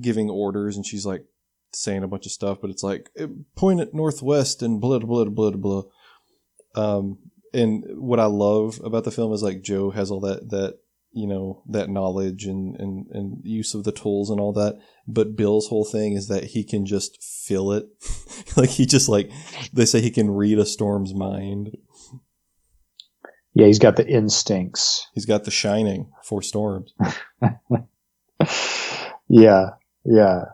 giving 0.00 0.30
orders, 0.30 0.76
and 0.76 0.86
she's 0.86 1.04
like 1.04 1.26
saying 1.74 2.02
a 2.02 2.08
bunch 2.08 2.24
of 2.24 2.32
stuff, 2.32 2.58
but 2.62 2.70
it's 2.70 2.82
like 2.82 3.10
point 3.54 3.80
at 3.80 3.92
northwest 3.92 4.62
and 4.62 4.80
blah 4.80 4.98
blah 4.98 5.24
blah 5.26 5.50
blah 5.50 5.50
blah. 5.50 5.82
Um, 6.74 7.18
and 7.54 7.84
what 7.96 8.20
I 8.20 8.26
love 8.26 8.80
about 8.84 9.04
the 9.04 9.10
film 9.10 9.32
is 9.32 9.42
like 9.42 9.62
Joe 9.62 9.90
has 9.90 10.10
all 10.10 10.20
that 10.20 10.50
that 10.50 10.78
you 11.12 11.26
know 11.26 11.62
that 11.68 11.90
knowledge 11.90 12.44
and 12.46 12.74
and 12.76 13.06
and 13.10 13.40
use 13.44 13.74
of 13.74 13.84
the 13.84 13.92
tools 13.92 14.30
and 14.30 14.40
all 14.40 14.52
that, 14.54 14.78
but 15.06 15.36
Bill's 15.36 15.68
whole 15.68 15.84
thing 15.84 16.14
is 16.14 16.28
that 16.28 16.44
he 16.44 16.64
can 16.64 16.86
just 16.86 17.22
feel 17.22 17.72
it, 17.72 17.86
like 18.56 18.70
he 18.70 18.86
just 18.86 19.08
like 19.08 19.30
they 19.72 19.84
say 19.84 20.00
he 20.00 20.10
can 20.10 20.30
read 20.30 20.58
a 20.58 20.66
storm's 20.66 21.14
mind. 21.14 21.76
Yeah, 23.54 23.66
he's 23.66 23.78
got 23.78 23.96
the 23.96 24.08
instincts. 24.08 25.06
He's 25.12 25.26
got 25.26 25.44
the 25.44 25.50
shining 25.50 26.10
for 26.24 26.40
storms. 26.40 26.94
yeah, 29.28 29.66
yeah, 30.06 30.44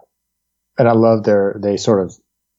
and 0.76 0.88
I 0.88 0.92
love 0.92 1.22
their 1.22 1.54
they 1.62 1.76
sort 1.76 2.04
of 2.04 2.16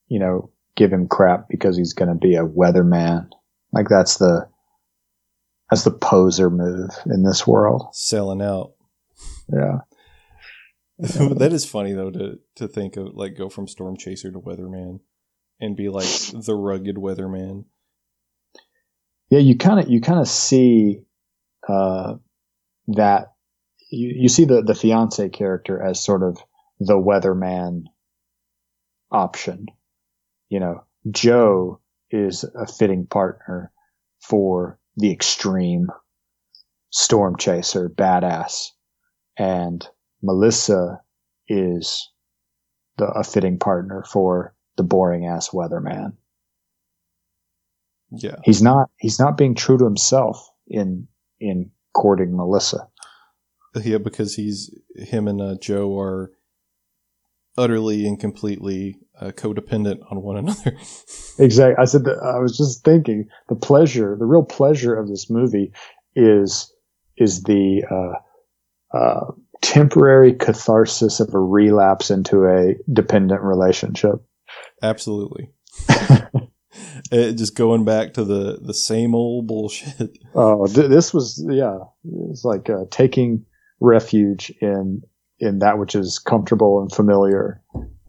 you 0.08 0.20
know 0.20 0.50
give 0.78 0.94
him 0.94 1.10
crap 1.10 1.50
because 1.50 1.76
he's 1.76 1.92
going 1.92 2.08
to 2.08 2.16
be 2.16 2.36
a 2.36 2.46
weatherman 2.46 3.28
like 3.72 3.88
that's 3.90 4.18
the 4.18 4.48
that's 5.70 5.84
the 5.84 5.92
poser 5.92 6.50
move 6.50 6.90
in 7.06 7.24
this 7.24 7.46
world. 7.46 7.88
Selling 7.94 8.42
out. 8.42 8.74
Yeah. 9.52 9.80
that 11.00 11.54
is 11.54 11.66
funny 11.66 11.94
though 11.94 12.12
to 12.12 12.40
to 12.56 12.68
think 12.68 12.98
of 12.98 13.14
like 13.14 13.38
go 13.38 13.50
from 13.50 13.68
storm 13.68 13.96
chaser 13.96 14.32
to 14.32 14.40
weatherman 14.40 15.00
and 15.60 15.76
be 15.76 15.90
like 15.90 16.10
the 16.34 16.56
rugged 16.56 16.96
weatherman. 16.96 17.66
Yeah, 19.30 19.40
you 19.40 19.58
kind 19.58 19.80
of 19.80 19.90
you 19.90 20.02
kind 20.02 20.20
of 20.20 20.28
see 20.28 21.02
uh, 21.68 22.16
that 22.88 23.34
you 23.92 24.14
you 24.24 24.30
see 24.30 24.46
the 24.46 24.62
the 24.62 24.76
fiance 24.76 25.30
character 25.30 25.82
as 25.82 26.04
sort 26.04 26.24
of 26.24 26.38
the 26.80 26.96
weatherman 26.96 27.84
option. 29.12 29.68
You 30.50 30.60
know, 30.60 30.84
Joe 31.10 31.80
is 32.12 32.44
a 32.44 32.66
fitting 32.66 33.06
partner 33.06 33.72
for 34.22 34.80
the 34.98 35.12
extreme 35.12 35.88
storm 36.92 37.38
chaser 37.38 37.90
badass. 37.90 38.70
And 39.38 39.88
melissa 40.22 41.02
is 41.48 42.10
the 42.98 43.06
a 43.06 43.24
fitting 43.24 43.58
partner 43.58 44.04
for 44.04 44.56
the 44.78 44.84
boring 44.84 45.26
ass 45.26 45.50
weatherman. 45.50 46.14
Yeah. 48.12 48.36
He's 48.44 48.62
not 48.62 48.90
he's 48.98 49.20
not 49.20 49.38
being 49.38 49.56
true 49.56 49.78
to 49.78 49.86
himself 49.86 50.50
in 50.68 51.08
in 51.40 51.72
courting 51.94 52.36
melissa. 52.36 52.88
Yeah 53.76 54.00
because 54.00 54.36
he's 54.36 54.72
him 54.96 55.28
and 55.28 55.42
uh, 55.42 55.56
joe 55.62 55.98
are 55.98 56.32
utterly 57.58 58.08
and 58.08 58.20
completely 58.20 58.98
uh, 59.20 59.32
codependent 59.32 60.00
on 60.12 60.22
one 60.22 60.38
another. 60.38 60.78
exactly. 61.40 61.76
I 61.78 61.86
said 61.86 62.06
that 62.06 62.20
I 62.20 62.40
was 62.40 62.58
just 62.58 62.84
thinking 62.84 63.28
the 63.48 63.56
pleasure, 63.56 64.16
the 64.18 64.26
real 64.26 64.44
pleasure 64.44 64.96
of 64.96 65.08
this 65.08 65.30
movie 65.30 65.74
is 66.16 66.74
is 67.18 67.44
the 67.44 67.84
uh, 67.92 68.98
uh, 68.98 69.32
temporary 69.62 70.34
catharsis 70.34 71.20
of 71.20 71.34
a 71.34 71.40
relapse 71.40 72.10
into 72.10 72.46
a 72.46 72.76
dependent 72.92 73.42
relationship. 73.42 74.16
Absolutely. 74.82 75.52
it, 77.12 77.34
just 77.36 77.56
going 77.56 77.84
back 77.84 78.14
to 78.14 78.24
the 78.24 78.60
the 78.62 78.74
same 78.74 79.14
old 79.14 79.48
bullshit. 79.48 80.18
Oh, 80.34 80.66
th- 80.66 80.90
this 80.90 81.14
was 81.14 81.46
yeah, 81.50 81.80
it's 82.30 82.46
like 82.46 82.70
uh, 82.70 82.86
taking 82.90 83.46
refuge 83.82 84.52
in 84.62 85.02
in 85.40 85.60
that 85.60 85.78
which 85.78 85.96
is 85.96 86.20
comfortable 86.20 86.82
and 86.82 86.92
familiar 86.92 87.62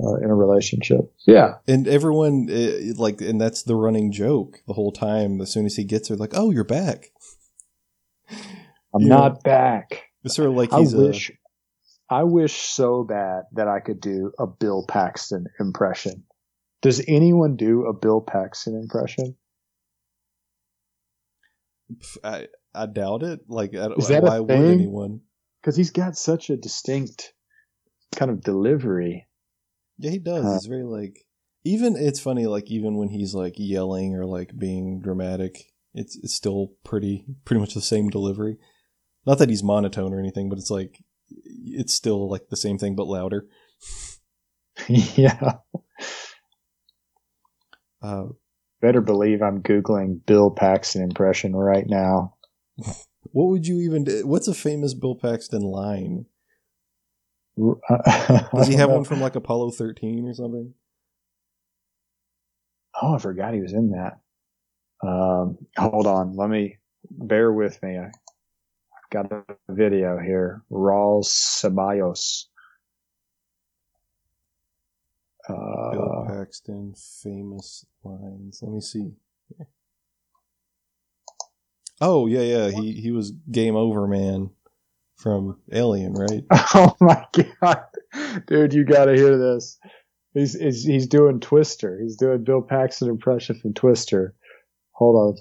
uh, 0.03 0.15
in 0.17 0.31
a 0.31 0.35
relationship. 0.35 1.13
Yeah. 1.27 1.55
And 1.69 1.87
everyone, 1.87 2.49
uh, 2.51 2.95
like, 2.97 3.21
and 3.21 3.41
that's 3.41 3.63
the 3.63 3.77
running 3.77 4.13
joke 4.13 4.61
the 4.67 4.73
whole 4.73 4.93
time. 4.93 5.41
As 5.41 5.53
soon 5.53 5.67
as 5.67 5.77
he 5.77 5.85
gets 5.85 6.09
there, 6.09 6.17
like, 6.17 6.33
oh, 6.35 6.51
you're 6.51 6.65
back. 6.65 7.11
I'm 8.95 9.03
you 9.03 9.09
not 9.09 9.35
know, 9.35 9.41
back. 9.45 10.05
It's 10.25 10.35
sort 10.35 10.49
of 10.49 10.55
like 10.55 10.73
he's 10.73 10.95
I 10.95 10.99
wish, 10.99 11.31
a, 11.31 12.15
I 12.15 12.23
wish 12.25 12.55
so 12.55 13.05
bad 13.05 13.45
that 13.53 13.69
I 13.69 13.81
could 13.81 14.01
do 14.01 14.33
a 14.39 14.47
Bill 14.47 14.85
Paxton 14.87 15.47
impression. 15.59 16.25
Does 16.83 17.03
anyone 17.07 17.57
do 17.57 17.87
a 17.87 17.93
Bill 17.93 18.21
Paxton 18.21 18.75
impression? 18.75 19.37
I 22.25 22.47
I 22.75 22.87
doubt 22.87 23.23
it. 23.23 23.41
Like, 23.49 23.75
I, 23.75 23.89
Is 23.97 24.09
that 24.09 24.23
why 24.23 24.37
a 24.37 24.43
would 24.43 24.51
anyone? 24.51 25.21
Because 25.61 25.77
he's 25.77 25.91
got 25.91 26.17
such 26.17 26.51
a 26.51 26.57
distinct 26.57 27.33
kind 28.15 28.31
of 28.31 28.43
delivery. 28.43 29.27
Yeah, 30.01 30.11
he 30.11 30.19
does. 30.19 30.45
Uh, 30.45 30.53
he's 30.55 30.67
very 30.67 30.85
like 30.85 31.27
even 31.65 31.95
it's 31.97 32.21
funny 32.21 32.47
like 32.47 32.71
even 32.71 32.97
when 32.97 33.11
he's 33.11 33.35
like 33.35 33.55
yelling 33.59 34.17
or 34.17 34.25
like 34.25 34.57
being 34.57 35.01
dramatic, 35.01 35.67
it's 35.95 36.17
it's 36.23 36.35
still 36.35 36.73
pretty 36.85 37.27
pretty 37.45 37.61
much 37.61 37.75
the 37.75 37.83
same 37.83 38.09
delivery. 38.09 38.57
Not 39.27 39.39
that 39.39 39.51
he's 39.51 39.63
monotone 39.63 40.15
or 40.15 40.19
anything, 40.19 40.49
but 40.49 40.59
it's 40.59 40.71
like 40.71 41.03
it's 41.29 41.93
still 41.93 42.31
like 42.31 42.49
the 42.49 42.57
same 42.57 42.79
thing 42.79 42.97
but 42.97 43.07
louder. 43.07 43.47
yeah. 44.89 45.59
Uh, 48.03 48.29
Better 48.81 49.03
believe 49.03 49.43
I'm 49.43 49.63
googling 49.63 50.25
Bill 50.25 50.51
Paxton 50.51 51.03
impression 51.03 51.55
right 51.55 51.87
now. 51.87 52.37
what 53.25 53.49
would 53.49 53.67
you 53.67 53.81
even? 53.81 54.05
Do? 54.05 54.27
What's 54.27 54.49
a 54.49 54.55
famous 54.55 54.95
Bill 54.95 55.15
Paxton 55.15 55.61
line? 55.61 56.25
Does 58.55 58.69
he 58.69 58.75
have 58.75 58.91
one 58.91 59.05
from 59.05 59.21
like 59.21 59.35
Apollo 59.35 59.73
13 59.73 60.29
or 60.29 60.35
something? 60.35 60.75
Oh, 63.01 63.15
I 63.15 63.19
forgot 63.19 63.55
he 63.55 63.61
was 63.61 63.73
in 63.73 63.91
that. 63.91 64.21
Um, 65.07 65.59
hold 65.77 66.07
on. 66.07 66.37
Let 66.37 66.51
me 66.51 66.79
bear 67.11 67.53
with 67.53 67.83
me. 67.83 67.99
I, 67.99 68.11
got 69.11 69.33
a 69.33 69.43
video 69.69 70.19
here. 70.19 70.63
Raul 70.71 71.25
Ceballos. 71.25 72.45
Uh, 75.49 75.91
Bill 75.91 76.27
Paxton 76.29 76.95
famous 76.95 77.85
lines. 78.05 78.61
Let 78.63 78.73
me 78.73 78.81
see. 78.81 79.11
Oh 82.01 82.27
yeah, 82.27 82.43
yeah. 82.43 82.71
He 82.71 82.93
he 82.93 83.11
was 83.11 83.33
game 83.51 83.75
over, 83.75 84.07
man 84.07 84.51
from 85.23 85.59
Alien, 85.73 86.15
right? 86.15 86.45
Oh 86.75 86.97
my 87.01 87.25
god, 87.61 87.85
dude, 88.47 88.75
you 88.75 88.85
got 88.85 89.07
to 89.07 89.15
hear 89.15 89.37
this. 89.37 89.79
He's, 90.35 90.59
he's 90.59 90.85
he's 90.85 91.07
doing 91.09 91.41
Twister. 91.41 91.99
He's 92.01 92.17
doing 92.17 92.45
Bill 92.45 92.63
Paxton 92.63 93.09
impression 93.09 93.59
from 93.59 93.75
Twister. 93.75 94.35
Hold 94.93 95.17
on. 95.17 95.37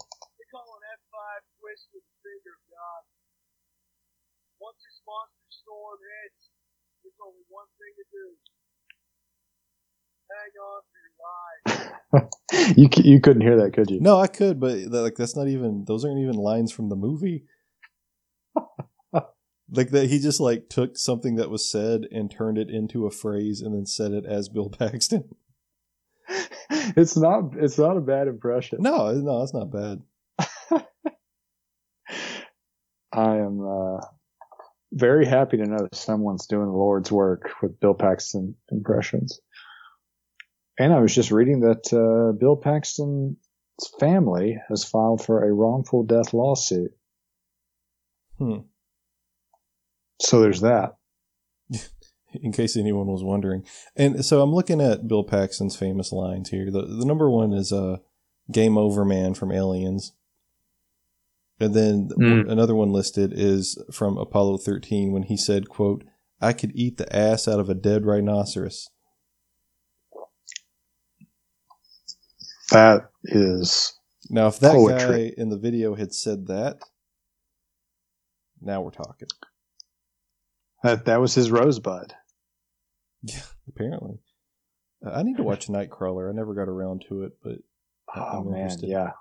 you 12.75 12.89
you 13.03 13.19
couldn't 13.21 13.41
hear 13.41 13.57
that, 13.57 13.73
could 13.73 13.89
you? 13.91 13.99
No, 13.99 14.17
I 14.19 14.27
could, 14.27 14.59
but 14.59 14.77
like 14.89 15.15
that's 15.15 15.35
not 15.35 15.47
even 15.47 15.85
those 15.85 16.03
aren't 16.03 16.19
even 16.19 16.35
lines 16.35 16.71
from 16.71 16.89
the 16.89 16.95
movie. 16.95 17.45
Like 19.71 19.91
that, 19.91 20.09
he 20.09 20.19
just 20.19 20.39
like 20.39 20.69
took 20.69 20.97
something 20.97 21.35
that 21.35 21.49
was 21.49 21.69
said 21.69 22.07
and 22.11 22.31
turned 22.31 22.57
it 22.57 22.69
into 22.69 23.05
a 23.05 23.11
phrase 23.11 23.61
and 23.61 23.75
then 23.75 23.85
said 23.85 24.11
it 24.11 24.25
as 24.25 24.49
Bill 24.49 24.69
Paxton. 24.79 25.35
It's 26.69 27.17
not. 27.17 27.55
It's 27.57 27.77
not 27.77 27.97
a 27.97 28.01
bad 28.01 28.27
impression. 28.27 28.79
No, 28.81 29.11
no, 29.11 29.43
it's 29.43 29.53
not 29.53 29.71
bad. 29.71 30.01
I 33.11 33.37
am 33.37 33.59
uh, 33.65 34.01
very 34.91 35.25
happy 35.25 35.57
to 35.57 35.65
know 35.65 35.83
that 35.83 35.95
someone's 35.95 36.47
doing 36.47 36.67
the 36.67 36.77
Lord's 36.77 37.11
work 37.11 37.49
with 37.61 37.79
Bill 37.79 37.93
Paxton 37.93 38.55
impressions. 38.71 39.39
And 40.77 40.93
I 40.93 40.99
was 40.99 41.13
just 41.13 41.31
reading 41.31 41.61
that 41.61 41.91
uh, 41.93 42.31
Bill 42.37 42.55
Paxton's 42.55 43.35
family 43.99 44.57
has 44.69 44.85
filed 44.85 45.23
for 45.23 45.43
a 45.43 45.51
wrongful 45.51 46.03
death 46.03 46.33
lawsuit. 46.33 46.91
Hmm. 48.37 48.59
So 50.19 50.41
there's 50.41 50.61
that. 50.61 50.95
In 52.43 52.51
case 52.51 52.77
anyone 52.77 53.07
was 53.07 53.23
wondering, 53.23 53.65
and 53.95 54.23
so 54.23 54.41
I'm 54.41 54.53
looking 54.53 54.81
at 54.81 55.07
Bill 55.07 55.23
Paxton's 55.23 55.75
famous 55.75 56.11
lines 56.11 56.49
here. 56.49 56.69
The 56.69 56.83
the 56.83 57.05
number 57.05 57.29
one 57.29 57.53
is 57.53 57.73
uh, 57.73 57.97
"Game 58.51 58.77
over, 58.77 59.03
man" 59.03 59.33
from 59.33 59.51
Aliens, 59.51 60.13
and 61.59 61.73
then 61.73 62.09
Mm. 62.19 62.51
another 62.51 62.75
one 62.75 62.91
listed 62.91 63.33
is 63.35 63.81
from 63.91 64.17
Apollo 64.17 64.59
13 64.59 65.11
when 65.11 65.23
he 65.23 65.37
said, 65.37 65.69
"quote 65.69 66.03
I 66.39 66.53
could 66.53 66.71
eat 66.75 66.97
the 66.97 67.13
ass 67.15 67.47
out 67.47 67.59
of 67.59 67.69
a 67.69 67.73
dead 67.75 68.05
rhinoceros." 68.05 68.89
That 72.71 73.09
is 73.23 73.93
Now, 74.29 74.47
if 74.47 74.59
that 74.59 74.71
Poetry. 74.73 75.31
guy 75.31 75.33
in 75.37 75.49
the 75.49 75.57
video 75.57 75.95
had 75.95 76.13
said 76.13 76.47
that, 76.47 76.79
now 78.61 78.81
we're 78.81 78.91
talking. 78.91 79.29
That 80.83 81.05
that 81.05 81.21
was 81.21 81.33
his 81.35 81.51
rosebud. 81.51 82.13
Yeah, 83.23 83.41
Apparently, 83.67 84.19
Uh, 85.05 85.11
I 85.11 85.23
need 85.23 85.37
to 85.37 85.43
watch 85.43 85.67
Nightcrawler. 85.67 86.29
I 86.29 86.33
never 86.35 86.53
got 86.53 86.69
around 86.69 87.05
to 87.09 87.23
it, 87.23 87.33
but 87.43 87.59
Oh 88.15 88.39
I'm 88.39 88.51
man, 88.51 88.61
interested. 88.61 88.89
yeah. 88.89 89.11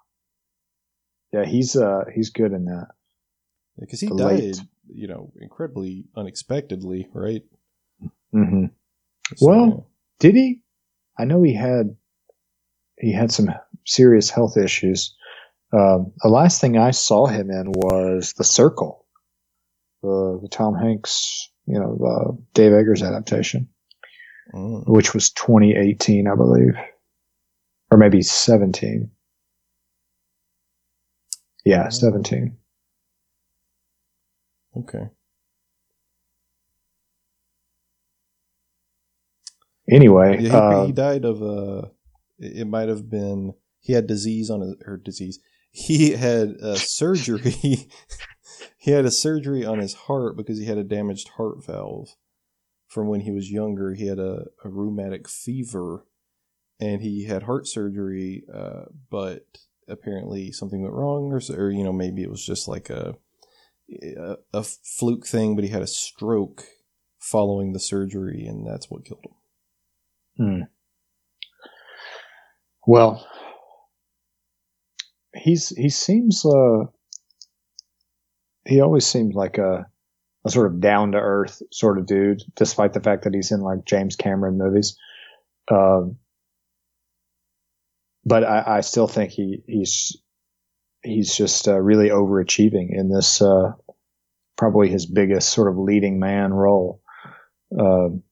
Yeah, 1.32 1.44
he's 1.44 1.76
uh 1.76 2.04
he's 2.14 2.30
good 2.30 2.52
in 2.52 2.66
that. 2.66 2.88
because 3.78 4.00
he 4.00 4.09
The 4.09 4.16
died, 4.16 4.38
late. 4.40 4.61
you 4.88 5.09
know, 5.09 5.32
incredibly 5.40 6.04
unexpectedly, 6.16 7.09
right? 7.12 7.42
Mm-hmm. 8.34 8.66
So, 9.36 9.46
Well- 9.48 9.86
Did 10.20 10.34
he? 10.34 10.62
I 11.18 11.24
know 11.24 11.42
he 11.42 11.54
had 11.54 11.96
he 12.98 13.12
had 13.12 13.30
some 13.32 13.50
serious 13.86 14.30
health 14.30 14.56
issues. 14.56 15.16
Um, 15.72 16.12
the 16.22 16.28
last 16.28 16.61
thing 16.61 16.78
I 16.78 16.92
saw 16.92 17.26
him 17.26 17.50
in 17.50 17.72
was 17.72 18.32
The 18.34 18.44
Circle, 18.44 19.04
the, 20.09 20.40
the 20.42 20.48
Tom 20.48 20.74
Hanks, 20.74 21.50
you 21.66 21.78
know, 21.78 21.98
uh, 22.04 22.32
Dave 22.54 22.72
Eggers 22.72 23.02
adaptation. 23.02 23.68
Mm. 24.54 24.84
which 24.88 25.12
was 25.12 25.28
2018, 25.32 26.26
I 26.26 26.34
believe, 26.34 26.72
or 27.90 27.98
maybe 27.98 28.22
17. 28.22 29.11
Yeah, 31.66 31.84
Oh. 31.88 31.90
17. 31.90 32.56
okay. 34.78 35.11
Anyway, 39.90 40.38
Yeah, 40.40 40.48
he, 40.50 40.50
uh, 40.50 40.86
he 40.86 40.92
died 40.92 41.24
of 41.26 41.42
uh 41.42 41.88
it 42.38 42.66
might 42.66 42.88
have 42.88 43.11
been 43.11 43.52
he 43.80 43.92
had 43.92 44.06
disease 44.06 44.48
on 44.50 44.61
his 44.62 44.76
or 44.86 44.96
disease. 44.96 45.40
He 45.72 46.12
had 46.12 46.56
a 46.62 46.76
surgery. 46.76 47.90
he 48.79 48.93
had 48.93 49.05
a 49.05 49.11
surgery 49.11 49.64
on 49.66 49.79
his 49.79 49.93
heart 49.93 50.37
because 50.37 50.59
he 50.59 50.66
had 50.66 50.79
a 50.79 50.85
damaged 50.85 51.31
heart 51.37 51.64
valve 51.66 52.14
from 52.87 53.09
when 53.09 53.20
he 53.20 53.31
was 53.31 53.51
younger. 53.51 53.93
He 53.95 54.07
had 54.07 54.18
a, 54.18 54.47
a 54.64 54.68
rheumatic 54.68 55.29
fever 55.29 56.07
and 56.81 57.03
he 57.03 57.24
had 57.24 57.43
heart 57.43 57.66
surgery, 57.66 58.45
uh, 58.53 58.85
but 59.11 59.45
apparently 59.89 60.53
something 60.53 60.81
went 60.81 60.95
wrong, 60.95 61.33
or, 61.33 61.41
or 61.57 61.70
you 61.70 61.83
know 61.83 61.93
maybe 61.93 62.22
it 62.22 62.31
was 62.31 62.45
just 62.45 62.68
like 62.68 62.89
a, 62.89 63.16
a 64.16 64.37
a 64.53 64.62
fluke 64.62 65.26
thing. 65.26 65.57
But 65.57 65.64
he 65.64 65.70
had 65.70 65.83
a 65.83 65.89
stroke 65.89 66.64
following 67.18 67.72
the 67.72 67.81
surgery, 67.81 68.47
and 68.47 68.66
that's 68.66 68.89
what 68.89 69.05
killed 69.05 69.24
him. 69.24 70.47
Hmm. 70.47 70.62
Well, 72.87 73.26
he's 75.35 75.70
he 75.70 75.91
seems 75.91 76.47
uh 76.47 76.85
he 78.69 78.81
always 78.81 79.07
seems 79.07 79.35
like 79.35 79.59
a 79.59 79.87
a 80.45 80.51
sort 80.51 80.66
of 80.66 80.81
down 80.81 81.12
to 81.12 81.19
earth 81.19 81.61
sort 81.73 81.99
of 81.99 82.07
dude, 82.07 82.43
despite 82.55 82.93
the 82.93 83.01
fact 83.01 83.25
that 83.25 83.35
he's 83.35 83.51
in 83.51 83.61
like 83.61 83.85
James 83.85 84.14
Cameron 84.14 84.57
movies. 84.57 84.97
Um, 85.71 86.19
but 88.25 88.45
I, 88.45 88.79
I 88.79 88.81
still 88.83 89.09
think 89.09 89.33
he 89.33 89.62
he's 89.66 90.16
he's 91.03 91.37
just 91.37 91.66
uh, 91.66 91.79
really 91.79 92.11
overachieving 92.11 92.89
in 92.91 93.09
this 93.09 93.43
uh, 93.43 93.73
probably 94.57 94.89
his 94.89 95.07
biggest 95.07 95.49
sort 95.51 95.69
of 95.69 95.79
leading 95.79 96.21
man 96.21 96.53
role. 96.53 97.01
Um, 97.79 98.23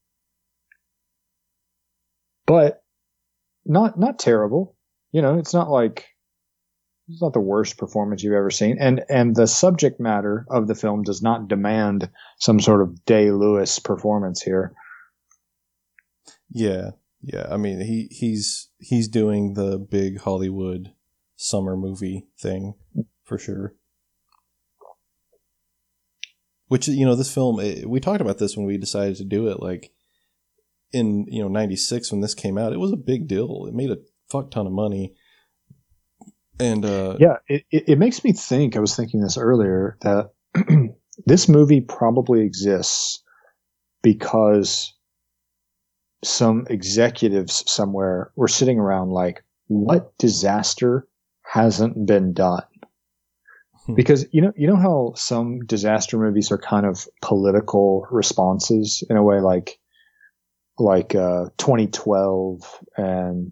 but 2.45 2.83
not 3.65 3.99
not 3.99 4.19
terrible. 4.19 4.75
You 5.11 5.21
know, 5.21 5.39
it's 5.39 5.53
not 5.53 5.69
like 5.69 6.05
it's 7.09 7.21
not 7.21 7.33
the 7.33 7.39
worst 7.39 7.77
performance 7.77 8.23
you've 8.23 8.33
ever 8.33 8.51
seen, 8.51 8.77
and 8.79 9.03
and 9.09 9.35
the 9.35 9.47
subject 9.47 9.99
matter 9.99 10.45
of 10.49 10.67
the 10.67 10.75
film 10.75 11.03
does 11.03 11.21
not 11.21 11.47
demand 11.47 12.09
some 12.39 12.59
sort 12.59 12.81
of 12.81 13.05
Day 13.05 13.31
Lewis 13.31 13.79
performance 13.79 14.41
here. 14.41 14.73
Yeah, 16.49 16.91
yeah. 17.21 17.47
I 17.49 17.57
mean, 17.57 17.79
he 17.81 18.07
he's 18.11 18.69
he's 18.79 19.07
doing 19.07 19.53
the 19.53 19.77
big 19.77 20.19
Hollywood 20.19 20.93
summer 21.37 21.77
movie 21.77 22.27
thing 22.37 22.73
for 23.23 23.37
sure. 23.37 23.75
Which 26.67 26.89
you 26.89 27.05
know, 27.05 27.15
this 27.15 27.33
film 27.33 27.61
eh, 27.61 27.83
we 27.85 28.01
talked 28.01 28.21
about 28.21 28.37
this 28.37 28.57
when 28.57 28.65
we 28.65 28.77
decided 28.77 29.15
to 29.17 29.23
do 29.23 29.47
it. 29.47 29.61
Like 29.61 29.93
in 30.91 31.25
you 31.29 31.41
know 31.41 31.47
'96 31.47 32.11
when 32.11 32.19
this 32.19 32.33
came 32.33 32.57
out, 32.57 32.73
it 32.73 32.79
was 32.79 32.91
a 32.91 32.97
big 32.97 33.27
deal. 33.27 33.65
It 33.67 33.73
made 33.73 33.91
a 33.91 33.99
fuck 34.29 34.51
ton 34.51 34.67
of 34.67 34.73
money, 34.73 35.13
and 36.59 36.85
uh, 36.85 37.17
Yeah, 37.19 37.37
it, 37.47 37.65
it, 37.71 37.83
it 37.89 37.99
makes 37.99 38.23
me 38.23 38.33
think. 38.33 38.75
I 38.75 38.79
was 38.79 38.95
thinking 38.95 39.21
this 39.21 39.37
earlier 39.37 39.97
that 40.01 40.31
this 41.25 41.47
movie 41.47 41.81
probably 41.81 42.41
exists 42.41 43.23
because 44.01 44.93
some 46.23 46.65
executives 46.69 47.63
somewhere 47.71 48.31
were 48.35 48.47
sitting 48.47 48.79
around 48.79 49.11
like, 49.11 49.43
what 49.67 50.17
disaster 50.17 51.07
hasn't 51.43 52.05
been 52.05 52.33
done? 52.33 52.63
Hmm. 53.85 53.95
Because 53.95 54.25
you 54.31 54.41
know, 54.41 54.53
you 54.55 54.67
know 54.67 54.77
how 54.77 55.13
some 55.15 55.59
disaster 55.65 56.17
movies 56.17 56.51
are 56.51 56.57
kind 56.57 56.85
of 56.85 57.07
political 57.21 58.07
responses 58.09 59.03
in 59.09 59.17
a 59.17 59.23
way, 59.23 59.39
like 59.39 59.79
like 60.79 61.15
uh, 61.15 61.45
2012 61.57 62.61
and 62.97 63.51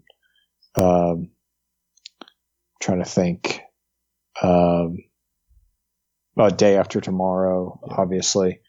um, 0.76 1.30
trying 2.86 3.04
to 3.04 3.10
think. 3.10 3.62
Um, 4.42 5.00
uh, 6.38 6.50
Day 6.50 6.78
After 6.78 7.02
Tomorrow, 7.02 7.80
Yeah. 7.88 7.96
obviously, 7.98 8.60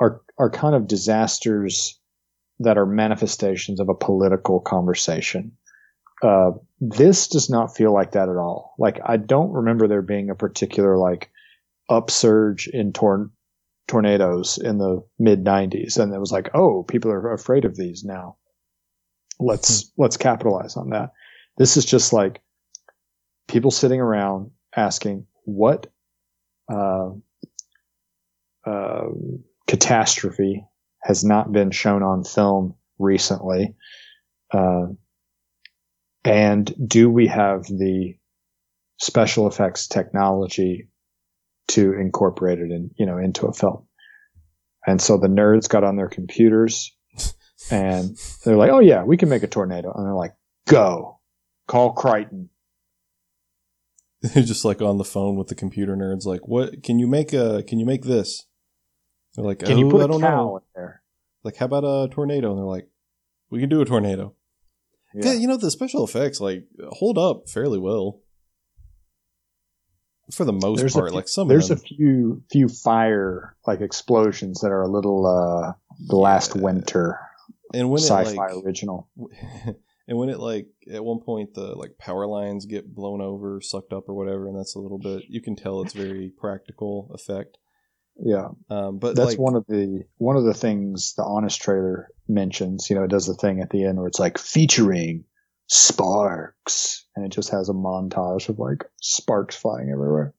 are 0.00 0.22
are 0.38 0.50
kind 0.50 0.74
of 0.74 0.86
disasters 0.86 2.00
that 2.60 2.78
are 2.78 2.86
manifestations 2.86 3.80
of 3.80 3.88
a 3.88 3.94
political 3.94 4.60
conversation. 4.60 5.56
Uh, 6.22 6.52
this 6.80 7.28
does 7.28 7.50
not 7.50 7.74
feel 7.76 7.92
like 7.92 8.12
that 8.12 8.28
at 8.28 8.36
all. 8.36 8.74
Like 8.78 9.00
I 9.04 9.16
don't 9.16 9.52
remember 9.52 9.88
there 9.88 10.02
being 10.02 10.30
a 10.30 10.34
particular 10.36 10.96
like 10.96 11.30
upsurge 11.90 12.68
in 12.68 12.92
torn 12.92 13.32
tornadoes 13.88 14.58
in 14.58 14.78
the 14.78 15.04
mid 15.18 15.44
'90s, 15.44 15.98
and 15.98 16.14
it 16.14 16.18
was 16.20 16.32
like, 16.32 16.50
oh, 16.54 16.84
people 16.84 17.10
are 17.10 17.32
afraid 17.32 17.64
of 17.64 17.76
these 17.76 18.04
now. 18.04 18.36
Let's 19.40 19.92
let's 19.98 20.16
capitalize 20.16 20.76
on 20.76 20.90
that. 20.90 21.10
This 21.58 21.76
is 21.76 21.84
just 21.84 22.12
like 22.12 22.40
people 23.48 23.70
sitting 23.70 24.00
around 24.00 24.50
asking 24.74 25.26
what 25.44 25.86
uh, 26.72 27.10
uh, 28.64 29.04
catastrophe 29.66 30.64
has 31.02 31.24
not 31.24 31.52
been 31.52 31.70
shown 31.70 32.02
on 32.02 32.24
film 32.24 32.74
recently, 32.98 33.74
uh, 34.52 34.86
and 36.24 36.74
do 36.88 37.10
we 37.10 37.26
have 37.26 37.64
the 37.64 38.14
special 39.00 39.48
effects 39.48 39.88
technology 39.88 40.88
to 41.68 41.92
incorporate 41.94 42.60
it 42.60 42.70
in 42.70 42.90
you 42.96 43.06
know 43.06 43.18
into 43.18 43.46
a 43.46 43.52
film? 43.52 43.86
And 44.86 45.00
so 45.00 45.16
the 45.16 45.28
nerds 45.28 45.68
got 45.68 45.84
on 45.84 45.96
their 45.96 46.08
computers 46.08 46.94
and 47.70 48.16
they're 48.44 48.56
like, 48.56 48.70
"Oh 48.70 48.80
yeah, 48.80 49.04
we 49.04 49.16
can 49.16 49.28
make 49.28 49.42
a 49.42 49.48
tornado," 49.48 49.92
and 49.92 50.06
they're 50.06 50.14
like, 50.14 50.34
"Go, 50.68 51.20
call 51.66 51.92
Crichton." 51.92 52.48
they're 54.34 54.42
just 54.42 54.64
like 54.64 54.80
on 54.80 54.98
the 54.98 55.04
phone 55.04 55.36
with 55.36 55.48
the 55.48 55.54
computer 55.54 55.96
nerds. 55.96 56.24
Like, 56.26 56.46
what 56.46 56.82
can 56.82 56.98
you 56.98 57.06
make? 57.06 57.32
A 57.32 57.62
can 57.62 57.78
you 57.78 57.86
make 57.86 58.04
this? 58.04 58.46
They're 59.34 59.44
like, 59.44 59.60
Can 59.60 59.72
oh, 59.72 59.78
you 59.78 59.90
put 59.90 60.02
I 60.02 60.04
a 60.04 60.08
don't 60.08 60.20
cow 60.20 60.28
know. 60.44 60.56
in 60.58 60.62
there? 60.74 61.02
Like, 61.42 61.56
how 61.56 61.64
about 61.66 61.84
a 61.84 62.08
tornado? 62.12 62.50
And 62.50 62.58
they're 62.58 62.64
like, 62.66 62.88
we 63.50 63.60
can 63.60 63.68
do 63.68 63.80
a 63.80 63.84
tornado. 63.84 64.34
Yeah. 65.14 65.32
you 65.34 65.46
know 65.46 65.58
the 65.58 65.70
special 65.70 66.04
effects 66.04 66.40
like 66.40 66.64
hold 66.88 67.18
up 67.18 67.46
fairly 67.46 67.78
well 67.78 68.20
for 70.32 70.46
the 70.46 70.52
most 70.54 70.78
There's 70.78 70.94
part. 70.94 71.10
few- 71.10 71.16
like 71.16 71.28
some 71.28 71.48
There's 71.48 71.70
a 71.70 71.76
few 71.76 72.42
few 72.50 72.68
fire 72.68 73.54
like 73.66 73.82
explosions 73.82 74.60
that 74.60 74.68
are 74.70 74.80
a 74.82 74.88
little 74.88 75.26
uh 75.26 75.72
the 76.08 76.16
last 76.16 76.56
winter 76.56 77.18
and 77.74 77.90
when 77.90 77.98
sci-fi 78.00 78.30
it 78.30 78.36
like 78.36 78.64
original. 78.64 79.08
And 80.08 80.18
when 80.18 80.28
it 80.28 80.40
like 80.40 80.66
at 80.92 81.04
one 81.04 81.20
point 81.20 81.54
the 81.54 81.74
like 81.76 81.96
power 81.98 82.26
lines 82.26 82.66
get 82.66 82.92
blown 82.92 83.20
over, 83.20 83.60
sucked 83.60 83.92
up 83.92 84.08
or 84.08 84.14
whatever, 84.14 84.48
and 84.48 84.58
that's 84.58 84.74
a 84.74 84.80
little 84.80 84.98
bit 84.98 85.24
you 85.28 85.40
can 85.40 85.56
tell 85.56 85.82
it's 85.82 85.94
very 85.94 86.32
practical 86.40 87.10
effect. 87.14 87.58
Yeah, 88.16 88.48
Um, 88.68 88.98
but 88.98 89.16
that's 89.16 89.30
like, 89.30 89.38
one 89.38 89.56
of 89.56 89.64
the 89.66 90.04
one 90.18 90.36
of 90.36 90.44
the 90.44 90.54
things 90.54 91.14
the 91.14 91.24
honest 91.24 91.60
trailer 91.62 92.08
mentions. 92.28 92.90
You 92.90 92.96
know, 92.96 93.04
it 93.04 93.10
does 93.10 93.26
the 93.26 93.34
thing 93.34 93.60
at 93.60 93.70
the 93.70 93.84
end 93.84 93.98
where 93.98 94.08
it's 94.08 94.18
like 94.18 94.38
featuring 94.38 95.24
sparks, 95.66 97.06
and 97.16 97.24
it 97.24 97.30
just 97.30 97.50
has 97.50 97.68
a 97.68 97.74
montage 97.74 98.48
of 98.48 98.58
like 98.58 98.84
sparks 99.00 99.56
flying 99.56 99.90
everywhere. 99.90 100.34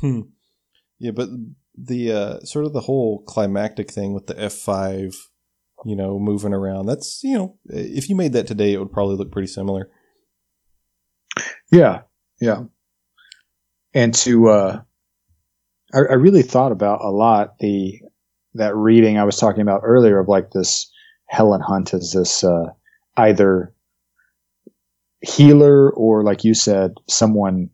Hmm. 0.00 0.20
Yeah, 0.98 1.12
but 1.12 1.30
the 1.76 2.12
uh, 2.12 2.40
sort 2.40 2.66
of 2.66 2.72
the 2.72 2.80
whole 2.80 3.22
climactic 3.22 3.90
thing 3.90 4.12
with 4.12 4.26
the 4.26 4.38
F 4.38 4.52
five, 4.52 5.14
you 5.84 5.96
know, 5.96 6.18
moving 6.18 6.52
around. 6.52 6.86
That's 6.86 7.22
you 7.22 7.36
know, 7.36 7.58
if 7.66 8.08
you 8.08 8.16
made 8.16 8.32
that 8.34 8.46
today, 8.46 8.72
it 8.72 8.78
would 8.78 8.92
probably 8.92 9.16
look 9.16 9.32
pretty 9.32 9.48
similar. 9.48 9.88
Yeah, 11.70 12.02
yeah. 12.40 12.64
And 13.94 14.14
to, 14.14 14.48
uh, 14.48 14.80
I, 15.92 15.98
I 15.98 16.14
really 16.14 16.42
thought 16.42 16.72
about 16.72 17.00
a 17.02 17.10
lot 17.10 17.58
the 17.58 18.00
that 18.54 18.74
reading 18.74 19.18
I 19.18 19.24
was 19.24 19.36
talking 19.36 19.62
about 19.62 19.82
earlier 19.84 20.18
of 20.18 20.28
like 20.28 20.50
this 20.50 20.90
Helen 21.28 21.60
Hunt 21.60 21.94
as 21.94 22.12
this 22.12 22.42
uh, 22.42 22.70
either 23.16 23.72
healer 25.20 25.90
or, 25.90 26.24
like 26.24 26.44
you 26.44 26.54
said, 26.54 26.94
someone 27.08 27.70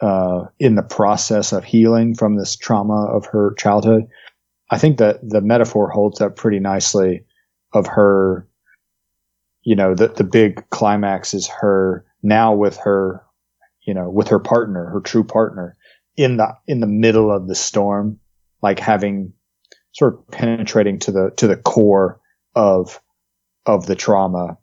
uh, 0.00 0.46
in 0.58 0.74
the 0.74 0.82
process 0.82 1.52
of 1.52 1.64
healing 1.64 2.14
from 2.14 2.36
this 2.36 2.56
trauma 2.56 3.06
of 3.06 3.26
her 3.26 3.54
childhood. 3.56 4.04
I 4.70 4.78
think 4.78 4.98
that 4.98 5.18
the 5.22 5.40
metaphor 5.40 5.88
holds 5.88 6.20
up 6.20 6.36
pretty 6.36 6.58
nicely 6.58 7.24
of 7.72 7.86
her. 7.86 8.48
You 9.62 9.76
know, 9.76 9.94
the 9.94 10.08
the 10.08 10.24
big 10.24 10.68
climax 10.70 11.34
is 11.34 11.48
her 11.48 12.04
now 12.22 12.54
with 12.54 12.76
her, 12.78 13.24
you 13.86 13.94
know, 13.94 14.08
with 14.08 14.28
her 14.28 14.38
partner, 14.38 14.86
her 14.90 15.00
true 15.00 15.24
partner, 15.24 15.76
in 16.16 16.36
the 16.36 16.54
in 16.66 16.80
the 16.80 16.86
middle 16.86 17.30
of 17.32 17.48
the 17.48 17.54
storm, 17.54 18.18
like 18.62 18.78
having 18.78 19.32
sort 19.92 20.14
of 20.14 20.28
penetrating 20.28 20.98
to 21.00 21.10
the 21.10 21.30
to 21.36 21.46
the 21.46 21.56
core 21.56 22.20
of 22.54 23.00
of 23.64 23.86
the 23.86 23.96
trauma 23.96 24.56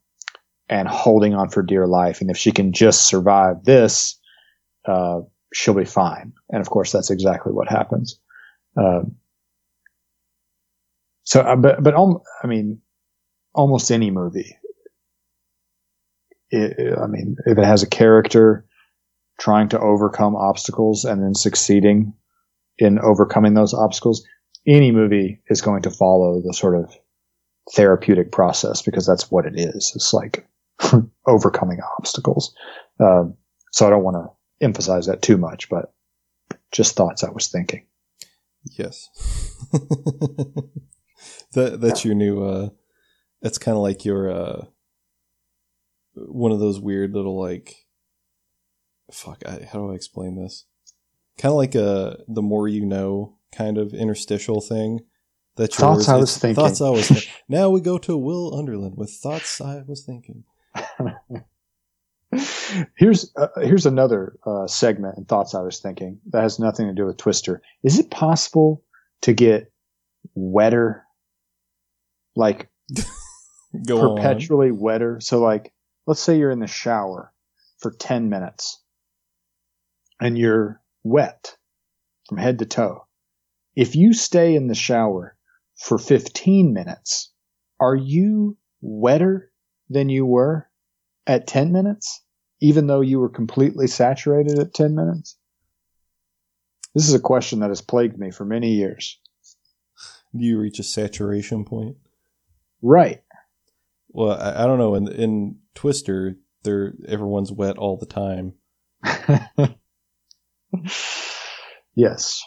and 0.69 0.87
holding 0.87 1.33
on 1.33 1.49
for 1.49 1.61
dear 1.61 1.85
life. 1.85 2.21
And 2.21 2.29
if 2.29 2.37
she 2.37 2.51
can 2.51 2.71
just 2.71 3.05
survive 3.05 3.63
this, 3.63 4.19
uh, 4.85 5.21
she'll 5.53 5.73
be 5.73 5.85
fine. 5.85 6.33
And 6.49 6.61
of 6.61 6.69
course, 6.69 6.91
that's 6.91 7.11
exactly 7.11 7.51
what 7.51 7.67
happens. 7.67 8.19
Um, 8.77 9.15
so, 11.23 11.41
uh, 11.41 11.55
but 11.55 11.83
but 11.83 11.95
um, 11.95 12.19
I 12.43 12.47
mean, 12.47 12.81
almost 13.53 13.91
any 13.91 14.11
movie. 14.11 14.57
It, 16.49 16.97
I 16.97 17.07
mean, 17.07 17.37
if 17.45 17.57
it 17.57 17.65
has 17.65 17.83
a 17.83 17.89
character 17.89 18.65
trying 19.39 19.69
to 19.69 19.79
overcome 19.79 20.35
obstacles 20.35 21.05
and 21.05 21.23
then 21.23 21.33
succeeding 21.33 22.13
in 22.77 22.99
overcoming 22.99 23.53
those 23.53 23.73
obstacles, 23.73 24.25
any 24.67 24.91
movie 24.91 25.41
is 25.47 25.61
going 25.61 25.81
to 25.83 25.91
follow 25.91 26.41
the 26.41 26.53
sort 26.53 26.77
of 26.77 26.95
therapeutic 27.73 28.31
process 28.31 28.81
because 28.81 29.05
that's 29.05 29.31
what 29.31 29.45
it 29.45 29.53
is. 29.55 29.93
It's 29.95 30.13
like 30.13 30.47
overcoming 31.27 31.79
obstacles. 31.97 32.53
Um, 32.99 33.35
so 33.71 33.87
I 33.87 33.89
don't 33.89 34.03
want 34.03 34.17
to 34.17 34.65
emphasize 34.65 35.07
that 35.07 35.21
too 35.21 35.37
much, 35.37 35.69
but 35.69 35.93
just 36.71 36.95
thoughts 36.95 37.23
I 37.23 37.31
was 37.31 37.47
thinking. 37.47 37.85
Yes. 38.77 39.09
that 41.53 41.81
that's 41.81 42.05
your 42.05 42.15
new 42.15 42.43
uh 42.43 42.69
that's 43.41 43.57
kind 43.57 43.75
of 43.75 43.83
like 43.83 44.05
your 44.05 44.31
uh 44.31 44.65
one 46.15 46.51
of 46.51 46.59
those 46.59 46.79
weird 46.79 47.13
little 47.13 47.39
like 47.39 47.75
fuck 49.11 49.43
I, 49.45 49.67
how 49.71 49.79
do 49.79 49.91
I 49.91 49.95
explain 49.95 50.35
this? 50.35 50.65
Kind 51.37 51.51
of 51.51 51.57
like 51.57 51.75
a 51.75 52.17
the 52.27 52.41
more 52.41 52.67
you 52.67 52.85
know 52.85 53.37
kind 53.51 53.77
of 53.77 53.93
interstitial 53.93 54.61
thing. 54.61 55.01
That's 55.55 55.75
Thoughts 55.75 56.07
yours. 56.07 56.09
I 56.09 56.17
was 56.17 56.29
It's 56.31 56.37
thinking. 56.37 56.55
Thoughts 56.55 56.81
I 56.81 56.89
was 56.89 57.07
thinking. 57.07 57.29
now 57.49 57.69
we 57.69 57.81
go 57.81 57.97
to 57.99 58.17
Will 58.17 58.57
Underland 58.57 58.95
with 58.97 59.11
thoughts 59.11 59.61
I 59.61 59.83
was 59.87 60.03
thinking. 60.03 60.43
here's 62.97 63.31
uh, 63.35 63.47
here's 63.61 63.85
another 63.85 64.35
uh, 64.45 64.67
segment 64.67 65.17
and 65.17 65.27
thoughts 65.27 65.53
I 65.53 65.61
was 65.61 65.79
thinking 65.79 66.19
that 66.31 66.41
has 66.41 66.59
nothing 66.59 66.87
to 66.87 66.93
do 66.93 67.05
with 67.05 67.17
Twister. 67.17 67.61
Is 67.83 67.99
it 67.99 68.09
possible 68.09 68.83
to 69.21 69.33
get 69.33 69.71
wetter, 70.33 71.02
like 72.35 72.69
Go 73.87 73.99
on. 73.99 74.15
perpetually 74.15 74.71
wetter? 74.71 75.19
So, 75.19 75.39
like, 75.39 75.73
let's 76.05 76.21
say 76.21 76.37
you're 76.37 76.51
in 76.51 76.59
the 76.59 76.67
shower 76.67 77.33
for 77.79 77.91
ten 77.91 78.29
minutes 78.29 78.81
and 80.19 80.37
you're 80.37 80.81
wet 81.03 81.57
from 82.27 82.37
head 82.37 82.59
to 82.59 82.65
toe. 82.65 83.05
If 83.75 83.95
you 83.95 84.13
stay 84.13 84.55
in 84.55 84.67
the 84.67 84.75
shower 84.75 85.35
for 85.75 85.97
15 85.97 86.73
minutes, 86.73 87.31
are 87.79 87.95
you 87.95 88.57
wetter 88.81 89.51
than 89.89 90.09
you 90.09 90.25
were 90.25 90.69
at 91.25 91.47
10 91.47 91.71
minutes, 91.71 92.21
even 92.61 92.87
though 92.87 93.01
you 93.01 93.19
were 93.19 93.29
completely 93.29 93.87
saturated 93.87 94.59
at 94.59 94.73
10 94.73 94.95
minutes? 94.95 95.37
This 96.93 97.07
is 97.07 97.15
a 97.15 97.19
question 97.19 97.59
that 97.59 97.69
has 97.69 97.81
plagued 97.81 98.19
me 98.19 98.29
for 98.29 98.45
many 98.45 98.73
years. 98.73 99.19
Do 100.35 100.45
you 100.45 100.59
reach 100.59 100.79
a 100.79 100.83
saturation 100.83 101.65
point? 101.65 101.97
Right. 102.83 103.23
Well, 104.09 104.31
I, 104.39 104.63
I 104.63 104.67
don't 104.67 104.77
know. 104.77 104.93
In 104.95 105.07
in 105.07 105.59
Twister, 105.73 106.35
they're 106.63 106.93
everyone's 107.07 107.51
wet 107.51 107.77
all 107.77 107.97
the 107.97 108.05
time. 108.05 108.53
yes. 111.95 112.43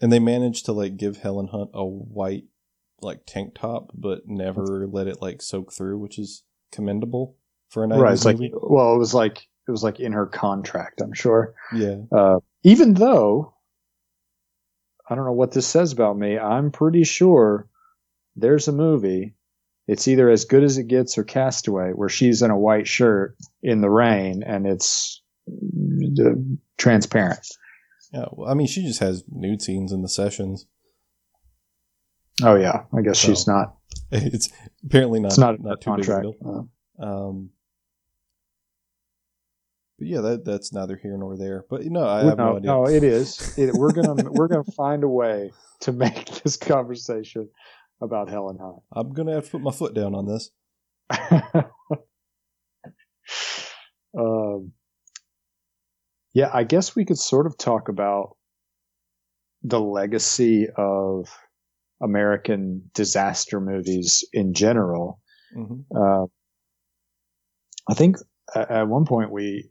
and 0.00 0.12
they 0.12 0.18
managed 0.18 0.66
to 0.66 0.72
like 0.72 0.96
give 0.96 1.18
Helen 1.18 1.48
Hunt 1.48 1.70
a 1.74 1.84
white 1.84 2.44
like 3.00 3.22
tank 3.26 3.54
top, 3.54 3.90
but 3.94 4.22
never 4.26 4.86
let 4.90 5.06
it 5.08 5.20
like 5.20 5.42
soak 5.42 5.72
through, 5.72 5.98
which 5.98 6.18
is 6.18 6.44
commendable 6.70 7.36
for 7.68 7.84
a 7.84 7.88
90s 7.88 7.98
Right. 8.00 8.12
It's 8.12 8.24
like, 8.24 8.36
movie. 8.36 8.52
well, 8.54 8.94
it 8.94 8.98
was 8.98 9.12
like, 9.14 9.38
it 9.66 9.70
was 9.70 9.82
like 9.82 10.00
in 10.00 10.12
her 10.12 10.26
contract, 10.26 11.00
I'm 11.00 11.12
sure. 11.12 11.54
yeah, 11.74 11.96
Uh, 12.16 12.38
even 12.62 12.94
though 12.94 13.54
I 15.08 15.14
don't 15.14 15.24
know 15.24 15.32
what 15.32 15.52
this 15.52 15.66
says 15.66 15.92
about 15.92 16.16
me, 16.16 16.38
I'm 16.38 16.70
pretty 16.70 17.04
sure 17.04 17.68
there's 18.36 18.68
a 18.68 18.72
movie. 18.72 19.34
It's 19.88 20.06
either 20.08 20.30
as 20.30 20.44
good 20.44 20.62
as 20.62 20.78
it 20.78 20.86
gets 20.86 21.18
or 21.18 21.24
Castaway, 21.24 21.90
where 21.90 22.08
she's 22.08 22.40
in 22.42 22.50
a 22.50 22.58
white 22.58 22.86
shirt 22.86 23.36
in 23.62 23.80
the 23.80 23.90
rain 23.90 24.42
and 24.44 24.66
it's 24.66 25.20
uh, 25.48 26.30
transparent. 26.78 27.44
yeah. 28.12 28.26
Well, 28.32 28.48
I 28.48 28.54
mean, 28.54 28.68
she 28.68 28.86
just 28.86 29.00
has 29.00 29.24
nude 29.28 29.60
scenes 29.60 29.90
in 29.92 30.02
the 30.02 30.08
sessions. 30.08 30.66
Oh 32.42 32.54
yeah, 32.56 32.84
I 32.96 33.02
guess 33.02 33.18
So, 33.18 33.28
she's 33.28 33.46
not. 33.46 33.76
It's 34.12 34.48
apparently 34.84 35.20
not 35.20 35.28
It's 35.32 35.38
not, 35.38 35.60
not 35.60 35.74
a 35.74 35.76
too 35.76 35.96
big 35.96 36.04
a 36.08 36.12
contract. 36.12 36.22
deal. 36.40 36.68
Uh, 36.98 37.04
Um, 37.04 37.50
but 39.98 40.08
yeah, 40.08 40.20
that 40.22 40.44
that's 40.44 40.72
neither 40.72 40.96
here 40.96 41.16
nor 41.16 41.36
there. 41.36 41.64
But 41.68 41.84
no, 41.86 42.06
I 42.06 42.24
have 42.24 42.38
no, 42.38 42.52
no, 42.52 42.56
idea. 42.56 42.66
no, 42.70 42.86
it 42.88 43.02
is. 43.04 43.56
It, 43.58 43.74
we're 43.74 43.92
gonna 43.92 44.14
we're 44.30 44.48
gonna 44.48 44.64
find 44.64 45.04
a 45.04 45.08
way 45.08 45.52
to 45.80 45.92
make 45.92 46.26
this 46.42 46.56
conversation 46.56 47.48
about 48.02 48.28
Helen 48.28 48.58
Hunt. 48.60 48.82
I'm 48.92 49.12
gonna 49.12 49.34
have 49.34 49.44
to 49.46 49.50
put 49.52 49.62
my 49.62 49.72
foot 49.72 49.94
down 49.94 50.14
on 50.14 50.26
this. 50.26 50.50
um, 54.18 54.72
yeah, 56.34 56.50
I 56.52 56.64
guess 56.64 56.96
we 56.96 57.04
could 57.04 57.18
sort 57.18 57.46
of 57.46 57.56
talk 57.56 57.88
about 57.88 58.36
the 59.62 59.80
legacy 59.80 60.66
of 60.76 61.28
American 62.02 62.90
disaster 62.94 63.60
movies 63.60 64.24
in 64.32 64.54
general. 64.54 65.20
hmm 65.54 65.80
Uh, 65.94 66.26
I 67.88 67.94
think 67.94 68.16
at, 68.54 68.88
one 68.88 69.06
point 69.06 69.30
we 69.30 69.70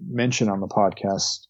mentioned 0.00 0.50
on 0.50 0.60
the 0.60 0.68
podcast 0.68 1.46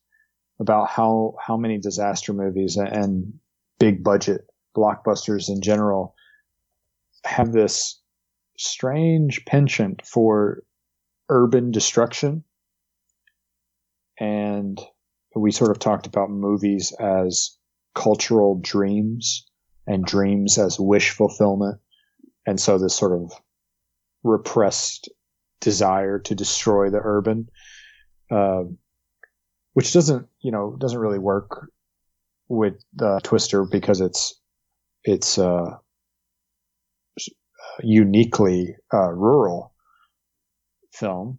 about 0.60 0.88
how 0.88 1.34
how 1.40 1.56
many 1.56 1.78
disaster 1.78 2.32
movies 2.32 2.76
and 2.76 3.34
big 3.78 4.02
budget 4.02 4.42
blockbusters 4.78 5.48
in 5.48 5.60
general 5.60 6.14
have 7.24 7.52
this 7.52 8.00
strange 8.56 9.44
penchant 9.44 10.06
for 10.06 10.62
urban 11.28 11.70
destruction. 11.70 12.44
And 14.18 14.80
we 15.34 15.50
sort 15.52 15.70
of 15.70 15.78
talked 15.78 16.06
about 16.06 16.30
movies 16.30 16.92
as 16.92 17.56
cultural 17.94 18.60
dreams 18.60 19.46
and 19.86 20.04
dreams 20.04 20.58
as 20.58 20.78
wish 20.78 21.10
fulfillment. 21.10 21.80
And 22.46 22.60
so 22.60 22.78
this 22.78 22.96
sort 22.96 23.12
of 23.12 23.32
repressed 24.22 25.08
desire 25.60 26.18
to 26.20 26.34
destroy 26.34 26.90
the 26.90 27.00
urban, 27.02 27.48
um, 28.30 28.78
which 29.74 29.92
doesn't, 29.92 30.28
you 30.40 30.50
know, 30.50 30.76
doesn't 30.78 30.98
really 30.98 31.18
work 31.18 31.70
with 32.48 32.82
uh, 33.00 33.20
Twister 33.20 33.64
because 33.64 34.00
it's 34.00 34.37
it's 35.08 35.38
uh, 35.38 35.78
uniquely 37.82 38.76
uh, 38.92 39.10
rural 39.10 39.72
film. 40.92 41.38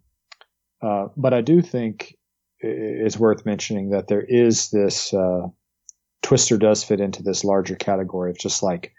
Uh, 0.82 1.06
but 1.16 1.32
I 1.32 1.40
do 1.40 1.62
think 1.62 2.16
it's 2.58 3.16
worth 3.16 3.46
mentioning 3.46 3.90
that 3.90 4.08
there 4.08 4.22
is 4.22 4.70
this 4.70 5.14
uh, 5.14 5.46
Twister 6.22 6.58
does 6.58 6.82
fit 6.82 7.00
into 7.00 7.22
this 7.22 7.44
larger 7.44 7.76
category 7.76 8.30
of 8.30 8.38
just 8.38 8.62
like 8.62 8.92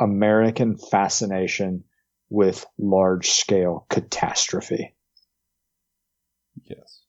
American 0.00 0.78
fascination 0.78 1.84
with 2.30 2.64
large 2.78 3.28
scale 3.30 3.86
catastrophe. 3.90 4.94
Yes. 6.64 7.02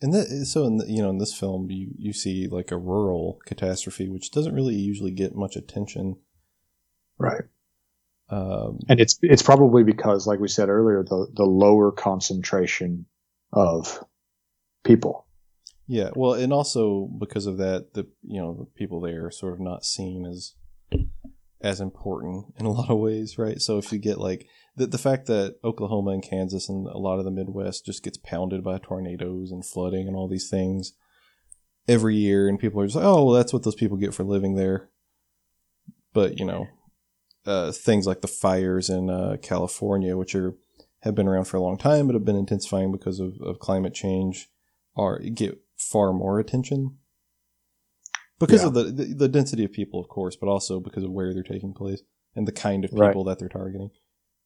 And 0.00 0.12
that, 0.12 0.26
so 0.46 0.66
in 0.66 0.78
the, 0.78 0.86
you 0.88 1.00
know 1.00 1.10
in 1.10 1.18
this 1.18 1.32
film 1.32 1.70
you 1.70 1.92
you 1.96 2.12
see 2.12 2.48
like 2.48 2.72
a 2.72 2.76
rural 2.76 3.38
catastrophe 3.46 4.08
which 4.08 4.32
doesn't 4.32 4.54
really 4.54 4.74
usually 4.74 5.12
get 5.12 5.36
much 5.36 5.54
attention. 5.54 6.16
Right. 7.18 7.42
Um, 8.28 8.78
and 8.88 8.98
it's 8.98 9.18
it's 9.22 9.42
probably 9.42 9.84
because, 9.84 10.26
like 10.26 10.40
we 10.40 10.48
said 10.48 10.68
earlier, 10.68 11.02
the 11.02 11.26
the 11.34 11.44
lower 11.44 11.92
concentration 11.92 13.06
of 13.52 14.02
people. 14.84 15.26
Yeah, 15.86 16.10
well, 16.14 16.32
and 16.32 16.52
also 16.52 17.10
because 17.18 17.46
of 17.46 17.58
that, 17.58 17.92
the 17.92 18.06
you 18.22 18.40
know 18.40 18.54
the 18.54 18.64
people 18.64 19.00
there 19.00 19.26
are 19.26 19.30
sort 19.30 19.52
of 19.52 19.60
not 19.60 19.84
seen 19.84 20.24
as 20.24 20.54
as 21.60 21.80
important 21.80 22.46
in 22.58 22.66
a 22.66 22.70
lot 22.70 22.90
of 22.90 22.98
ways, 22.98 23.36
right? 23.38 23.60
So 23.60 23.78
if 23.78 23.92
you 23.92 23.98
get 23.98 24.18
like 24.18 24.46
the 24.76 24.86
the 24.86 24.98
fact 24.98 25.26
that 25.26 25.56
Oklahoma 25.62 26.12
and 26.12 26.22
Kansas 26.22 26.68
and 26.68 26.86
a 26.86 26.98
lot 26.98 27.18
of 27.18 27.24
the 27.24 27.30
Midwest 27.30 27.84
just 27.84 28.02
gets 28.02 28.16
pounded 28.16 28.64
by 28.64 28.78
tornadoes 28.78 29.50
and 29.50 29.64
flooding 29.64 30.08
and 30.08 30.16
all 30.16 30.28
these 30.28 30.48
things 30.48 30.94
every 31.86 32.16
year, 32.16 32.48
and 32.48 32.58
people 32.58 32.80
are 32.80 32.86
just 32.86 32.96
like, 32.96 33.04
oh, 33.04 33.24
well, 33.24 33.34
that's 33.34 33.52
what 33.52 33.62
those 33.62 33.74
people 33.74 33.96
get 33.96 34.14
for 34.14 34.24
living 34.24 34.54
there. 34.54 34.88
But 36.14 36.38
you 36.38 36.44
know, 36.44 36.66
uh, 37.46 37.72
things 37.72 38.06
like 38.06 38.20
the 38.20 38.28
fires 38.28 38.88
in 38.88 39.10
uh, 39.10 39.36
California, 39.42 40.16
which 40.16 40.34
are 40.34 40.54
have 41.02 41.14
been 41.16 41.26
around 41.26 41.46
for 41.46 41.56
a 41.56 41.60
long 41.60 41.76
time 41.76 42.06
but 42.06 42.14
have 42.14 42.24
been 42.24 42.36
intensifying 42.36 42.92
because 42.92 43.18
of, 43.18 43.34
of 43.42 43.58
climate 43.58 43.94
change, 43.94 44.48
are 44.96 45.18
get 45.18 45.60
far 45.76 46.12
more 46.12 46.38
attention 46.38 46.96
because 48.42 48.62
yeah. 48.62 48.66
of 48.66 48.74
the, 48.74 48.84
the, 48.84 49.14
the 49.14 49.28
density 49.28 49.64
of 49.64 49.70
people, 49.70 50.00
of 50.00 50.08
course, 50.08 50.34
but 50.34 50.48
also 50.48 50.80
because 50.80 51.04
of 51.04 51.12
where 51.12 51.32
they're 51.32 51.44
taking 51.44 51.72
place 51.72 52.02
and 52.34 52.46
the 52.46 52.52
kind 52.52 52.84
of 52.84 52.90
people 52.90 53.00
right. 53.00 53.26
that 53.26 53.38
they're 53.38 53.48
targeting, 53.48 53.90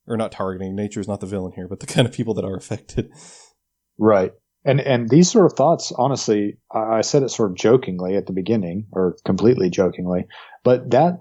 or 0.07 0.19
not 0.19 0.33
targeting. 0.33 0.77
Nature 0.77 1.01
is 1.01 1.09
not 1.09 1.21
the 1.21 1.27
villain 1.27 1.53
here, 1.53 1.67
but 1.67 1.81
the 1.81 1.87
kind 1.95 2.07
of 2.07 2.13
people 2.13 2.35
that 2.35 2.45
are 2.45 2.57
affected. 2.57 3.11
Right. 3.99 4.33
And 4.67 4.81
and 4.81 5.09
these 5.09 5.31
sort 5.31 5.47
of 5.47 5.55
thoughts, 5.55 5.93
honestly, 5.97 6.59
I 6.71 7.01
said 7.01 7.23
it 7.23 7.31
sort 7.31 7.53
of 7.53 7.57
jokingly 7.57 8.17
at 8.17 8.27
the 8.27 8.35
beginning, 8.35 8.89
or 8.93 9.17
completely 9.25 9.71
jokingly, 9.71 10.27
but 10.63 10.91
that 10.91 11.21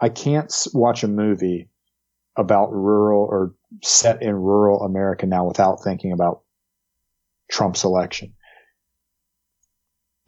I 0.00 0.08
can't 0.08 0.52
watch 0.72 1.02
a 1.02 1.08
movie 1.08 1.68
about 2.36 2.72
rural 2.72 3.24
or 3.24 3.54
set 3.82 4.22
in 4.22 4.34
rural 4.34 4.82
America 4.82 5.26
now 5.26 5.46
without 5.46 5.82
thinking 5.82 6.12
about 6.12 6.42
Trump's 7.50 7.84
election. 7.84 8.34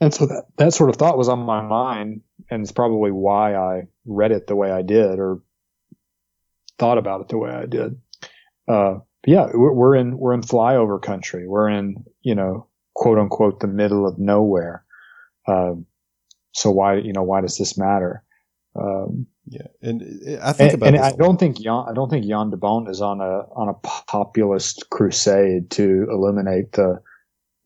And 0.00 0.14
so 0.14 0.26
that, 0.26 0.44
that 0.56 0.72
sort 0.72 0.90
of 0.90 0.96
thought 0.96 1.18
was 1.18 1.28
on 1.28 1.40
my 1.40 1.60
mind 1.60 2.22
and 2.50 2.62
it's 2.62 2.72
probably 2.72 3.10
why 3.10 3.56
I 3.56 3.88
read 4.06 4.32
it 4.32 4.46
the 4.46 4.56
way 4.56 4.70
I 4.70 4.82
did 4.82 5.18
or 5.18 5.42
thought 6.78 6.98
about 6.98 7.22
it 7.22 7.28
the 7.28 7.38
way 7.38 7.50
I 7.50 7.66
did. 7.66 8.00
Uh, 8.68 8.98
yeah, 9.26 9.48
we're, 9.52 9.72
we're 9.72 9.96
in, 9.96 10.16
we're 10.16 10.34
in 10.34 10.42
flyover 10.42 11.02
country. 11.02 11.48
We're 11.48 11.68
in, 11.68 12.04
you 12.22 12.34
know, 12.34 12.68
quote 12.94 13.18
unquote, 13.18 13.60
the 13.60 13.66
middle 13.66 14.06
of 14.06 14.18
nowhere. 14.18 14.84
Um, 15.46 15.86
so 16.52 16.70
why, 16.70 16.96
you 16.96 17.12
know, 17.12 17.22
why 17.24 17.40
does 17.40 17.58
this 17.58 17.76
matter? 17.76 18.22
Um, 18.76 19.26
yeah, 19.50 19.66
and 19.82 20.02
I 20.42 20.52
think 20.52 20.72
and, 20.72 20.82
about 20.82 20.94
and 20.94 20.98
I 20.98 21.12
don't 21.12 21.38
think 21.38 21.60
Jan, 21.60 21.84
I 21.88 21.92
don't 21.94 22.10
think 22.10 22.26
Jan 22.26 22.50
de 22.50 22.56
Bont 22.56 22.88
is 22.88 23.00
on 23.00 23.20
a 23.20 23.46
on 23.54 23.68
a 23.68 23.74
populist 23.74 24.90
crusade 24.90 25.70
to 25.72 26.06
eliminate 26.10 26.72
the 26.72 27.00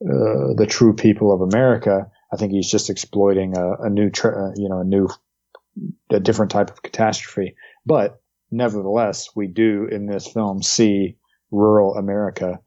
uh, 0.04 0.54
the 0.56 0.66
true 0.68 0.94
people 0.94 1.32
of 1.32 1.40
America. 1.40 2.10
I 2.32 2.36
think 2.36 2.52
he's 2.52 2.70
just 2.70 2.90
exploiting 2.90 3.56
a, 3.56 3.74
a 3.82 3.90
new, 3.90 4.10
tra- 4.10 4.48
uh, 4.48 4.52
you 4.56 4.68
know, 4.68 4.80
a 4.80 4.84
new, 4.84 5.08
a 6.10 6.18
different 6.18 6.50
type 6.50 6.70
of 6.70 6.82
catastrophe. 6.82 7.54
But 7.84 8.20
nevertheless, 8.50 9.28
we 9.36 9.46
do 9.46 9.86
in 9.90 10.06
this 10.06 10.26
film 10.26 10.62
see 10.62 11.18
rural 11.50 11.94
America. 11.94 12.58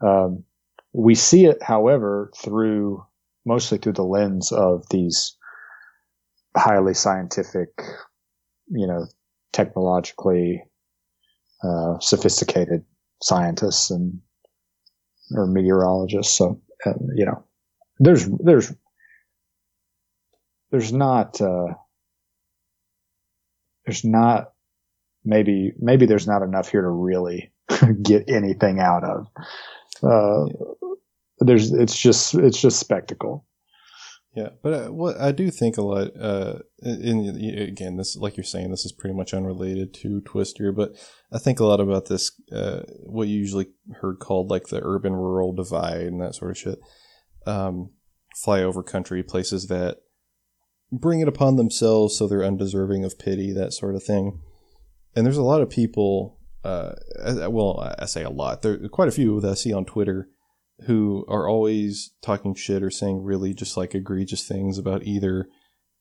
Um, 0.00 0.44
we 0.92 1.14
see 1.14 1.46
it, 1.46 1.62
however, 1.62 2.30
through 2.36 3.04
mostly 3.44 3.78
through 3.78 3.94
the 3.94 4.02
lens 4.02 4.52
of 4.52 4.84
these 4.90 5.36
highly 6.56 6.94
scientific, 6.94 7.70
you 8.68 8.86
know, 8.86 9.06
technologically 9.52 10.62
uh, 11.62 11.98
sophisticated 12.00 12.84
scientists 13.22 13.90
and 13.90 14.20
or 15.34 15.46
meteorologists. 15.46 16.36
So 16.36 16.60
uh, 16.84 16.92
you 17.14 17.24
know, 17.24 17.42
there's 17.98 18.28
there's 18.38 18.72
there's 20.70 20.92
not 20.92 21.40
uh, 21.40 21.74
there's 23.84 24.04
not 24.04 24.52
maybe 25.24 25.72
maybe 25.78 26.06
there's 26.06 26.26
not 26.26 26.42
enough 26.42 26.68
here 26.68 26.82
to 26.82 26.88
really 26.88 27.52
get 28.02 28.28
anything 28.28 28.80
out 28.80 29.04
of. 29.04 29.26
Uh, 30.02 30.46
there's 31.38 31.72
it's 31.72 31.98
just 31.98 32.34
it's 32.34 32.60
just 32.60 32.78
spectacle. 32.78 33.44
Yeah, 34.36 34.50
but 34.62 34.72
uh, 34.74 34.92
what 34.92 35.18
I 35.18 35.32
do 35.32 35.50
think 35.50 35.78
a 35.78 35.82
lot, 35.82 36.08
uh, 36.14 36.58
in, 36.82 37.24
in, 37.24 37.58
again, 37.58 37.96
this 37.96 38.16
like 38.16 38.36
you're 38.36 38.44
saying, 38.44 38.70
this 38.70 38.84
is 38.84 38.92
pretty 38.92 39.16
much 39.16 39.32
unrelated 39.32 39.94
to 40.02 40.20
Twister, 40.20 40.72
but 40.72 40.92
I 41.32 41.38
think 41.38 41.58
a 41.58 41.64
lot 41.64 41.80
about 41.80 42.08
this, 42.08 42.30
uh, 42.52 42.82
what 43.04 43.28
you 43.28 43.38
usually 43.38 43.68
heard 44.02 44.18
called 44.18 44.50
like 44.50 44.66
the 44.68 44.82
urban 44.82 45.14
rural 45.14 45.54
divide 45.54 46.02
and 46.02 46.20
that 46.20 46.34
sort 46.34 46.50
of 46.50 46.58
shit. 46.58 46.78
Um, 47.46 47.92
flyover 48.44 48.84
country 48.84 49.22
places 49.22 49.68
that 49.68 50.00
bring 50.92 51.20
it 51.20 51.28
upon 51.28 51.56
themselves 51.56 52.18
so 52.18 52.28
they're 52.28 52.44
undeserving 52.44 53.06
of 53.06 53.18
pity, 53.18 53.54
that 53.54 53.72
sort 53.72 53.94
of 53.94 54.04
thing. 54.04 54.42
And 55.14 55.24
there's 55.24 55.38
a 55.38 55.42
lot 55.42 55.62
of 55.62 55.70
people, 55.70 56.38
uh, 56.62 56.92
well, 57.48 57.94
I 57.98 58.04
say 58.04 58.22
a 58.22 58.28
lot. 58.28 58.60
There 58.60 58.86
quite 58.90 59.08
a 59.08 59.12
few 59.12 59.40
that 59.40 59.50
I 59.50 59.54
see 59.54 59.72
on 59.72 59.86
Twitter 59.86 60.28
who 60.84 61.24
are 61.28 61.48
always 61.48 62.12
talking 62.22 62.54
shit 62.54 62.82
or 62.82 62.90
saying 62.90 63.22
really 63.22 63.54
just 63.54 63.76
like 63.76 63.94
egregious 63.94 64.46
things 64.46 64.78
about 64.78 65.04
either 65.04 65.48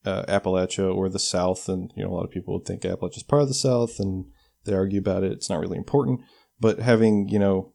uh, 0.06 0.24
Appalachia 0.28 0.94
or 0.94 1.10
the 1.10 1.20
South. 1.20 1.70
And, 1.70 1.92
you 1.96 2.04
know, 2.04 2.12
a 2.12 2.16
lot 2.16 2.26
of 2.26 2.32
people 2.32 2.54
would 2.54 2.66
think 2.66 2.82
Appalachia 2.82 3.18
is 3.18 3.24
part 3.24 3.42
of 3.42 3.48
the 3.48 3.54
South 3.54 4.00
and 4.00 4.26
they 4.66 4.74
argue 4.74 5.00
about 5.00 5.24
it. 5.24 5.32
It's 5.32 5.50
not 5.50 5.60
really 5.60 5.78
important. 5.78 6.22
But 6.60 6.80
having, 6.80 7.30
you 7.30 7.40
know, 7.40 7.74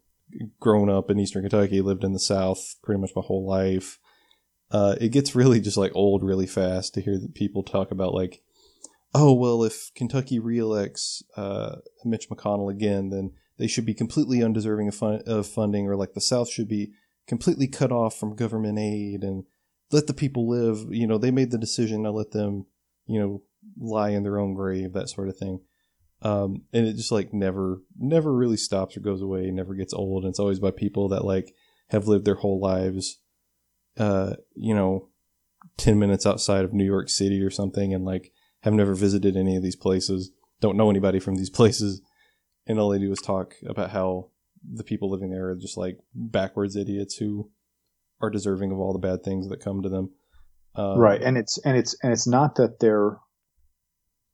grown 0.61 0.89
up 0.91 1.11
in 1.11 1.19
Eastern 1.19 1.43
Kentucky, 1.43 1.81
lived 1.81 2.05
in 2.05 2.13
the 2.13 2.21
South 2.21 2.77
pretty 2.83 3.01
much 3.01 3.13
my 3.17 3.23
whole 3.23 3.47
life, 3.47 3.99
uh, 4.71 4.97
it 5.01 5.09
gets 5.09 5.35
really 5.35 5.61
just 5.61 5.77
like 5.77 5.93
old 5.95 6.23
really 6.23 6.47
fast 6.47 6.95
to 6.95 7.01
hear 7.01 7.19
people 7.35 7.63
talk 7.63 7.91
about 7.91 8.15
like, 8.15 8.43
oh, 9.15 9.33
well, 9.33 9.65
if 9.65 9.91
Kentucky 9.97 10.39
reelects 10.39 11.23
uh, 11.37 11.77
Mitch 12.05 12.29
McConnell 12.29 12.71
again, 12.71 13.11
then 13.11 13.33
they 13.61 13.67
should 13.67 13.85
be 13.85 13.93
completely 13.93 14.43
undeserving 14.43 14.89
of, 14.89 14.95
fun- 14.95 15.23
of 15.27 15.47
funding, 15.47 15.87
or 15.87 15.95
like 15.95 16.15
the 16.15 16.21
South 16.21 16.49
should 16.49 16.67
be 16.67 16.93
completely 17.29 17.69
cut 17.69 17.93
off 17.93 18.19
from 18.19 18.35
government 18.35 18.79
aid 18.79 19.23
and 19.23 19.45
let 19.93 20.07
the 20.07 20.15
people 20.15 20.49
live. 20.49 20.87
You 20.89 21.07
know, 21.07 21.19
they 21.19 21.31
made 21.31 21.51
the 21.51 21.59
decision 21.59 22.05
to 22.05 22.11
let 22.11 22.31
them, 22.31 22.65
you 23.07 23.21
know, 23.21 23.43
lie 23.79 24.11
in 24.11 24.23
their 24.23 24.39
own 24.39 24.55
grave, 24.55 24.95
that 24.95 25.11
sort 25.11 25.29
of 25.29 25.37
thing. 25.37 25.61
Um, 26.23 26.63
and 26.73 26.87
it 26.87 26.97
just 26.97 27.13
like 27.13 27.35
never, 27.35 27.83
never 27.99 28.35
really 28.35 28.57
stops 28.57 28.97
or 28.97 29.01
goes 29.01 29.21
away, 29.21 29.51
never 29.51 29.75
gets 29.75 29.93
old. 29.93 30.25
And 30.25 30.31
it's 30.31 30.41
always 30.41 30.59
by 30.59 30.71
people 30.71 31.09
that 31.11 31.27
like 31.27 31.55
have 31.91 32.09
lived 32.09 32.25
their 32.25 32.37
whole 32.37 32.61
lives, 32.61 33.19
uh, 33.99 34.37
you 34.55 34.75
know, 34.75 35.11
10 35.77 35.99
minutes 35.99 36.25
outside 36.25 36.65
of 36.65 36.73
New 36.73 36.85
York 36.85 37.11
City 37.11 37.43
or 37.43 37.51
something 37.51 37.93
and 37.93 38.07
like 38.07 38.33
have 38.63 38.73
never 38.73 38.95
visited 38.95 39.37
any 39.37 39.55
of 39.57 39.63
these 39.63 39.77
places, 39.77 40.31
don't 40.61 40.79
know 40.79 40.89
anybody 40.89 41.21
from 41.21 41.35
these 41.35 41.51
places 41.59 42.01
and 42.67 42.79
all 42.79 42.91
they 42.91 42.99
do 42.99 43.13
is 43.13 43.21
talk 43.21 43.55
about 43.67 43.91
how 43.91 44.29
the 44.63 44.85
people 44.85 45.11
living 45.11 45.31
there 45.31 45.51
are 45.51 45.57
just 45.57 45.77
like 45.77 45.99
backwards 46.15 46.77
idiots 46.77 47.17
who 47.17 47.51
are 48.21 48.31
deserving 48.31 48.71
of 48.71 48.79
all 48.79 48.93
the 48.93 48.99
bad 48.99 49.23
things 49.23 49.49
that 49.49 49.65
come 49.65 49.83
to 49.83 49.89
them. 49.89 50.11
Um, 50.75 50.99
right, 50.99 51.21
and 51.21 51.37
it's 51.37 51.59
and 51.59 51.77
it's 51.77 51.97
and 52.03 52.13
it's 52.13 52.27
not 52.27 52.57
that 52.57 52.79
they're 52.79 53.19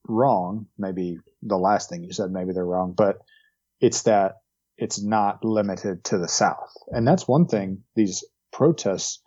wrong. 0.08 0.66
Maybe 0.76 1.18
the 1.42 1.56
last 1.56 1.88
thing 1.88 2.04
you 2.04 2.12
said, 2.12 2.30
maybe 2.30 2.52
they're 2.52 2.64
wrong, 2.64 2.94
but 2.96 3.18
it's 3.80 4.02
that 4.02 4.36
it's 4.76 5.02
not 5.02 5.44
limited 5.44 6.04
to 6.04 6.18
the 6.18 6.28
South, 6.28 6.72
and 6.88 7.06
that's 7.06 7.26
one 7.26 7.46
thing. 7.46 7.84
These 7.94 8.24
protests 8.52 9.22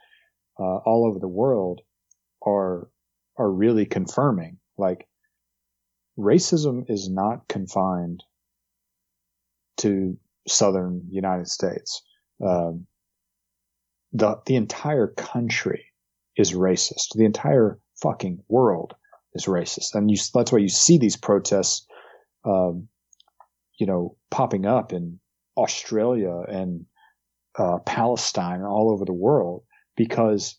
uh, 0.59 0.77
all 0.85 1.07
over 1.07 1.19
the 1.19 1.27
world 1.27 1.81
are 2.45 2.89
are 3.37 3.51
really 3.51 3.85
confirming. 3.85 4.59
Like 4.77 5.07
racism 6.17 6.85
is 6.89 7.09
not 7.09 7.47
confined 7.47 8.23
to 9.79 10.17
southern 10.47 11.07
United 11.09 11.47
States. 11.47 12.01
Um, 12.45 12.87
the 14.13 14.41
the 14.45 14.55
entire 14.55 15.07
country 15.07 15.85
is 16.35 16.53
racist. 16.53 17.15
The 17.15 17.25
entire 17.25 17.79
fucking 18.01 18.43
world 18.47 18.95
is 19.33 19.45
racist, 19.45 19.95
and 19.95 20.09
you, 20.09 20.17
that's 20.33 20.51
why 20.51 20.59
you 20.59 20.69
see 20.69 20.97
these 20.97 21.17
protests. 21.17 21.85
Um, 22.45 22.87
you 23.77 23.85
know, 23.85 24.17
popping 24.29 24.65
up 24.65 24.91
in 24.91 25.19
Australia 25.55 26.41
and 26.47 26.85
uh, 27.57 27.79
Palestine 27.79 28.55
and 28.55 28.65
all 28.65 28.91
over 28.91 29.05
the 29.05 29.13
world 29.13 29.63
because 29.95 30.57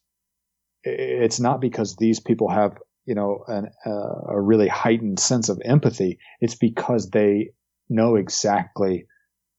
it's 0.83 1.41
not 1.41 1.61
because 1.61 1.97
these 1.97 2.21
people 2.21 2.49
have 2.49 2.79
you 3.07 3.15
know 3.15 3.45
an, 3.49 3.69
uh, 3.87 4.35
a 4.35 4.41
really 4.41 4.69
heightened 4.69 5.19
sense 5.19 5.49
of 5.49 5.61
empathy. 5.65 6.19
It's 6.41 6.55
because 6.55 7.11
they 7.11 7.51
know 7.91 8.17
exactly 8.17 9.07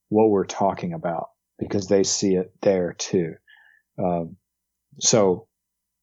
what 0.09 0.29
we're 0.29 0.45
talking 0.45 0.93
about 0.93 1.27
because 1.59 1.87
they 1.87 2.03
see 2.03 2.35
it 2.35 2.51
there 2.61 2.93
too. 2.97 3.35
Um, 3.97 4.37
so 4.99 5.47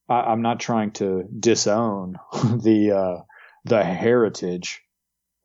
I, 0.09 0.33
am 0.33 0.43
not 0.43 0.61
trying 0.61 0.93
to 0.93 1.25
disown 1.39 2.19
the 2.33 2.93
uh, 2.93 3.23
the 3.65 3.85
heritage, 3.85 4.83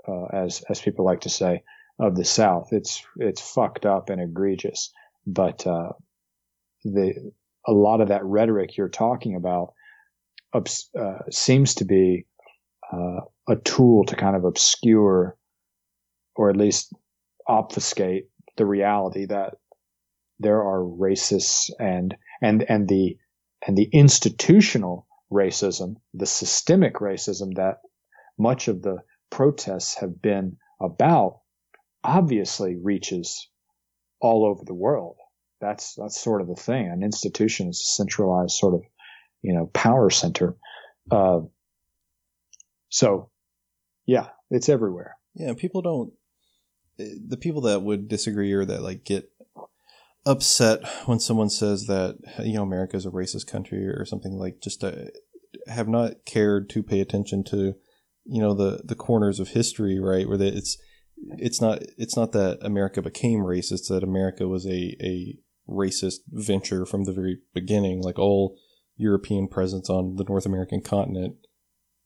uh, 0.08 0.26
as 0.26 0.64
as 0.70 0.80
people 0.80 1.06
like 1.06 1.22
to 1.22 1.30
say, 1.30 1.64
of 2.00 2.16
the 2.16 2.26
South. 2.26 2.70
It's 2.72 3.04
it's 3.18 3.42
fucked 3.42 3.86
up 3.86 4.10
and 4.10 4.22
egregious, 4.22 4.92
but 5.26 5.66
uh, 5.66 5.94
the 6.84 7.32
a 7.68 7.72
lot 7.72 8.02
of 8.02 8.10
that 8.10 8.26
rhetoric 8.26 8.78
you're 8.78 8.90
talking 8.90 9.36
about 9.36 9.74
uh, 10.54 11.20
seems 11.32 11.76
to 11.76 11.86
be 11.86 12.26
uh, 12.92 13.22
a 13.48 13.56
tool 13.64 14.06
to 14.06 14.16
kind 14.16 14.36
of 14.36 14.44
obscure 14.44 15.36
or 16.36 16.50
at 16.50 16.58
least 16.58 16.94
obfuscate 17.48 18.26
the 18.58 18.66
reality 18.66 19.26
that 19.26 19.56
there 20.40 20.62
are 20.62 20.80
racists 20.80 21.70
and 21.80 22.16
and 22.42 22.64
and 22.68 22.88
the 22.88 23.18
and 23.66 23.78
the 23.78 23.90
institutional 23.92 25.08
racism, 25.32 25.96
the 26.14 26.26
systemic 26.26 26.96
racism 26.96 27.56
that 27.56 27.78
much 28.38 28.68
of 28.68 28.82
the 28.82 28.98
protests 29.30 29.96
have 29.96 30.22
been 30.22 30.58
about 30.82 31.40
obviously 32.04 32.76
reaches 32.76 33.48
all 34.20 34.46
over 34.46 34.64
the 34.66 34.74
world. 34.74 35.18
That's 35.62 35.96
that's 35.96 36.22
sort 36.22 36.42
of 36.42 36.48
the 36.48 36.56
thing. 36.56 36.88
An 36.88 37.04
institution 37.04 37.70
is 37.70 37.80
a 37.80 37.92
centralized 37.96 38.52
sort 38.52 38.76
of, 38.76 38.82
you 39.42 39.54
know, 39.54 39.68
power 39.68 40.10
center. 40.10 40.56
Uh, 41.10 41.42
so, 42.90 43.30
yeah, 44.06 44.28
it's 44.50 44.70
everywhere. 44.70 45.16
Yeah, 45.36 45.54
people 45.58 45.82
don't. 45.82 46.14
The 46.98 47.38
people 47.38 47.62
that 47.62 47.82
would 47.82 48.08
disagree 48.08 48.52
or 48.54 48.66
that 48.66 48.82
like 48.82 49.04
get 49.04 49.32
upset 50.26 50.82
when 51.06 51.20
someone 51.20 51.50
says 51.50 51.88
that 51.88 52.18
you 52.44 52.54
know 52.54 52.64
America 52.64 52.96
is 52.96 53.06
a 53.06 53.12
racist 53.12 53.48
country 53.48 53.86
or 53.88 54.06
something 54.06 54.34
like 54.34 54.62
just 54.62 54.84
uh, 54.84 54.94
have 55.68 55.88
not 55.88 56.26
cared 56.26 56.70
to 56.70 56.84
pay 56.84 57.00
attention 57.00 57.44
to 57.44 57.74
you 58.26 58.42
know 58.42 58.54
the 58.54 58.82
the 58.84 58.96
corners 58.96 59.40
of 59.40 59.50
history 59.50 60.00
right? 60.00 60.28
Where 60.28 60.38
that 60.38 60.56
it's 60.56 60.78
it's 61.38 61.62
not 61.62 61.80
it's 61.98 62.16
not 62.16 62.32
that 62.34 62.60
America 62.62 63.02
became 63.02 63.40
racist 63.40 63.88
that 63.90 64.04
America 64.04 64.48
was 64.48 64.66
a 64.66 64.96
a 65.02 65.38
racist 65.70 66.20
venture 66.28 66.86
from 66.86 67.06
the 67.06 67.14
very 67.14 67.40
beginning 67.54 68.02
like 68.02 68.20
all 68.20 68.58
European 68.98 69.48
presence 69.48 69.90
on 69.90 70.18
the 70.18 70.26
North 70.26 70.46
American 70.46 70.82
continent 70.82 71.36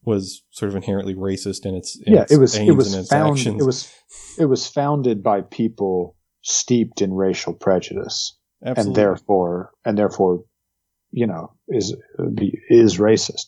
was 0.04 0.44
sort 0.52 0.70
of 0.70 0.76
inherently 0.76 1.16
racist 1.16 1.66
in 1.66 1.76
its 1.76 2.00
in 2.06 2.14
yeah 2.14 2.22
its 2.22 2.32
it 2.32 2.40
was 2.40 2.56
it 2.56 2.72
was 2.72 2.94
its 2.94 3.10
found, 3.10 3.38
it 3.40 3.66
was 3.66 3.92
it 4.40 4.46
was 4.46 4.68
founded 4.68 5.22
by 5.22 5.42
people 5.42 6.16
steeped 6.42 7.02
in 7.02 7.14
racial 7.14 7.54
prejudice. 7.54 8.38
Absolutely. 8.66 8.90
and 8.90 8.96
therefore 8.96 9.72
and 9.86 9.98
therefore 9.98 10.44
you 11.12 11.28
know 11.28 11.54
is 11.68 11.96
is 12.70 12.98
racist. 12.98 13.48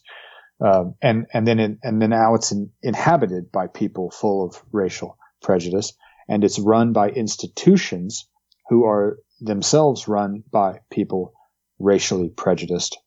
Um, 0.64 0.96
and 1.02 1.26
and 1.34 1.48
then 1.48 1.60
it, 1.60 1.78
and 1.84 2.02
then 2.02 2.10
now 2.10 2.36
it's 2.36 2.52
in, 2.52 2.70
inhabited 2.84 3.52
by 3.52 3.68
people 3.68 4.12
full 4.12 4.46
of 4.46 4.62
racial 4.72 5.18
prejudice. 5.42 5.94
And 6.28 6.44
it's 6.44 6.60
run 6.60 6.94
by 6.94 7.10
institutions 7.10 8.28
who 8.68 8.86
are 8.86 9.18
themselves 9.40 10.08
run 10.08 10.44
by 10.52 10.82
people 10.92 11.34
racially 11.80 12.30
prejudiced 12.30 12.98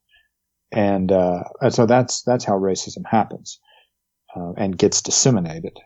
and, 0.73 1.13
uh, 1.13 1.45
and 1.61 1.75
so 1.75 1.87
that's 1.87 2.23
that's 2.23 2.45
how 2.45 2.55
racism 2.59 3.03
happens 3.09 3.61
uh, 4.37 4.53
and 4.57 4.77
gets 4.77 5.03
disseminated 5.03 5.79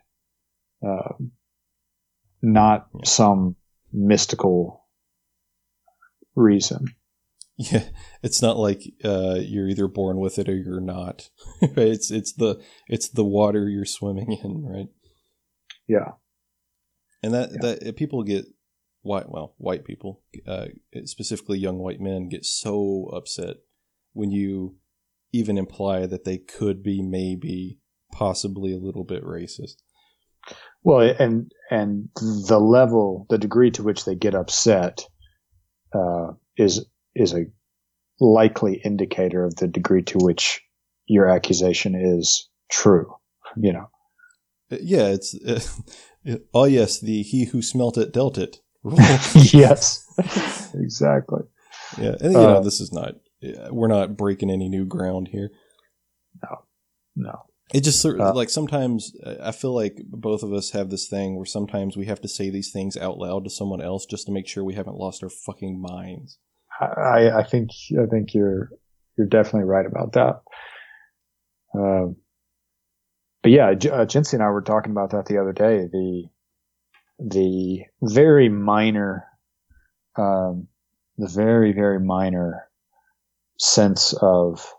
uh, 0.87 1.15
not 2.43 2.89
some 3.05 3.57
mystical 3.93 4.87
reason. 6.35 6.87
Yeah, 7.59 7.85
it's 8.23 8.43
not 8.43 8.59
like 8.59 8.83
uh, 9.03 9.39
you're 9.41 9.69
either 9.69 9.89
born 9.89 10.19
with 10.19 10.39
it 10.39 10.49
or 10.49 10.55
you're 10.55 10.81
not. 10.81 11.31
it's 11.63 12.11
it's 12.11 12.35
the 12.35 12.63
it's 12.87 13.09
the 13.09 13.25
water 13.25 13.69
you're 13.69 13.87
swimming 13.87 14.33
in, 14.33 14.63
right? 14.63 14.89
Yeah, 15.89 16.13
and 17.23 17.33
that 17.33 17.53
Yeah. 17.53 17.59
that 17.63 17.89
uh, 17.89 17.93
people 17.97 18.23
get 18.25 18.45
white 19.01 19.31
well 19.31 19.55
white 19.57 19.85
people 19.85 20.23
uh, 20.47 20.67
specifically 21.05 21.59
young 21.59 21.79
white 21.79 22.01
men 22.01 22.29
get 22.29 22.45
so 22.45 23.09
upset 23.15 23.57
when 24.17 24.31
you 24.31 24.77
even 25.33 25.59
imply 25.59 26.07
that 26.07 26.25
they 26.25 26.39
could 26.39 26.83
be 26.83 27.03
maybe 27.03 27.79
possibly 28.13 28.73
a 28.73 28.79
little 28.79 29.05
bit 29.05 29.23
racist. 29.23 29.77
Well, 30.83 31.15
and 31.19 31.51
and 31.71 32.09
the 32.17 32.59
level, 32.61 33.27
the 33.29 33.39
degree 33.39 33.71
to 33.73 33.83
which 33.83 34.05
they 34.05 34.15
get 34.15 34.35
upset, 34.35 35.05
uh, 35.93 36.33
is 36.57 36.87
is 37.15 37.35
a 37.35 37.47
likely 38.21 38.81
indicator 38.85 39.45
of 39.45 39.57
the 39.57 39.67
degree 39.67 40.03
to 40.05 40.19
which 40.19 40.63
your 41.07 41.29
accusation 41.29 41.95
is 41.95 42.49
true. 42.71 43.15
You 43.57 43.73
know, 43.73 43.91
Uh, 44.71 44.79
Yeah, 44.81 45.09
it's 45.09 45.35
uh, 45.35 45.61
oh 46.55 46.65
yes, 46.65 47.01
the 47.01 47.23
he 47.23 47.45
who 47.47 47.63
smelt 47.63 47.99
it 47.99 48.13
dealt 48.13 48.39
it. 48.39 48.59
yes, 49.35 50.07
exactly. 50.75 51.43
Yeah, 51.99 52.15
and 52.21 52.33
you 52.33 52.39
know 52.39 52.59
Uh, 52.59 52.61
this 52.61 52.81
is 52.81 52.93
not 52.93 53.15
we're 53.71 53.89
not 53.89 54.17
breaking 54.17 54.51
any 54.51 54.69
new 54.69 54.85
ground 54.85 55.29
here. 55.29 55.51
No, 56.43 56.57
no. 57.15 57.43
It 57.75 57.81
just 57.81 58.01
sort 58.01 58.21
of 58.21 58.29
Uh, 58.29 58.35
like 58.35 58.49
sometimes 58.49 59.13
I 59.43 59.51
feel 59.51 59.75
like 59.75 60.01
both 60.09 60.43
of 60.43 60.53
us 60.53 60.71
have 60.71 60.89
this 60.89 61.09
thing 61.09 61.37
where 61.37 61.47
sometimes 61.47 61.97
we 61.97 62.07
have 62.07 62.21
to 62.21 62.29
say 62.29 62.49
these 62.49 62.71
things 62.71 62.97
out 62.97 63.19
loud 63.19 63.45
to 63.45 63.51
someone 63.51 63.83
else 63.83 64.07
just 64.07 64.27
to 64.27 64.33
make 64.33 64.47
sure 64.47 64.63
we 64.63 64.75
haven't 64.75 64.97
lost 64.97 65.25
our 65.25 65.31
fucking 65.31 65.81
minds. 65.81 66.39
I, 66.81 67.31
I 67.31 67.43
think 67.43 67.71
I 68.01 68.07
think 68.07 68.35
you're 68.35 68.71
you're 69.17 69.27
definitely 69.27 69.65
right 69.65 69.87
about 69.87 70.13
that. 70.13 70.43
Um, 71.75 72.17
but 73.43 73.51
yeah, 73.53 73.75
J- 73.75 73.91
uh, 73.91 74.07
Jinsey 74.07 74.35
and 74.35 74.43
I 74.43 74.51
were 74.51 74.63
talking 74.63 74.93
about 74.93 75.11
that 75.11 75.27
the 75.27 75.39
other 75.39 75.53
day. 75.53 75.87
The 75.91 76.25
the 77.19 77.85
very 78.03 78.49
minor, 78.49 79.25
um, 80.17 80.69
the 81.17 81.29
very 81.29 81.73
very 81.73 81.99
minor 81.99 82.66
sense 83.59 84.15
of 84.21 84.73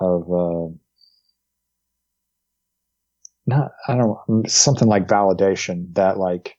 of 0.00 0.22
uh, 0.22 0.74
not 3.46 3.72
I 3.86 3.94
don't 3.96 4.18
know, 4.28 4.42
something 4.46 4.88
like 4.88 5.06
validation 5.08 5.94
that 5.94 6.18
like 6.18 6.56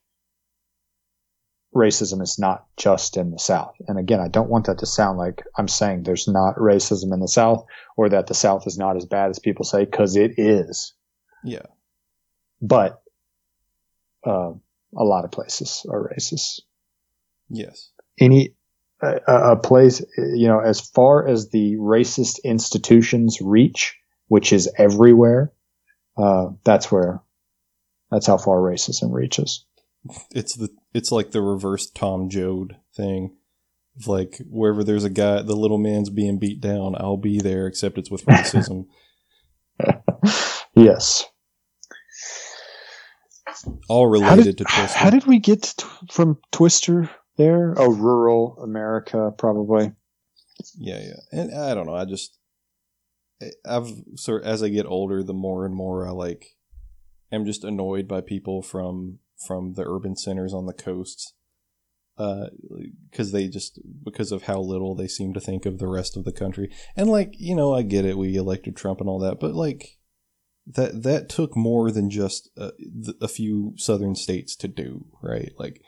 racism 1.75 2.21
is 2.21 2.37
not 2.37 2.65
just 2.77 3.17
in 3.17 3.31
the 3.31 3.39
South. 3.39 3.73
And 3.87 3.97
again, 3.97 4.19
I 4.19 4.27
don't 4.27 4.49
want 4.49 4.67
that 4.67 4.77
to 4.79 4.85
sound 4.85 5.17
like 5.17 5.43
I'm 5.57 5.67
saying 5.67 6.03
there's 6.03 6.27
not 6.27 6.55
racism 6.57 7.11
in 7.13 7.19
the 7.19 7.27
South 7.27 7.65
or 7.97 8.09
that 8.09 8.27
the 8.27 8.35
South 8.35 8.67
is 8.67 8.77
not 8.77 8.95
as 8.95 9.05
bad 9.05 9.31
as 9.31 9.39
people 9.39 9.65
say, 9.65 9.85
because 9.85 10.15
it 10.15 10.33
is. 10.37 10.93
Yeah, 11.43 11.65
But 12.61 13.01
uh, 14.25 14.51
a 14.95 15.03
lot 15.03 15.25
of 15.25 15.31
places 15.31 15.85
are 15.89 16.13
racist. 16.15 16.61
yes, 17.49 17.89
Any 18.19 18.53
a, 19.03 19.51
a 19.51 19.55
place, 19.55 20.01
you 20.17 20.47
know, 20.47 20.59
as 20.59 20.79
far 20.79 21.27
as 21.27 21.49
the 21.49 21.75
racist 21.75 22.39
institutions 22.43 23.39
reach, 23.41 23.97
which 24.27 24.53
is 24.53 24.71
everywhere, 24.77 25.51
uh, 26.17 26.47
that's 26.63 26.91
where, 26.91 27.21
that's 28.11 28.27
how 28.27 28.37
far 28.37 28.57
racism 28.57 29.11
reaches. 29.11 29.65
it's 30.31 30.55
the 30.55 30.69
it's 30.93 31.11
like 31.11 31.31
the 31.31 31.41
reverse 31.41 31.89
Tom 31.89 32.29
Joad 32.29 32.77
thing. 32.95 33.35
Of 33.97 34.07
like 34.07 34.41
wherever 34.49 34.83
there's 34.83 35.03
a 35.03 35.09
guy, 35.09 35.43
the 35.43 35.55
little 35.55 35.77
man's 35.77 36.09
being 36.09 36.39
beat 36.39 36.59
down, 36.59 36.95
I'll 36.97 37.17
be 37.17 37.39
there. 37.39 37.67
Except 37.67 37.97
it's 37.97 38.09
with 38.09 38.25
racism. 38.25 38.87
yes. 40.75 41.25
all 43.87 44.07
related 44.07 44.43
did, 44.43 44.57
to 44.59 44.63
Twister. 44.63 44.97
how 44.97 45.09
did 45.09 45.25
we 45.25 45.39
get 45.39 45.63
to, 45.63 45.85
from 46.11 46.37
Twister 46.51 47.09
there? 47.37 47.73
Oh, 47.77 47.91
rural 47.91 48.57
America, 48.61 49.33
probably. 49.37 49.93
Yeah, 50.77 50.99
yeah. 50.99 51.39
And 51.39 51.53
I 51.53 51.73
don't 51.73 51.85
know. 51.85 51.95
I 51.95 52.05
just 52.05 52.37
I've 53.65 53.91
sort 54.15 54.43
as 54.43 54.63
I 54.63 54.69
get 54.69 54.85
older, 54.85 55.23
the 55.23 55.33
more 55.33 55.65
and 55.65 55.75
more 55.75 56.07
I 56.07 56.11
like 56.11 56.55
am 57.31 57.45
just 57.45 57.63
annoyed 57.63 58.07
by 58.07 58.21
people 58.21 58.61
from 58.61 59.19
from 59.45 59.73
the 59.73 59.85
urban 59.87 60.15
centers 60.15 60.53
on 60.53 60.65
the 60.65 60.73
coasts. 60.73 61.33
Uh, 62.15 62.45
because 63.09 63.31
they 63.31 63.47
just 63.47 63.79
because 64.03 64.31
of 64.31 64.43
how 64.43 64.59
little 64.59 64.93
they 64.93 65.07
seem 65.07 65.33
to 65.33 65.39
think 65.39 65.65
of 65.65 65.79
the 65.79 65.87
rest 65.87 66.15
of 66.15 66.25
the 66.25 66.31
country, 66.31 66.71
and 66.95 67.09
like 67.09 67.33
you 67.39 67.55
know, 67.55 67.73
I 67.73 67.81
get 67.81 68.05
it. 68.05 68.19
We 68.19 68.35
elected 68.35 68.75
Trump 68.75 68.99
and 68.99 69.09
all 69.09 69.17
that, 69.17 69.39
but 69.39 69.55
like, 69.55 69.97
that 70.67 71.01
that 71.01 71.27
took 71.27 71.57
more 71.57 71.89
than 71.89 72.11
just 72.11 72.51
a, 72.55 72.71
a 73.19 73.27
few 73.27 73.73
southern 73.77 74.13
states 74.13 74.55
to 74.57 74.67
do, 74.67 75.07
right? 75.23 75.53
Like, 75.57 75.81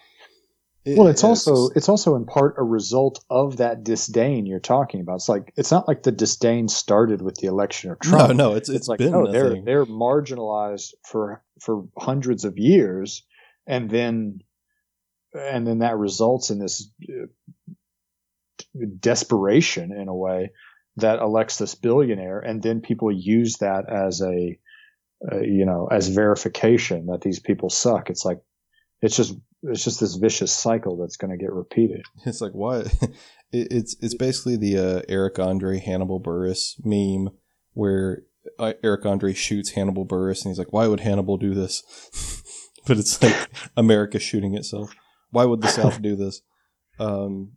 it, 0.86 0.98
well, 0.98 1.08
it's, 1.08 1.24
also 1.24 1.70
it's 1.76 1.90
also 1.90 2.16
in 2.16 2.26
part 2.26 2.56
a 2.58 2.64
result 2.64 3.24
of 3.30 3.58
that 3.58 3.84
disdain 3.84 4.46
you're 4.46 4.60
talking 4.60 5.02
about. 5.02 5.16
It's 5.16 5.30
like 5.30 5.52
it's 5.56 5.72
not 5.72 5.88
like 5.88 6.04
the 6.04 6.12
disdain 6.12 6.68
started 6.68 7.22
with 7.22 7.36
the 7.36 7.48
election 7.48 7.92
of 7.92 8.00
Trump. 8.00 8.36
No, 8.36 8.50
no, 8.50 8.56
it's 8.56 8.70
it's, 8.70 8.80
it's 8.80 8.88
like 8.88 9.00
no, 9.00 9.32
they're 9.32 9.62
they're 9.62 9.86
marginalized 9.86 10.94
for 11.04 11.44
for 11.60 11.86
hundreds 11.98 12.46
of 12.46 12.58
years, 12.58 13.24
and 13.68 13.90
then 13.90 14.40
and 15.34 15.66
then 15.66 15.80
that 15.80 15.98
results 15.98 16.50
in 16.50 16.60
this 16.60 16.90
uh, 17.10 17.26
desperation 19.00 19.92
in 19.92 20.08
a 20.08 20.16
way 20.16 20.52
that 20.98 21.20
elects 21.20 21.58
this 21.58 21.76
billionaire, 21.76 22.40
and 22.40 22.62
then 22.62 22.82
people 22.82 23.12
use 23.12 23.58
that 23.58 23.90
as 23.90 24.22
a 24.22 24.58
uh, 25.32 25.40
you 25.40 25.66
know, 25.66 25.88
as 25.88 26.10
verification 26.10 27.08
that 27.08 27.22
these 27.22 27.40
people 27.40 27.70
suck. 27.70 28.10
It's 28.10 28.26
like, 28.26 28.42
it's 29.02 29.16
just, 29.16 29.34
it's 29.70 29.84
just 29.84 30.00
this 30.00 30.16
vicious 30.16 30.54
cycle 30.54 30.98
that's 30.98 31.18
going 31.18 31.32
to 31.32 31.38
get 31.38 31.52
repeated. 31.52 32.04
It's 32.26 32.42
like, 32.42 32.54
why? 32.54 32.86
it's, 33.52 33.96
it's 34.02 34.16
basically 34.16 34.58
the 34.58 34.78
uh, 34.78 35.02
Eric 35.08 35.40
Andre 35.40 35.80
Hannibal 35.80 36.22
Buress 36.22 36.76
meme 36.84 37.34
where 37.74 38.24
uh, 38.60 38.74
Eric 38.84 39.06
Andre 39.06 39.34
shoots 39.34 39.72
Hannibal 39.72 40.06
Buress 40.06 40.44
and 40.44 40.52
he's 40.52 40.60
like, 40.60 40.74
why 40.74 40.88
would 40.88 41.02
Hannibal 41.02 41.38
do 41.38 41.54
this? 41.54 41.84
but 42.88 42.98
it's 42.98 43.22
like 43.22 43.50
America 43.78 44.20
shooting 44.20 44.56
itself. 44.56 44.96
Why 45.32 45.46
would 45.46 45.62
the 45.62 45.68
South 45.68 46.02
do 46.02 46.16
this? 46.16 46.42
Um, 47.00 47.54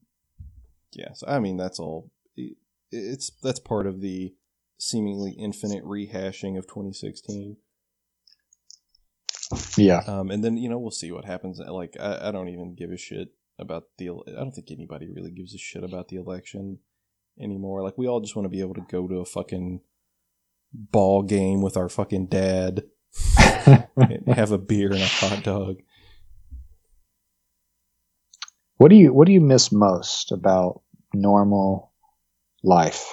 yeah, 0.93 1.13
so 1.15 1.27
I 1.29 1.39
mean, 1.39 1.57
that's 1.57 1.79
all. 1.79 2.11
It's, 2.91 3.31
that's 3.43 3.61
part 3.61 3.87
of 3.87 4.01
the 4.01 4.35
seemingly 4.79 5.33
infinite 5.33 5.85
rehashing 5.85 6.59
of 6.59 6.67
2016. 6.67 7.57
Yeah. 9.77 10.03
Um, 10.07 10.31
and 10.31 10.45
then 10.45 10.57
you 10.57 10.69
know 10.69 10.79
we'll 10.79 10.91
see 10.91 11.13
what 11.13 11.25
happens. 11.25 11.59
Like 11.59 11.97
I, 11.99 12.29
I 12.29 12.31
don't 12.31 12.49
even 12.49 12.75
give 12.75 12.91
a 12.91 12.97
shit 12.97 13.29
about 13.59 13.85
the. 13.97 14.11
I 14.11 14.33
don't 14.33 14.53
think 14.53 14.71
anybody 14.71 15.09
really 15.09 15.31
gives 15.31 15.55
a 15.55 15.59
shit 15.59 15.85
about 15.85 16.09
the 16.09 16.17
election 16.17 16.79
anymore. 17.41 17.83
Like 17.83 17.97
we 17.97 18.07
all 18.07 18.21
just 18.21 18.37
want 18.37 18.45
to 18.45 18.51
be 18.51 18.61
able 18.61 18.75
to 18.75 18.87
go 18.91 19.09
to 19.09 19.17
a 19.17 19.25
fucking 19.25 19.81
ball 20.73 21.23
game 21.23 21.63
with 21.63 21.77
our 21.77 21.89
fucking 21.89 22.27
dad, 22.27 22.85
and 23.67 24.29
have 24.29 24.53
a 24.53 24.59
beer 24.59 24.93
and 24.93 25.01
a 25.01 25.07
hot 25.07 25.43
dog. 25.43 25.77
What 28.77 28.89
do 28.89 28.97
you 28.97 29.13
What 29.13 29.27
do 29.27 29.33
you 29.33 29.41
miss 29.41 29.73
most 29.73 30.31
about 30.31 30.83
normal 31.15 31.93
life? 32.63 33.13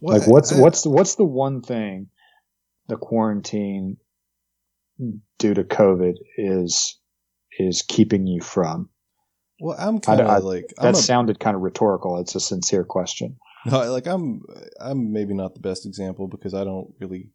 What, 0.00 0.20
like 0.20 0.28
what's 0.28 0.52
I, 0.52 0.60
what's 0.60 0.86
what's 0.86 1.14
the 1.16 1.24
one 1.24 1.62
thing 1.62 2.08
the 2.90 2.96
quarantine 2.96 3.96
due 5.38 5.54
to 5.54 5.64
COVID 5.64 6.14
is 6.36 6.98
is 7.58 7.82
keeping 7.82 8.26
you 8.26 8.42
from? 8.42 8.90
Well, 9.60 9.76
I'm 9.78 10.00
kind 10.00 10.20
of 10.20 10.44
like 10.44 10.72
that 10.78 10.94
a, 10.94 10.96
sounded 10.96 11.40
kind 11.40 11.56
of 11.56 11.62
rhetorical. 11.62 12.20
It's 12.20 12.34
a 12.34 12.40
sincere 12.40 12.84
question. 12.84 13.36
No, 13.66 13.90
like 13.92 14.06
I'm 14.06 14.42
I'm 14.80 15.12
maybe 15.12 15.34
not 15.34 15.54
the 15.54 15.60
best 15.60 15.86
example 15.86 16.28
because 16.28 16.54
I 16.54 16.64
don't 16.64 16.94
really 16.98 17.30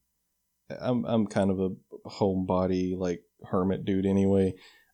I'm 0.69 1.05
I'm 1.05 1.27
kind 1.27 1.51
of 1.51 1.59
a 1.59 1.69
homebody 2.07 2.97
like 2.97 3.21
hermit 3.43 3.85
dude 3.85 4.05
anyway. 4.05 4.53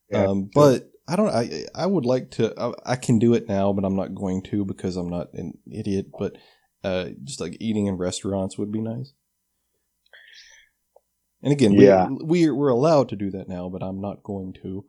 Yeah, 0.09 0.25
um, 0.25 0.49
but 0.53 0.89
I 1.07 1.15
don't 1.15 1.29
I 1.29 1.65
I 1.73 1.85
would 1.85 2.05
like 2.05 2.31
to 2.31 2.53
I, 2.59 2.73
I, 2.85 2.95
can 2.97 3.17
do 3.17 3.33
it 3.33 3.47
now, 3.47 3.71
but 3.71 3.85
I'm 3.85 3.95
not 3.95 4.13
going 4.13 4.43
to 4.43 4.65
because 4.65 4.97
I'm 4.97 5.09
not 5.09 5.33
an 5.33 5.53
idiot. 5.71 6.07
But 6.17 6.37
uh, 6.83 7.09
just 7.23 7.39
like 7.39 7.57
eating 7.59 7.87
in 7.87 7.95
restaurants 7.95 8.57
would 8.57 8.71
be 8.71 8.81
nice. 8.81 9.13
And 11.43 11.51
again, 11.51 11.73
yeah. 11.73 12.07
we, 12.07 12.45
we're, 12.45 12.55
we're 12.55 12.69
allowed 12.69 13.09
to 13.09 13.15
do 13.15 13.31
that 13.31 13.49
now, 13.49 13.69
but 13.69 13.83
I'm 13.83 13.99
not 13.99 14.23
going 14.23 14.53
to. 14.61 14.85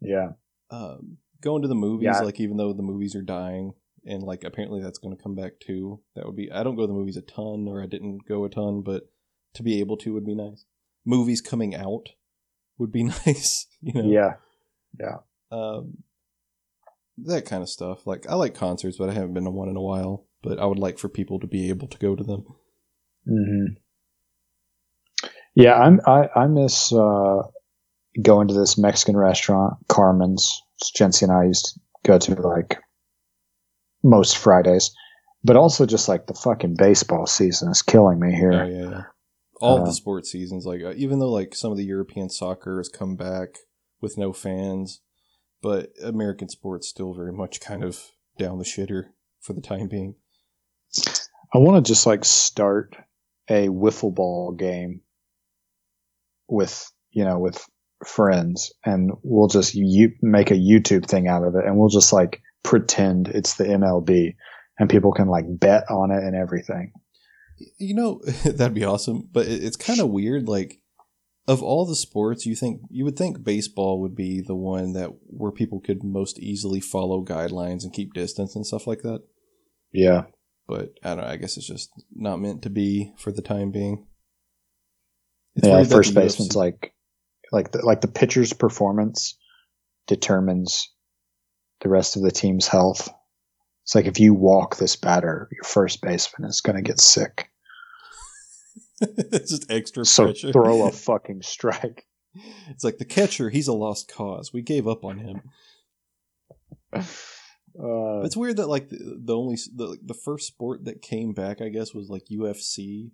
Yeah. 0.00 0.30
Um, 0.70 1.18
going 1.42 1.62
to 1.62 1.68
the 1.68 1.74
movies, 1.74 2.08
yeah. 2.12 2.20
like 2.20 2.40
even 2.40 2.56
though 2.56 2.72
the 2.72 2.82
movies 2.82 3.14
are 3.14 3.22
dying, 3.22 3.72
and 4.04 4.22
like 4.22 4.44
apparently 4.44 4.82
that's 4.82 4.98
going 4.98 5.16
to 5.16 5.22
come 5.22 5.34
back 5.34 5.60
too. 5.60 6.00
That 6.14 6.26
would 6.26 6.36
be. 6.36 6.50
I 6.50 6.62
don't 6.62 6.76
go 6.76 6.82
to 6.82 6.86
the 6.86 6.92
movies 6.92 7.16
a 7.16 7.22
ton, 7.22 7.66
or 7.68 7.82
I 7.82 7.86
didn't 7.86 8.26
go 8.26 8.44
a 8.44 8.50
ton, 8.50 8.82
but 8.84 9.04
to 9.54 9.62
be 9.62 9.80
able 9.80 9.96
to 9.98 10.14
would 10.14 10.26
be 10.26 10.34
nice. 10.34 10.64
Movies 11.04 11.40
coming 11.40 11.74
out 11.74 12.10
would 12.78 12.92
be 12.92 13.04
nice. 13.26 13.66
You 13.80 14.02
know. 14.02 14.10
Yeah. 14.10 14.34
Yeah. 14.98 15.18
Um, 15.52 15.98
that 17.18 17.44
kind 17.44 17.62
of 17.62 17.68
stuff. 17.68 18.06
Like 18.06 18.26
I 18.28 18.34
like 18.34 18.54
concerts, 18.54 18.96
but 18.98 19.10
I 19.10 19.12
haven't 19.12 19.34
been 19.34 19.44
to 19.44 19.50
one 19.50 19.68
in 19.68 19.76
a 19.76 19.82
while 19.82 20.26
but 20.46 20.60
I 20.60 20.66
would 20.66 20.78
like 20.78 20.96
for 20.96 21.08
people 21.08 21.40
to 21.40 21.46
be 21.48 21.68
able 21.70 21.88
to 21.88 21.98
go 21.98 22.14
to 22.14 22.22
them. 22.22 22.44
Mm-hmm. 23.28 23.74
Yeah, 25.56 25.74
I'm, 25.74 26.00
I, 26.06 26.28
I 26.36 26.46
miss 26.48 26.92
uh, 26.92 27.42
going 28.20 28.48
to 28.48 28.54
this 28.54 28.76
Mexican 28.76 29.16
restaurant, 29.16 29.78
Carmen's. 29.88 30.62
Jency 30.94 31.22
and 31.22 31.32
I 31.32 31.44
used 31.44 31.64
to 31.74 31.80
go 32.04 32.18
to 32.18 32.34
like 32.34 32.78
most 34.02 34.36
Fridays, 34.36 34.94
but 35.42 35.56
also 35.56 35.86
just 35.86 36.06
like 36.06 36.26
the 36.26 36.34
fucking 36.34 36.76
baseball 36.76 37.26
season 37.26 37.70
is 37.70 37.80
killing 37.80 38.20
me 38.20 38.34
here. 38.34 38.52
Oh, 38.52 38.66
yeah, 38.66 38.90
yeah. 38.90 39.02
All 39.58 39.80
uh, 39.80 39.84
the 39.86 39.94
sports 39.94 40.30
seasons, 40.30 40.66
like 40.66 40.82
uh, 40.82 40.92
even 40.96 41.18
though 41.18 41.30
like 41.30 41.54
some 41.54 41.70
of 41.70 41.78
the 41.78 41.84
European 41.84 42.28
soccer 42.28 42.76
has 42.78 42.90
come 42.90 43.16
back 43.16 43.56
with 44.02 44.18
no 44.18 44.34
fans, 44.34 45.00
but 45.62 45.88
American 46.04 46.50
sports 46.50 46.86
still 46.86 47.14
very 47.14 47.32
much 47.32 47.58
kind 47.60 47.82
of 47.82 48.10
down 48.38 48.58
the 48.58 48.64
shitter 48.64 49.04
for 49.40 49.54
the 49.54 49.62
time 49.62 49.88
being. 49.88 50.16
I 51.54 51.58
want 51.58 51.82
to 51.82 51.90
just 51.90 52.04
like 52.04 52.26
start 52.26 52.96
a 53.48 53.68
wiffle 53.68 54.14
ball 54.14 54.52
game 54.52 55.00
with, 56.48 56.90
you 57.10 57.24
know, 57.24 57.38
with 57.38 57.64
friends 58.04 58.72
and 58.84 59.10
we'll 59.22 59.48
just 59.48 59.74
you 59.74 60.12
make 60.20 60.50
a 60.50 60.54
YouTube 60.54 61.06
thing 61.06 61.28
out 61.28 61.44
of 61.44 61.54
it 61.54 61.64
and 61.64 61.78
we'll 61.78 61.88
just 61.88 62.12
like 62.12 62.42
pretend 62.62 63.28
it's 63.28 63.54
the 63.54 63.64
MLB 63.64 64.34
and 64.78 64.90
people 64.90 65.12
can 65.12 65.28
like 65.28 65.44
bet 65.48 65.84
on 65.90 66.10
it 66.10 66.22
and 66.22 66.36
everything. 66.36 66.92
You 67.78 67.94
know, 67.94 68.20
that'd 68.44 68.74
be 68.74 68.84
awesome, 68.84 69.28
but 69.32 69.46
it's 69.46 69.76
kind 69.76 70.00
of 70.00 70.10
weird 70.10 70.48
like 70.48 70.80
of 71.48 71.62
all 71.62 71.86
the 71.86 71.94
sports, 71.94 72.44
you 72.44 72.56
think 72.56 72.80
you 72.90 73.04
would 73.04 73.16
think 73.16 73.44
baseball 73.44 74.00
would 74.00 74.16
be 74.16 74.42
the 74.44 74.56
one 74.56 74.94
that 74.94 75.10
where 75.26 75.52
people 75.52 75.80
could 75.80 76.02
most 76.02 76.40
easily 76.40 76.80
follow 76.80 77.24
guidelines 77.24 77.84
and 77.84 77.92
keep 77.92 78.12
distance 78.14 78.56
and 78.56 78.66
stuff 78.66 78.86
like 78.86 79.02
that. 79.02 79.20
Yeah 79.92 80.24
but 80.66 80.94
I 81.02 81.10
don't 81.10 81.18
know. 81.24 81.30
I 81.30 81.36
guess 81.36 81.56
it's 81.56 81.66
just 81.66 81.90
not 82.14 82.40
meant 82.40 82.62
to 82.62 82.70
be 82.70 83.12
for 83.16 83.32
the 83.32 83.42
time 83.42 83.70
being. 83.70 84.06
It's 85.56 85.66
yeah, 85.66 85.84
first 85.84 86.14
baseman's 86.14 86.50
UFC... 86.50 86.56
like 86.56 86.94
like 87.52 87.72
the, 87.72 87.84
like 87.84 88.00
the 88.00 88.08
pitcher's 88.08 88.52
performance 88.52 89.38
determines 90.06 90.92
the 91.80 91.88
rest 91.88 92.16
of 92.16 92.22
the 92.22 92.30
team's 92.30 92.66
health. 92.66 93.08
It's 93.84 93.94
like 93.94 94.06
if 94.06 94.18
you 94.18 94.34
walk 94.34 94.76
this 94.76 94.96
batter, 94.96 95.48
your 95.52 95.64
first 95.64 96.02
baseman 96.02 96.48
is 96.48 96.60
going 96.60 96.76
to 96.76 96.82
get 96.82 97.00
sick. 97.00 97.50
it's 99.00 99.50
just 99.50 99.70
extra 99.70 100.04
so 100.04 100.24
pressure. 100.26 100.52
throw 100.52 100.86
a 100.86 100.92
fucking 100.92 101.42
strike. 101.42 102.04
It's 102.68 102.84
like 102.84 102.98
the 102.98 103.04
catcher, 103.04 103.48
he's 103.48 103.68
a 103.68 103.72
lost 103.72 104.12
cause. 104.12 104.52
We 104.52 104.62
gave 104.62 104.86
up 104.86 105.04
on 105.04 105.18
him. 105.18 105.42
Uh, 107.78 108.22
it's 108.24 108.36
weird 108.36 108.56
that 108.56 108.68
like 108.68 108.88
the, 108.88 109.20
the 109.22 109.36
only 109.36 109.56
the, 109.74 109.98
the 110.02 110.14
first 110.14 110.46
sport 110.46 110.84
that 110.86 111.02
came 111.02 111.32
back, 111.32 111.60
I 111.60 111.68
guess, 111.68 111.94
was 111.94 112.08
like 112.08 112.24
UFC. 112.30 113.10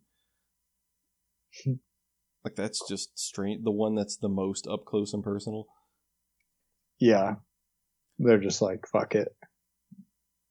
Like 2.44 2.54
that's 2.54 2.86
just 2.88 3.18
strange. 3.18 3.64
The 3.64 3.70
one 3.70 3.94
that's 3.94 4.16
the 4.16 4.28
most 4.28 4.66
up 4.66 4.84
close 4.84 5.12
and 5.12 5.22
personal. 5.22 5.66
Yeah, 6.98 7.36
they're 8.18 8.38
just 8.38 8.62
like 8.62 8.86
fuck 8.86 9.14
it. 9.14 9.34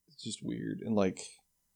It's 0.08 0.22
just 0.22 0.42
weird 0.42 0.80
and 0.84 0.94
like 0.94 1.20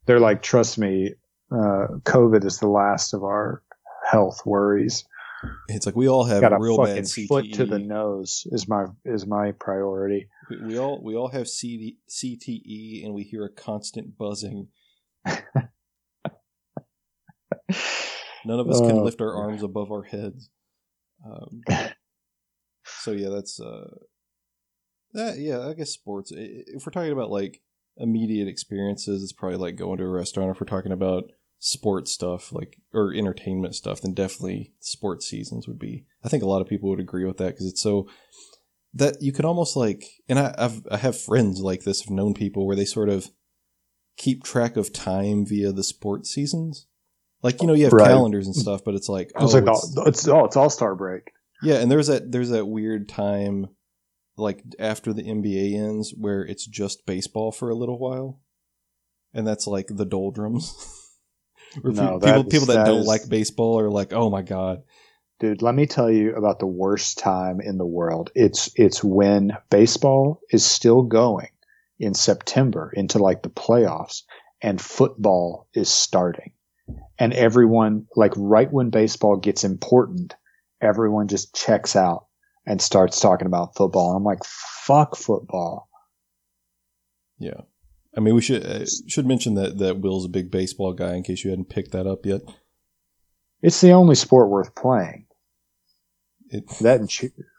they're 0.06 0.20
like, 0.20 0.42
trust 0.42 0.78
me, 0.78 1.14
uh, 1.50 1.98
COVID 2.02 2.44
is 2.44 2.58
the 2.58 2.68
last 2.68 3.12
of 3.12 3.24
our 3.24 3.62
health 4.08 4.42
worries. 4.46 5.04
It's 5.68 5.84
like 5.84 5.96
we 5.96 6.08
all 6.08 6.24
have 6.24 6.40
Got 6.40 6.54
a 6.54 6.58
real 6.58 6.78
bad 6.78 7.04
CTE. 7.04 7.28
Foot 7.28 7.52
to 7.54 7.66
the 7.66 7.78
nose 7.78 8.46
is 8.50 8.66
my 8.66 8.86
is 9.04 9.26
my 9.26 9.52
priority. 9.52 10.28
We, 10.48 10.56
we 10.62 10.78
all 10.78 11.02
we 11.02 11.14
all 11.14 11.28
have 11.28 11.46
CD, 11.46 11.98
CTE, 12.08 13.04
and 13.04 13.14
we 13.14 13.22
hear 13.22 13.44
a 13.44 13.50
constant 13.50 14.16
buzzing. 14.16 14.68
None 18.46 18.60
of 18.60 18.68
us 18.68 18.80
can 18.80 18.98
uh, 18.98 19.02
lift 19.02 19.20
our 19.20 19.34
arms 19.34 19.62
above 19.62 19.90
our 19.90 20.04
heads. 20.04 20.50
Um, 21.24 21.62
so 22.84 23.10
yeah, 23.10 23.28
that's 23.28 23.60
uh, 23.60 23.90
that 25.12 25.38
yeah. 25.38 25.66
I 25.66 25.74
guess 25.74 25.90
sports. 25.90 26.32
If 26.34 26.86
we're 26.86 26.92
talking 26.92 27.12
about 27.12 27.30
like 27.30 27.60
immediate 27.96 28.46
experiences, 28.46 29.22
it's 29.22 29.32
probably 29.32 29.58
like 29.58 29.76
going 29.76 29.98
to 29.98 30.04
a 30.04 30.08
restaurant. 30.08 30.50
If 30.50 30.60
we're 30.60 30.66
talking 30.66 30.92
about 30.92 31.32
sports 31.58 32.12
stuff 32.12 32.52
like 32.52 32.76
or 32.94 33.12
entertainment 33.12 33.74
stuff, 33.74 34.00
then 34.00 34.14
definitely 34.14 34.72
sports 34.78 35.26
seasons 35.26 35.66
would 35.66 35.78
be. 35.78 36.04
I 36.24 36.28
think 36.28 36.44
a 36.44 36.46
lot 36.46 36.60
of 36.62 36.68
people 36.68 36.88
would 36.90 37.00
agree 37.00 37.24
with 37.24 37.38
that 37.38 37.54
because 37.54 37.66
it's 37.66 37.82
so 37.82 38.08
that 38.94 39.20
you 39.20 39.32
could 39.32 39.44
almost 39.44 39.76
like, 39.76 40.04
and 40.28 40.38
I, 40.38 40.54
I've 40.56 40.86
I 40.90 40.98
have 40.98 41.20
friends 41.20 41.60
like 41.60 41.82
this, 41.82 42.02
have 42.02 42.10
known 42.10 42.32
people 42.32 42.64
where 42.64 42.76
they 42.76 42.84
sort 42.84 43.08
of 43.08 43.30
keep 44.16 44.44
track 44.44 44.76
of 44.76 44.92
time 44.92 45.44
via 45.44 45.72
the 45.72 45.84
sports 45.84 46.30
seasons. 46.30 46.86
Like 47.42 47.60
you 47.60 47.68
know, 47.68 47.74
you 47.74 47.84
have 47.84 47.92
Right. 47.92 48.08
calendars 48.08 48.46
and 48.46 48.56
stuff, 48.56 48.82
but 48.84 48.94
it's 48.94 49.08
like 49.08 49.30
oh, 49.36 49.46
like, 49.46 49.62
it's- 49.62 49.94
oh, 49.96 50.04
it's 50.04 50.28
oh, 50.28 50.44
it's 50.44 50.56
All 50.56 50.70
Star 50.70 50.94
break. 50.94 51.32
yeah, 51.62 51.76
and 51.76 51.90
there's 51.90 52.06
that 52.08 52.30
there's 52.32 52.50
that 52.50 52.66
weird 52.66 53.08
time, 53.08 53.66
like 54.36 54.62
after 54.78 55.12
the 55.12 55.22
NBA 55.22 55.74
ends, 55.76 56.14
where 56.16 56.42
it's 56.42 56.66
just 56.66 57.06
baseball 57.06 57.52
for 57.52 57.68
a 57.70 57.74
little 57.74 57.98
while, 57.98 58.40
and 59.34 59.46
that's 59.46 59.66
like 59.66 59.86
the 59.88 60.06
doldrums. 60.06 60.74
No, 61.84 62.18
that 62.20 62.26
people 62.26 62.40
is- 62.42 62.52
people 62.52 62.66
that, 62.68 62.74
that 62.74 62.84
don't 62.86 63.00
is- 63.00 63.06
like 63.06 63.28
baseball 63.28 63.78
are 63.80 63.90
like, 63.90 64.12
oh 64.14 64.30
my 64.30 64.40
god, 64.42 64.82
Dude, 65.40 65.60
let 65.60 65.74
me 65.74 65.84
tell 65.84 66.10
you 66.10 66.34
about 66.34 66.58
the 66.58 66.66
worst 66.66 67.18
time 67.18 67.60
in 67.60 67.76
the 67.76 67.84
world. 67.84 68.30
It's 68.34 68.70
it's 68.76 69.04
when 69.04 69.52
baseball 69.68 70.40
is 70.50 70.64
still 70.64 71.02
going 71.02 71.50
in 71.98 72.14
September 72.14 72.90
into 72.94 73.18
like 73.18 73.42
the 73.42 73.50
playoffs 73.50 74.22
and 74.62 74.80
football 74.80 75.68
is 75.74 75.90
starting. 75.90 76.52
And 77.18 77.32
everyone 77.32 78.06
like 78.14 78.32
right 78.36 78.70
when 78.72 78.90
baseball 78.90 79.36
gets 79.36 79.64
important, 79.64 80.34
everyone 80.80 81.28
just 81.28 81.54
checks 81.54 81.96
out 81.96 82.26
and 82.66 82.80
starts 82.80 83.20
talking 83.20 83.46
about 83.46 83.76
football. 83.76 84.14
I'm 84.14 84.24
like, 84.24 84.44
fuck 84.44 85.16
football. 85.16 85.88
yeah. 87.38 87.60
I 88.16 88.20
mean, 88.20 88.34
we 88.34 88.40
should 88.40 88.64
uh, 88.64 88.86
should 89.06 89.26
mention 89.26 89.54
that 89.54 89.78
that 89.78 90.00
Will's 90.00 90.24
a 90.24 90.30
big 90.30 90.50
baseball 90.50 90.94
guy 90.94 91.14
in 91.14 91.22
case 91.22 91.44
you 91.44 91.50
hadn't 91.50 91.68
picked 91.68 91.92
that 91.92 92.06
up 92.06 92.24
yet. 92.24 92.40
It's 93.60 93.80
the 93.80 93.92
only 93.92 94.14
sport 94.14 94.48
worth 94.48 94.74
playing. 94.74 95.26
It, 96.48 96.64
That 96.80 97.00
and 97.00 97.10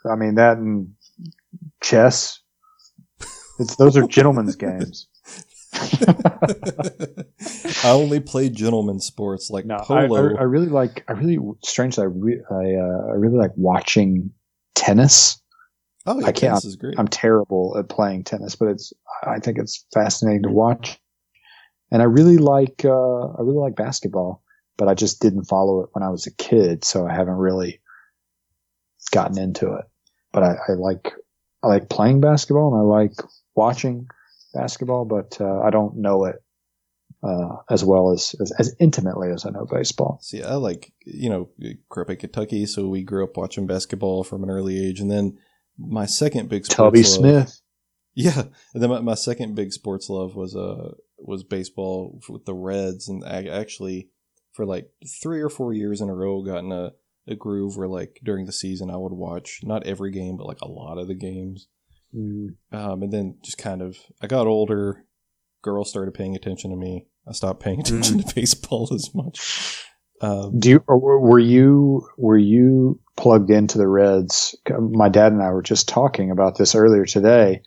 I 0.09 0.15
mean 0.15 0.35
that 0.35 0.57
and 0.57 0.93
chess. 1.81 2.39
It's 3.59 3.75
those 3.75 3.97
are 3.97 4.07
gentlemen's 4.07 4.55
games. 4.67 5.07
I 7.83 7.89
only 7.91 8.19
play 8.19 8.49
gentleman 8.49 8.99
sports 8.99 9.49
like 9.49 9.65
No, 9.65 9.75
I, 9.75 9.83
polo. 9.83 10.35
I, 10.35 10.41
I 10.41 10.43
really 10.43 10.67
like. 10.67 11.03
I 11.07 11.13
really 11.13 11.37
strangely, 11.63 12.03
I, 12.03 12.07
re, 12.07 12.41
I, 12.49 12.55
uh, 12.55 13.11
I 13.11 13.15
really 13.15 13.37
like 13.37 13.51
watching 13.55 14.31
tennis. 14.75 15.41
oh, 16.05 16.19
yeah, 16.19 16.27
I 16.27 16.31
can't- 16.31 16.51
tennis 16.51 16.65
is 16.65 16.75
great. 16.75 16.95
I'm 16.97 17.07
terrible 17.07 17.75
at 17.77 17.89
playing 17.89 18.23
tennis, 18.23 18.55
but 18.55 18.69
it's. 18.69 18.93
I 19.23 19.39
think 19.39 19.57
it's 19.57 19.85
fascinating 19.93 20.43
to 20.43 20.49
watch, 20.49 20.99
and 21.91 22.01
I 22.01 22.05
really 22.05 22.37
like. 22.37 22.83
Uh, 22.83 23.27
I 23.27 23.41
really 23.41 23.57
like 23.59 23.75
basketball, 23.75 24.43
but 24.77 24.87
I 24.87 24.93
just 24.93 25.21
didn't 25.21 25.45
follow 25.45 25.81
it 25.81 25.89
when 25.93 26.03
I 26.03 26.09
was 26.09 26.27
a 26.27 26.33
kid, 26.35 26.83
so 26.83 27.07
I 27.07 27.13
haven't 27.13 27.37
really 27.37 27.79
gotten 29.11 29.37
into 29.39 29.73
it. 29.73 29.85
But 30.31 30.43
I, 30.43 30.55
I 30.69 30.73
like. 30.73 31.11
I 31.63 31.67
like 31.67 31.89
playing 31.89 32.21
basketball, 32.21 32.73
and 32.73 32.81
I 32.81 32.85
like 32.85 33.13
watching 33.55 34.07
basketball, 34.57 35.05
but 35.05 35.38
uh, 35.39 35.59
I 35.61 35.69
don't 35.69 35.97
know 35.97 36.25
it 36.25 36.35
uh, 37.23 37.57
as 37.69 37.84
well 37.84 38.11
as, 38.11 38.35
as 38.41 38.51
as 38.59 38.75
intimately 38.79 39.29
as 39.31 39.45
I 39.45 39.49
know 39.49 39.65
baseball. 39.65 40.19
See, 40.21 40.43
I 40.43 40.55
like, 40.55 40.93
you 41.05 41.29
know, 41.29 41.49
grew 41.89 42.03
up 42.03 42.09
in 42.09 42.17
Kentucky, 42.17 42.65
so 42.65 42.88
we 42.88 43.03
grew 43.03 43.23
up 43.23 43.38
watching 43.38 43.67
basketball 43.67 44.23
from 44.23 44.43
an 44.43 44.49
early 44.49 44.84
age. 44.88 44.99
And 44.99 45.09
then 45.09 45.38
my 45.77 46.05
second 46.05 46.49
big 46.49 46.65
sports 46.65 46.75
Tubby 46.75 47.03
love, 47.03 47.07
Smith. 47.07 47.61
Yeah. 48.19 48.45
And 48.73 48.81
then 48.81 48.89
my, 48.89 48.99
my 48.99 49.13
second 49.13 49.53
big 49.53 49.71
sports 49.71 50.09
love 50.09 50.35
was, 50.35 50.55
uh, 50.55 50.93
was 51.19 51.43
baseball 51.43 52.19
with 52.27 52.45
the 52.45 52.53
Reds. 52.55 53.07
And 53.07 53.23
I 53.23 53.45
actually, 53.45 54.09
for 54.53 54.65
like 54.65 54.89
three 55.21 55.39
or 55.39 55.49
four 55.49 55.71
years 55.71 56.01
in 56.01 56.09
a 56.09 56.15
row, 56.15 56.41
got 56.41 56.63
in 56.63 56.71
a, 56.71 56.93
a 57.27 57.35
groove 57.35 57.77
where 57.77 57.88
like 57.88 58.19
during 58.23 58.47
the 58.47 58.51
season 58.51 58.89
I 58.89 58.97
would 58.97 59.13
watch 59.13 59.59
not 59.61 59.85
every 59.85 60.09
game, 60.09 60.35
but 60.35 60.47
like 60.47 60.61
a 60.63 60.67
lot 60.67 60.97
of 60.97 61.07
the 61.07 61.13
games. 61.13 61.67
Mm. 62.15 62.55
Um, 62.71 63.03
and 63.03 63.11
then 63.11 63.38
just 63.43 63.57
kind 63.57 63.81
of, 63.81 63.97
I 64.21 64.27
got 64.27 64.47
older. 64.47 65.05
Girls 65.63 65.89
started 65.89 66.13
paying 66.13 66.35
attention 66.35 66.71
to 66.71 66.77
me. 66.77 67.07
I 67.27 67.34
stopped 67.34 67.61
paying 67.61 67.79
attention 67.81 68.19
to 68.21 68.35
baseball 68.35 68.89
as 68.93 69.13
much. 69.13 69.84
Um, 70.21 70.59
Do 70.59 70.69
you 70.69 70.84
or 70.88 70.97
were 70.97 71.19
were 71.19 71.39
you 71.39 72.07
were 72.17 72.38
you 72.38 72.99
plugged 73.15 73.51
into 73.51 73.77
the 73.77 73.88
Reds? 73.88 74.55
My 74.79 75.09
dad 75.09 75.31
and 75.31 75.43
I 75.43 75.51
were 75.51 75.61
just 75.61 75.88
talking 75.88 76.31
about 76.31 76.57
this 76.57 76.73
earlier 76.73 77.05
today. 77.05 77.61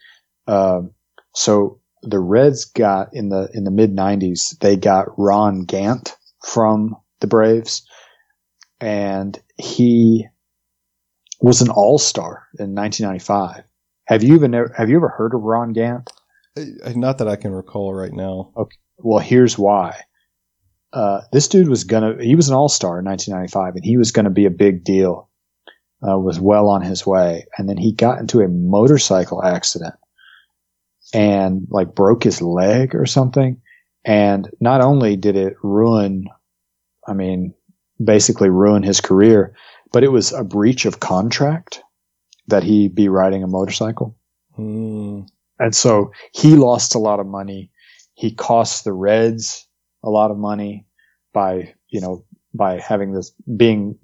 Um, 0.48 0.90
so 1.34 1.80
the 2.02 2.18
Reds 2.18 2.64
got 2.64 3.10
in 3.12 3.28
the 3.28 3.48
in 3.54 3.64
the 3.64 3.70
mid 3.70 3.94
'90s. 3.94 4.58
They 4.58 4.76
got 4.76 5.16
Ron 5.16 5.64
Gant 5.64 6.16
from 6.44 6.96
the 7.20 7.28
Braves, 7.28 7.86
and 8.80 9.38
he 9.56 10.26
was 11.40 11.62
an 11.62 11.70
All 11.70 11.98
Star 11.98 12.46
in 12.58 12.74
1995. 12.74 13.62
Have 14.10 14.24
you 14.24 14.34
even 14.34 14.52
have 14.52 14.90
you 14.90 14.96
ever 14.96 15.08
heard 15.08 15.34
of 15.34 15.42
Ron 15.42 15.72
Gant? 15.72 16.10
Not 16.96 17.18
that 17.18 17.28
I 17.28 17.36
can 17.36 17.52
recall 17.52 17.94
right 17.94 18.12
now. 18.12 18.50
Okay. 18.56 18.76
Well, 18.98 19.20
here's 19.20 19.56
why. 19.56 20.00
Uh, 20.92 21.20
this 21.32 21.46
dude 21.46 21.68
was 21.68 21.84
gonna, 21.84 22.16
he 22.20 22.34
was 22.34 22.48
an 22.48 22.56
all-star 22.56 22.98
in 22.98 23.04
1995 23.04 23.76
and 23.76 23.84
he 23.84 23.96
was 23.96 24.10
gonna 24.10 24.30
be 24.30 24.46
a 24.46 24.50
big 24.50 24.82
deal, 24.82 25.30
uh, 26.02 26.18
was 26.18 26.40
well 26.40 26.68
on 26.68 26.82
his 26.82 27.06
way. 27.06 27.46
And 27.56 27.68
then 27.68 27.76
he 27.76 27.92
got 27.92 28.18
into 28.18 28.40
a 28.40 28.48
motorcycle 28.48 29.44
accident 29.44 29.94
and 31.14 31.68
like 31.70 31.94
broke 31.94 32.24
his 32.24 32.42
leg 32.42 32.96
or 32.96 33.06
something. 33.06 33.62
And 34.04 34.50
not 34.60 34.80
only 34.80 35.14
did 35.14 35.36
it 35.36 35.54
ruin, 35.62 36.24
I 37.06 37.12
mean, 37.12 37.54
basically 38.02 38.50
ruin 38.50 38.82
his 38.82 39.00
career, 39.00 39.54
but 39.92 40.02
it 40.02 40.10
was 40.10 40.32
a 40.32 40.42
breach 40.42 40.84
of 40.84 40.98
contract 40.98 41.80
that 42.50 42.62
he 42.62 42.88
be 42.88 43.08
riding 43.08 43.42
a 43.42 43.46
motorcycle. 43.46 44.16
Hmm. 44.54 45.22
And 45.58 45.74
so 45.74 46.12
he 46.32 46.56
lost 46.56 46.94
a 46.94 46.98
lot 46.98 47.20
of 47.20 47.26
money. 47.26 47.70
He 48.14 48.32
cost 48.34 48.84
the 48.84 48.92
Reds 48.92 49.66
a 50.02 50.10
lot 50.10 50.30
of 50.30 50.38
money 50.38 50.86
by, 51.32 51.74
you 51.88 52.00
know, 52.00 52.24
by 52.54 52.80
having 52.80 53.12
this 53.12 53.32
being 53.56 53.96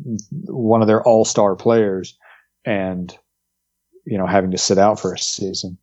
one 0.44 0.82
of 0.82 0.86
their 0.86 1.02
all-star 1.02 1.56
players 1.56 2.16
and, 2.64 3.16
you 4.04 4.18
know, 4.18 4.26
having 4.26 4.50
to 4.52 4.58
sit 4.58 4.78
out 4.78 5.00
for 5.00 5.14
a 5.14 5.18
season. 5.18 5.78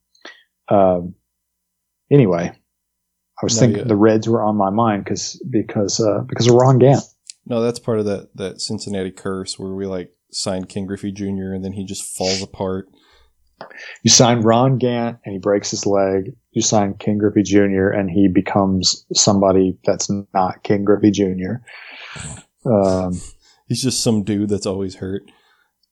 Um, 0.70 1.16
anyway, 2.12 2.52
I 2.52 3.46
was 3.46 3.56
No, 3.56 3.60
thinking 3.60 3.80
yeah. 3.80 3.88
the 3.88 3.96
Reds 3.96 4.30
were 4.30 4.44
on 4.44 4.56
my 4.56 4.70
mind 4.70 5.04
because, 5.04 5.42
because, 5.50 6.00
uh, 6.00 6.22
because 6.28 6.48
of 6.48 6.54
Ron 6.54 6.80
Gant. 6.80 7.04
No, 7.46 7.62
that's 7.62 7.80
part 7.80 8.00
of 8.00 8.06
that 8.06 8.30
that 8.36 8.62
Cincinnati 8.62 9.12
curse 9.12 9.60
where 9.60 9.74
we 9.74 9.86
like 9.86 10.14
signed 10.36 10.70
Ken 10.70 10.86
Griffey 10.86 11.12
Jr. 11.12 11.54
and 11.54 11.64
then 11.64 11.74
he 11.74 11.86
just 11.86 12.04
falls 12.18 12.42
apart. 12.42 12.88
You 14.04 14.10
sign 14.10 14.42
Ron 14.42 14.78
Gant 14.78 15.20
and 15.24 15.34
he 15.34 15.40
breaks 15.40 15.72
his 15.72 15.86
leg. 15.86 16.34
You 16.52 16.62
sign 16.62 16.96
Ken 16.96 17.18
Griffey 17.18 17.44
Jr. 17.44 17.90
and 17.90 18.10
he 18.10 18.28
becomes 18.28 19.06
somebody 19.14 19.78
that's 19.86 20.10
not 20.34 20.64
Ken 20.64 20.84
Griffey 20.84 21.12
Jr. 21.12 21.62
Um, 22.70 23.20
He's 23.68 23.82
just 23.82 24.04
some 24.04 24.24
dude 24.24 24.50
that's 24.50 24.66
always 24.66 24.96
hurt. 24.96 25.24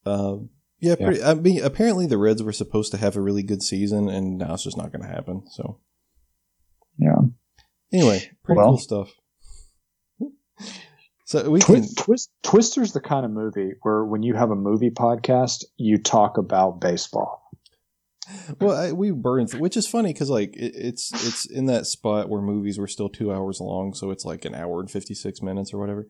Um, 0.04 0.50
yeah, 0.80 0.96
Yeah. 0.98 1.06
Pretty, 1.06 1.22
I 1.22 1.34
mean, 1.34 1.62
apparently 1.64 2.06
the 2.06 2.18
Reds 2.18 2.42
were 2.42 2.52
supposed 2.52 2.90
to 2.92 2.98
have 2.98 3.16
a 3.16 3.20
really 3.20 3.42
good 3.42 3.62
season, 3.62 4.08
and 4.08 4.36
now 4.38 4.54
it's 4.54 4.64
just 4.64 4.76
not 4.76 4.92
going 4.92 5.02
to 5.02 5.08
happen. 5.08 5.42
So 5.50 5.78
yeah. 6.98 7.16
anyway, 7.92 8.30
pretty 8.44 8.58
Well. 8.58 8.68
cool 8.70 8.78
stuff. 8.78 9.12
So 11.32 11.48
we 11.48 11.60
can, 11.60 11.88
Twist, 11.94 12.30
Twister's 12.42 12.92
the 12.92 13.00
kind 13.00 13.24
of 13.24 13.30
movie 13.30 13.72
where 13.80 14.04
when 14.04 14.22
you 14.22 14.34
have 14.34 14.50
a 14.50 14.54
movie 14.54 14.90
podcast, 14.90 15.64
you 15.78 15.96
talk 15.96 16.36
about 16.36 16.78
baseball. 16.78 17.48
well, 18.60 18.76
I, 18.76 18.92
we 18.92 19.12
burned, 19.12 19.50
th- 19.50 19.58
which 19.58 19.78
is 19.78 19.88
funny 19.88 20.12
because 20.12 20.28
like 20.28 20.54
it, 20.54 20.74
it's 20.74 21.10
it's 21.10 21.46
in 21.46 21.64
that 21.66 21.86
spot 21.86 22.28
where 22.28 22.42
movies 22.42 22.78
were 22.78 22.86
still 22.86 23.08
two 23.08 23.32
hours 23.32 23.60
long, 23.62 23.94
so 23.94 24.10
it's 24.10 24.26
like 24.26 24.44
an 24.44 24.54
hour 24.54 24.78
and 24.80 24.90
fifty 24.90 25.14
six 25.14 25.40
minutes 25.40 25.72
or 25.72 25.78
whatever. 25.78 26.06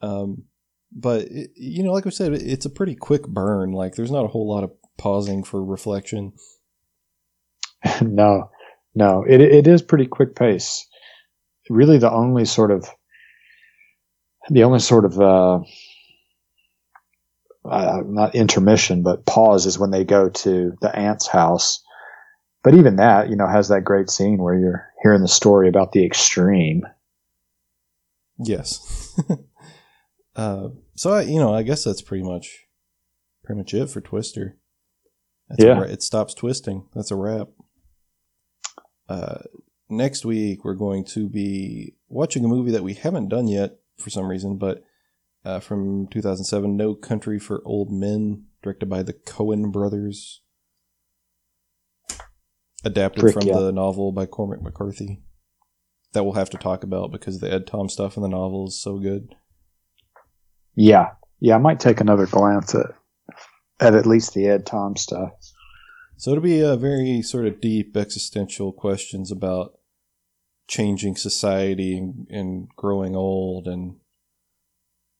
Um, 0.00 0.44
but 0.90 1.26
it, 1.30 1.50
you 1.56 1.82
know, 1.82 1.92
like 1.92 2.06
I 2.06 2.10
said, 2.10 2.32
it, 2.32 2.40
it's 2.40 2.64
a 2.64 2.70
pretty 2.70 2.94
quick 2.94 3.28
burn. 3.28 3.72
Like 3.72 3.96
there's 3.96 4.10
not 4.10 4.24
a 4.24 4.28
whole 4.28 4.48
lot 4.48 4.64
of 4.64 4.72
pausing 4.96 5.44
for 5.44 5.62
reflection. 5.62 6.32
no, 8.00 8.50
no, 8.94 9.26
it, 9.28 9.42
it 9.42 9.66
is 9.66 9.82
pretty 9.82 10.06
quick 10.06 10.34
pace. 10.34 10.88
Really, 11.68 11.98
the 11.98 12.10
only 12.10 12.46
sort 12.46 12.70
of, 12.70 12.88
the 14.50 14.64
only 14.64 14.78
sort 14.78 15.04
of, 15.04 15.20
uh, 15.20 15.60
uh, 17.64 18.02
not 18.04 18.34
intermission, 18.34 19.02
but 19.02 19.24
pause 19.24 19.66
is 19.66 19.78
when 19.78 19.90
they 19.90 20.04
go 20.04 20.28
to 20.28 20.76
the 20.80 20.94
aunt's 20.94 21.26
house. 21.26 21.82
But 22.62 22.74
even 22.74 22.96
that, 22.96 23.30
you 23.30 23.36
know, 23.36 23.46
has 23.46 23.68
that 23.68 23.84
great 23.84 24.10
scene 24.10 24.38
where 24.42 24.58
you're 24.58 24.86
hearing 25.02 25.22
the 25.22 25.28
story 25.28 25.68
about 25.68 25.92
the 25.92 26.04
extreme. 26.04 26.82
Yes. 28.38 29.18
uh, 30.36 30.68
so 30.96 31.12
I, 31.12 31.22
you 31.22 31.38
know, 31.38 31.54
I 31.54 31.62
guess 31.62 31.84
that's 31.84 32.02
pretty 32.02 32.24
much 32.24 32.64
pretty 33.44 33.58
much 33.58 33.74
it 33.74 33.90
for 33.90 34.00
Twister. 34.00 34.56
That's 35.48 35.62
Yeah. 35.62 35.82
it 35.82 36.02
stops 36.02 36.32
twisting. 36.34 36.88
That's 36.94 37.10
a 37.10 37.16
wrap. 37.16 37.48
Uh, 39.08 39.42
next 39.90 40.24
week 40.24 40.64
we're 40.64 40.74
going 40.74 41.04
to 41.04 41.28
be 41.28 41.94
watching 42.08 42.44
a 42.44 42.48
movie 42.48 42.70
that 42.70 42.82
we 42.82 42.94
haven't 42.94 43.28
done 43.28 43.46
yet 43.46 43.76
for 43.98 44.10
some 44.10 44.26
reason, 44.26 44.56
but 44.56 44.84
uh, 45.44 45.60
from 45.60 46.08
2007, 46.08 46.76
No 46.76 46.94
Country 46.94 47.38
for 47.38 47.62
Old 47.64 47.92
Men, 47.92 48.46
directed 48.62 48.88
by 48.88 49.02
the 49.02 49.12
Coen 49.12 49.70
brothers, 49.70 50.40
adapted 52.84 53.20
Frick 53.20 53.34
from 53.34 53.46
yeah. 53.46 53.58
the 53.58 53.72
novel 53.72 54.12
by 54.12 54.26
Cormac 54.26 54.62
McCarthy. 54.62 55.22
That 56.12 56.24
we'll 56.24 56.34
have 56.34 56.50
to 56.50 56.58
talk 56.58 56.84
about 56.84 57.10
because 57.10 57.40
the 57.40 57.52
Ed 57.52 57.66
Tom 57.66 57.88
stuff 57.88 58.16
in 58.16 58.22
the 58.22 58.28
novel 58.28 58.68
is 58.68 58.80
so 58.80 58.98
good. 58.98 59.34
Yeah, 60.76 61.10
yeah, 61.40 61.56
I 61.56 61.58
might 61.58 61.80
take 61.80 62.00
another 62.00 62.26
glance 62.26 62.74
at 62.74 62.86
at 63.80 63.94
at 63.94 64.06
least 64.06 64.32
the 64.34 64.46
Ed 64.46 64.64
Tom 64.64 64.96
stuff. 64.96 65.32
So 66.16 66.30
it'll 66.30 66.42
be 66.42 66.60
a 66.60 66.76
very 66.76 67.20
sort 67.22 67.46
of 67.46 67.60
deep 67.60 67.96
existential 67.96 68.72
questions 68.72 69.32
about 69.32 69.72
changing 70.66 71.16
society 71.16 71.96
and, 71.96 72.26
and 72.30 72.68
growing 72.76 73.14
old 73.14 73.66
and 73.66 73.96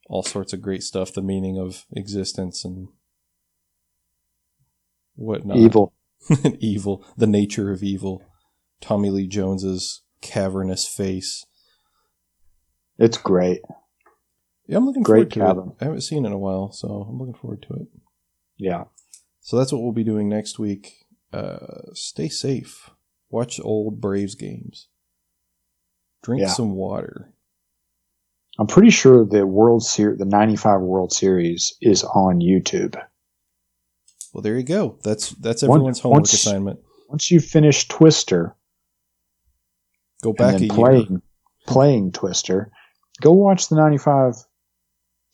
all 0.08 0.22
sorts 0.22 0.52
of 0.52 0.62
great 0.62 0.82
stuff, 0.82 1.12
the 1.12 1.22
meaning 1.22 1.58
of 1.58 1.84
existence 1.92 2.64
and 2.64 2.88
whatnot. 5.14 5.56
Evil. 5.56 5.92
evil, 6.58 7.04
the 7.16 7.26
nature 7.26 7.70
of 7.70 7.82
evil. 7.82 8.22
Tommy 8.80 9.10
Lee 9.10 9.26
Jones's 9.26 10.02
cavernous 10.20 10.86
face. 10.86 11.46
It's 12.98 13.18
great. 13.18 13.60
Yeah, 14.66 14.78
I'm 14.78 14.86
looking 14.86 15.02
Great 15.02 15.32
forward 15.32 15.32
to 15.32 15.40
cabin. 15.40 15.68
it. 15.68 15.82
I 15.82 15.84
haven't 15.84 16.00
seen 16.02 16.24
it 16.24 16.28
in 16.28 16.32
a 16.32 16.38
while, 16.38 16.72
so 16.72 17.06
I'm 17.08 17.18
looking 17.18 17.34
forward 17.34 17.62
to 17.68 17.74
it. 17.74 17.88
Yeah. 18.56 18.84
So 19.40 19.58
that's 19.58 19.72
what 19.72 19.82
we'll 19.82 19.92
be 19.92 20.04
doing 20.04 20.28
next 20.28 20.58
week. 20.58 21.04
Uh, 21.32 21.92
stay 21.92 22.28
safe. 22.28 22.90
Watch 23.28 23.60
old 23.62 24.00
Braves 24.00 24.34
games. 24.34 24.88
Drink 26.24 26.42
Yeah. 26.42 26.48
some 26.48 26.74
water. 26.74 27.30
I'm 28.58 28.66
pretty 28.66 28.90
sure 28.90 29.24
the 29.24 29.46
World 29.46 29.82
Series, 29.84 30.18
the 30.18 30.24
95 30.24 30.80
World 30.80 31.12
Series 31.12 31.74
is 31.80 32.02
on 32.04 32.40
YouTube. 32.40 32.96
Well, 34.32 34.42
there 34.42 34.56
you 34.56 34.64
go. 34.64 34.98
That's 35.04 35.30
that's 35.30 35.62
Once- 35.62 35.70
everyone's 35.78 36.00
homework 36.00 36.16
once- 36.20 36.32
assignment. 36.32 36.80
Once 37.08 37.30
you 37.30 37.38
finish 37.40 37.86
Twister 37.88 38.56
Go 40.22 40.32
back 40.32 40.54
and 40.54 40.62
then 40.70 40.76
year. 40.76 40.86
playing, 40.86 41.22
playing 41.66 42.12
Twister, 42.12 42.72
go 43.20 43.32
watch 43.32 43.68
the 43.68 43.76
95 43.76 44.34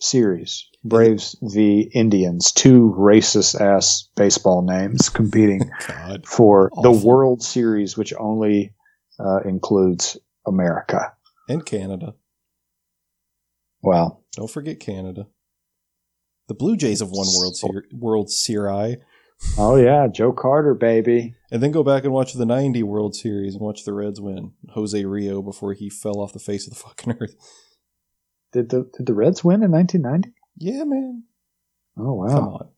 series. 0.00 0.66
Braves 0.82 1.36
v 1.42 1.90
Indians, 1.94 2.52
two 2.52 2.94
racist 2.98 3.60
ass 3.60 4.08
baseball 4.16 4.62
names 4.62 5.08
competing 5.10 5.70
God. 5.86 6.26
for 6.26 6.70
the 6.82 6.90
World 6.90 7.42
Series, 7.42 7.96
which 7.98 8.12
only 8.18 8.74
uh, 9.18 9.40
includes 9.44 10.16
America. 10.46 11.12
And 11.48 11.64
Canada. 11.64 12.14
Well, 13.82 14.22
Don't 14.36 14.50
forget 14.50 14.78
Canada. 14.80 15.26
The 16.48 16.54
Blue 16.54 16.76
Jays 16.76 17.00
have 17.00 17.10
won 17.10 17.26
World 17.36 17.56
Ser- 17.56 17.86
World 17.92 18.30
Series. 18.30 18.96
oh 19.56 19.76
yeah, 19.76 20.06
Joe 20.08 20.32
Carter, 20.32 20.74
baby. 20.74 21.34
And 21.50 21.62
then 21.62 21.70
go 21.70 21.82
back 21.82 22.04
and 22.04 22.12
watch 22.12 22.34
the 22.34 22.44
90 22.46 22.82
World 22.82 23.14
Series 23.14 23.54
and 23.54 23.62
watch 23.62 23.84
the 23.84 23.92
Reds 23.92 24.20
win. 24.20 24.52
Jose 24.70 25.02
Rijo 25.02 25.44
before 25.44 25.72
he 25.72 25.88
fell 25.88 26.20
off 26.20 26.32
the 26.32 26.38
face 26.38 26.66
of 26.66 26.74
the 26.74 26.78
fucking 26.80 27.16
earth. 27.20 27.34
Did 28.52 28.68
the 28.70 28.90
did 28.96 29.06
the 29.06 29.14
Reds 29.14 29.44
win 29.44 29.62
in 29.62 29.70
1990? 29.70 30.34
Yeah, 30.58 30.84
man. 30.84 31.22
Oh 31.96 32.12
wow. 32.14 32.26
Come 32.28 32.48
on. 32.48 32.68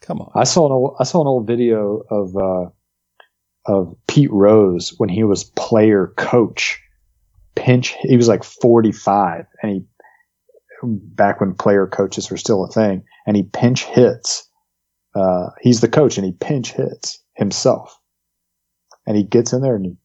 Come 0.00 0.20
on. 0.20 0.30
I 0.34 0.44
saw 0.44 0.66
an 0.66 0.72
old, 0.72 0.96
I 1.00 1.04
saw 1.04 1.20
an 1.22 1.26
old 1.26 1.46
video 1.46 2.02
of 2.10 2.36
uh, 2.36 2.70
of 3.66 3.96
Pete 4.06 4.32
Rose 4.32 4.94
when 4.98 5.08
he 5.08 5.24
was 5.24 5.44
player 5.44 6.12
coach. 6.16 6.80
Pinch, 7.54 7.96
he 8.02 8.16
was 8.16 8.28
like 8.28 8.44
45, 8.44 9.46
and 9.62 9.72
he 9.72 9.84
back 10.82 11.40
when 11.40 11.54
player 11.54 11.86
coaches 11.86 12.30
were 12.30 12.36
still 12.36 12.64
a 12.64 12.68
thing, 12.68 13.02
and 13.26 13.36
he 13.36 13.42
pinch 13.44 13.84
hits. 13.84 14.48
Uh, 15.14 15.48
he's 15.60 15.80
the 15.80 15.88
coach, 15.88 16.18
and 16.18 16.26
he 16.26 16.32
pinch 16.32 16.72
hits 16.72 17.18
himself, 17.34 17.98
and 19.06 19.16
he 19.16 19.24
gets 19.24 19.52
in 19.52 19.62
there 19.62 19.76
and 19.76 19.86
he 19.86 19.96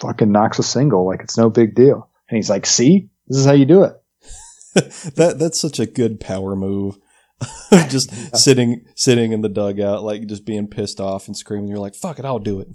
fucking 0.00 0.30
knocks 0.30 0.58
a 0.58 0.62
single 0.62 1.06
like 1.06 1.20
it's 1.20 1.38
no 1.38 1.50
big 1.50 1.74
deal, 1.74 2.08
and 2.28 2.36
he's 2.36 2.50
like, 2.50 2.66
"See, 2.66 3.08
this 3.26 3.38
is 3.38 3.46
how 3.46 3.52
you 3.52 3.64
do 3.64 3.82
it." 3.84 3.94
that 5.16 5.36
that's 5.38 5.58
such 5.58 5.78
a 5.78 5.86
good 5.86 6.20
power 6.20 6.54
move. 6.54 6.98
just 7.88 8.36
sitting 8.36 8.86
sitting 8.94 9.32
in 9.32 9.40
the 9.40 9.48
dugout, 9.48 10.02
like 10.02 10.26
just 10.26 10.44
being 10.44 10.68
pissed 10.68 11.00
off 11.00 11.26
and 11.26 11.36
screaming. 11.36 11.68
You're 11.68 11.78
like, 11.78 11.94
"Fuck 11.94 12.18
it, 12.18 12.24
I'll 12.24 12.38
do 12.38 12.60
it." 12.60 12.68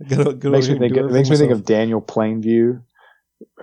Makes 0.44 0.68
me 0.68 0.78
think. 0.78 0.96
It 0.96 1.10
makes 1.10 1.30
me 1.30 1.36
think 1.36 1.52
of 1.52 1.64
Daniel 1.64 2.02
Plainview 2.02 2.82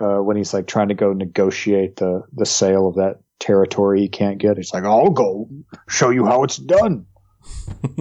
uh, 0.00 0.18
when 0.18 0.36
he's 0.36 0.54
like 0.54 0.66
trying 0.66 0.88
to 0.88 0.94
go 0.94 1.12
negotiate 1.12 1.96
the 1.96 2.22
the 2.32 2.46
sale 2.46 2.88
of 2.88 2.96
that 2.96 3.20
territory 3.38 4.00
he 4.00 4.08
can't 4.08 4.38
get. 4.38 4.56
He's 4.56 4.72
like, 4.72 4.84
"I'll 4.84 5.10
go 5.10 5.48
show 5.88 6.10
you 6.10 6.24
how 6.24 6.42
it's 6.44 6.56
done." 6.56 7.06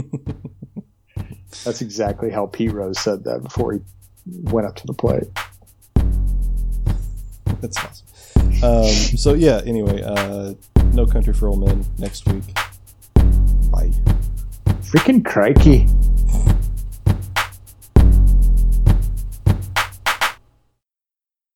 That's 1.65 1.81
exactly 1.81 2.29
how 2.31 2.47
Pete 2.47 2.71
Rose 2.71 2.99
said 2.99 3.25
that 3.25 3.43
before 3.43 3.73
he 3.73 3.79
went 4.25 4.65
up 4.65 4.75
to 4.77 4.87
the 4.87 4.93
plate. 4.93 5.27
That's 7.59 7.77
awesome. 7.77 8.07
Um, 8.63 8.85
so 9.17 9.33
yeah. 9.33 9.61
Anyway, 9.65 10.01
uh, 10.01 10.53
no 10.93 11.05
country 11.05 11.33
for 11.33 11.47
old 11.47 11.65
men 11.65 11.85
next 11.97 12.27
week. 12.27 12.53
Bye. 13.71 13.91
Freaking 14.81 15.23
crikey! 15.23 15.87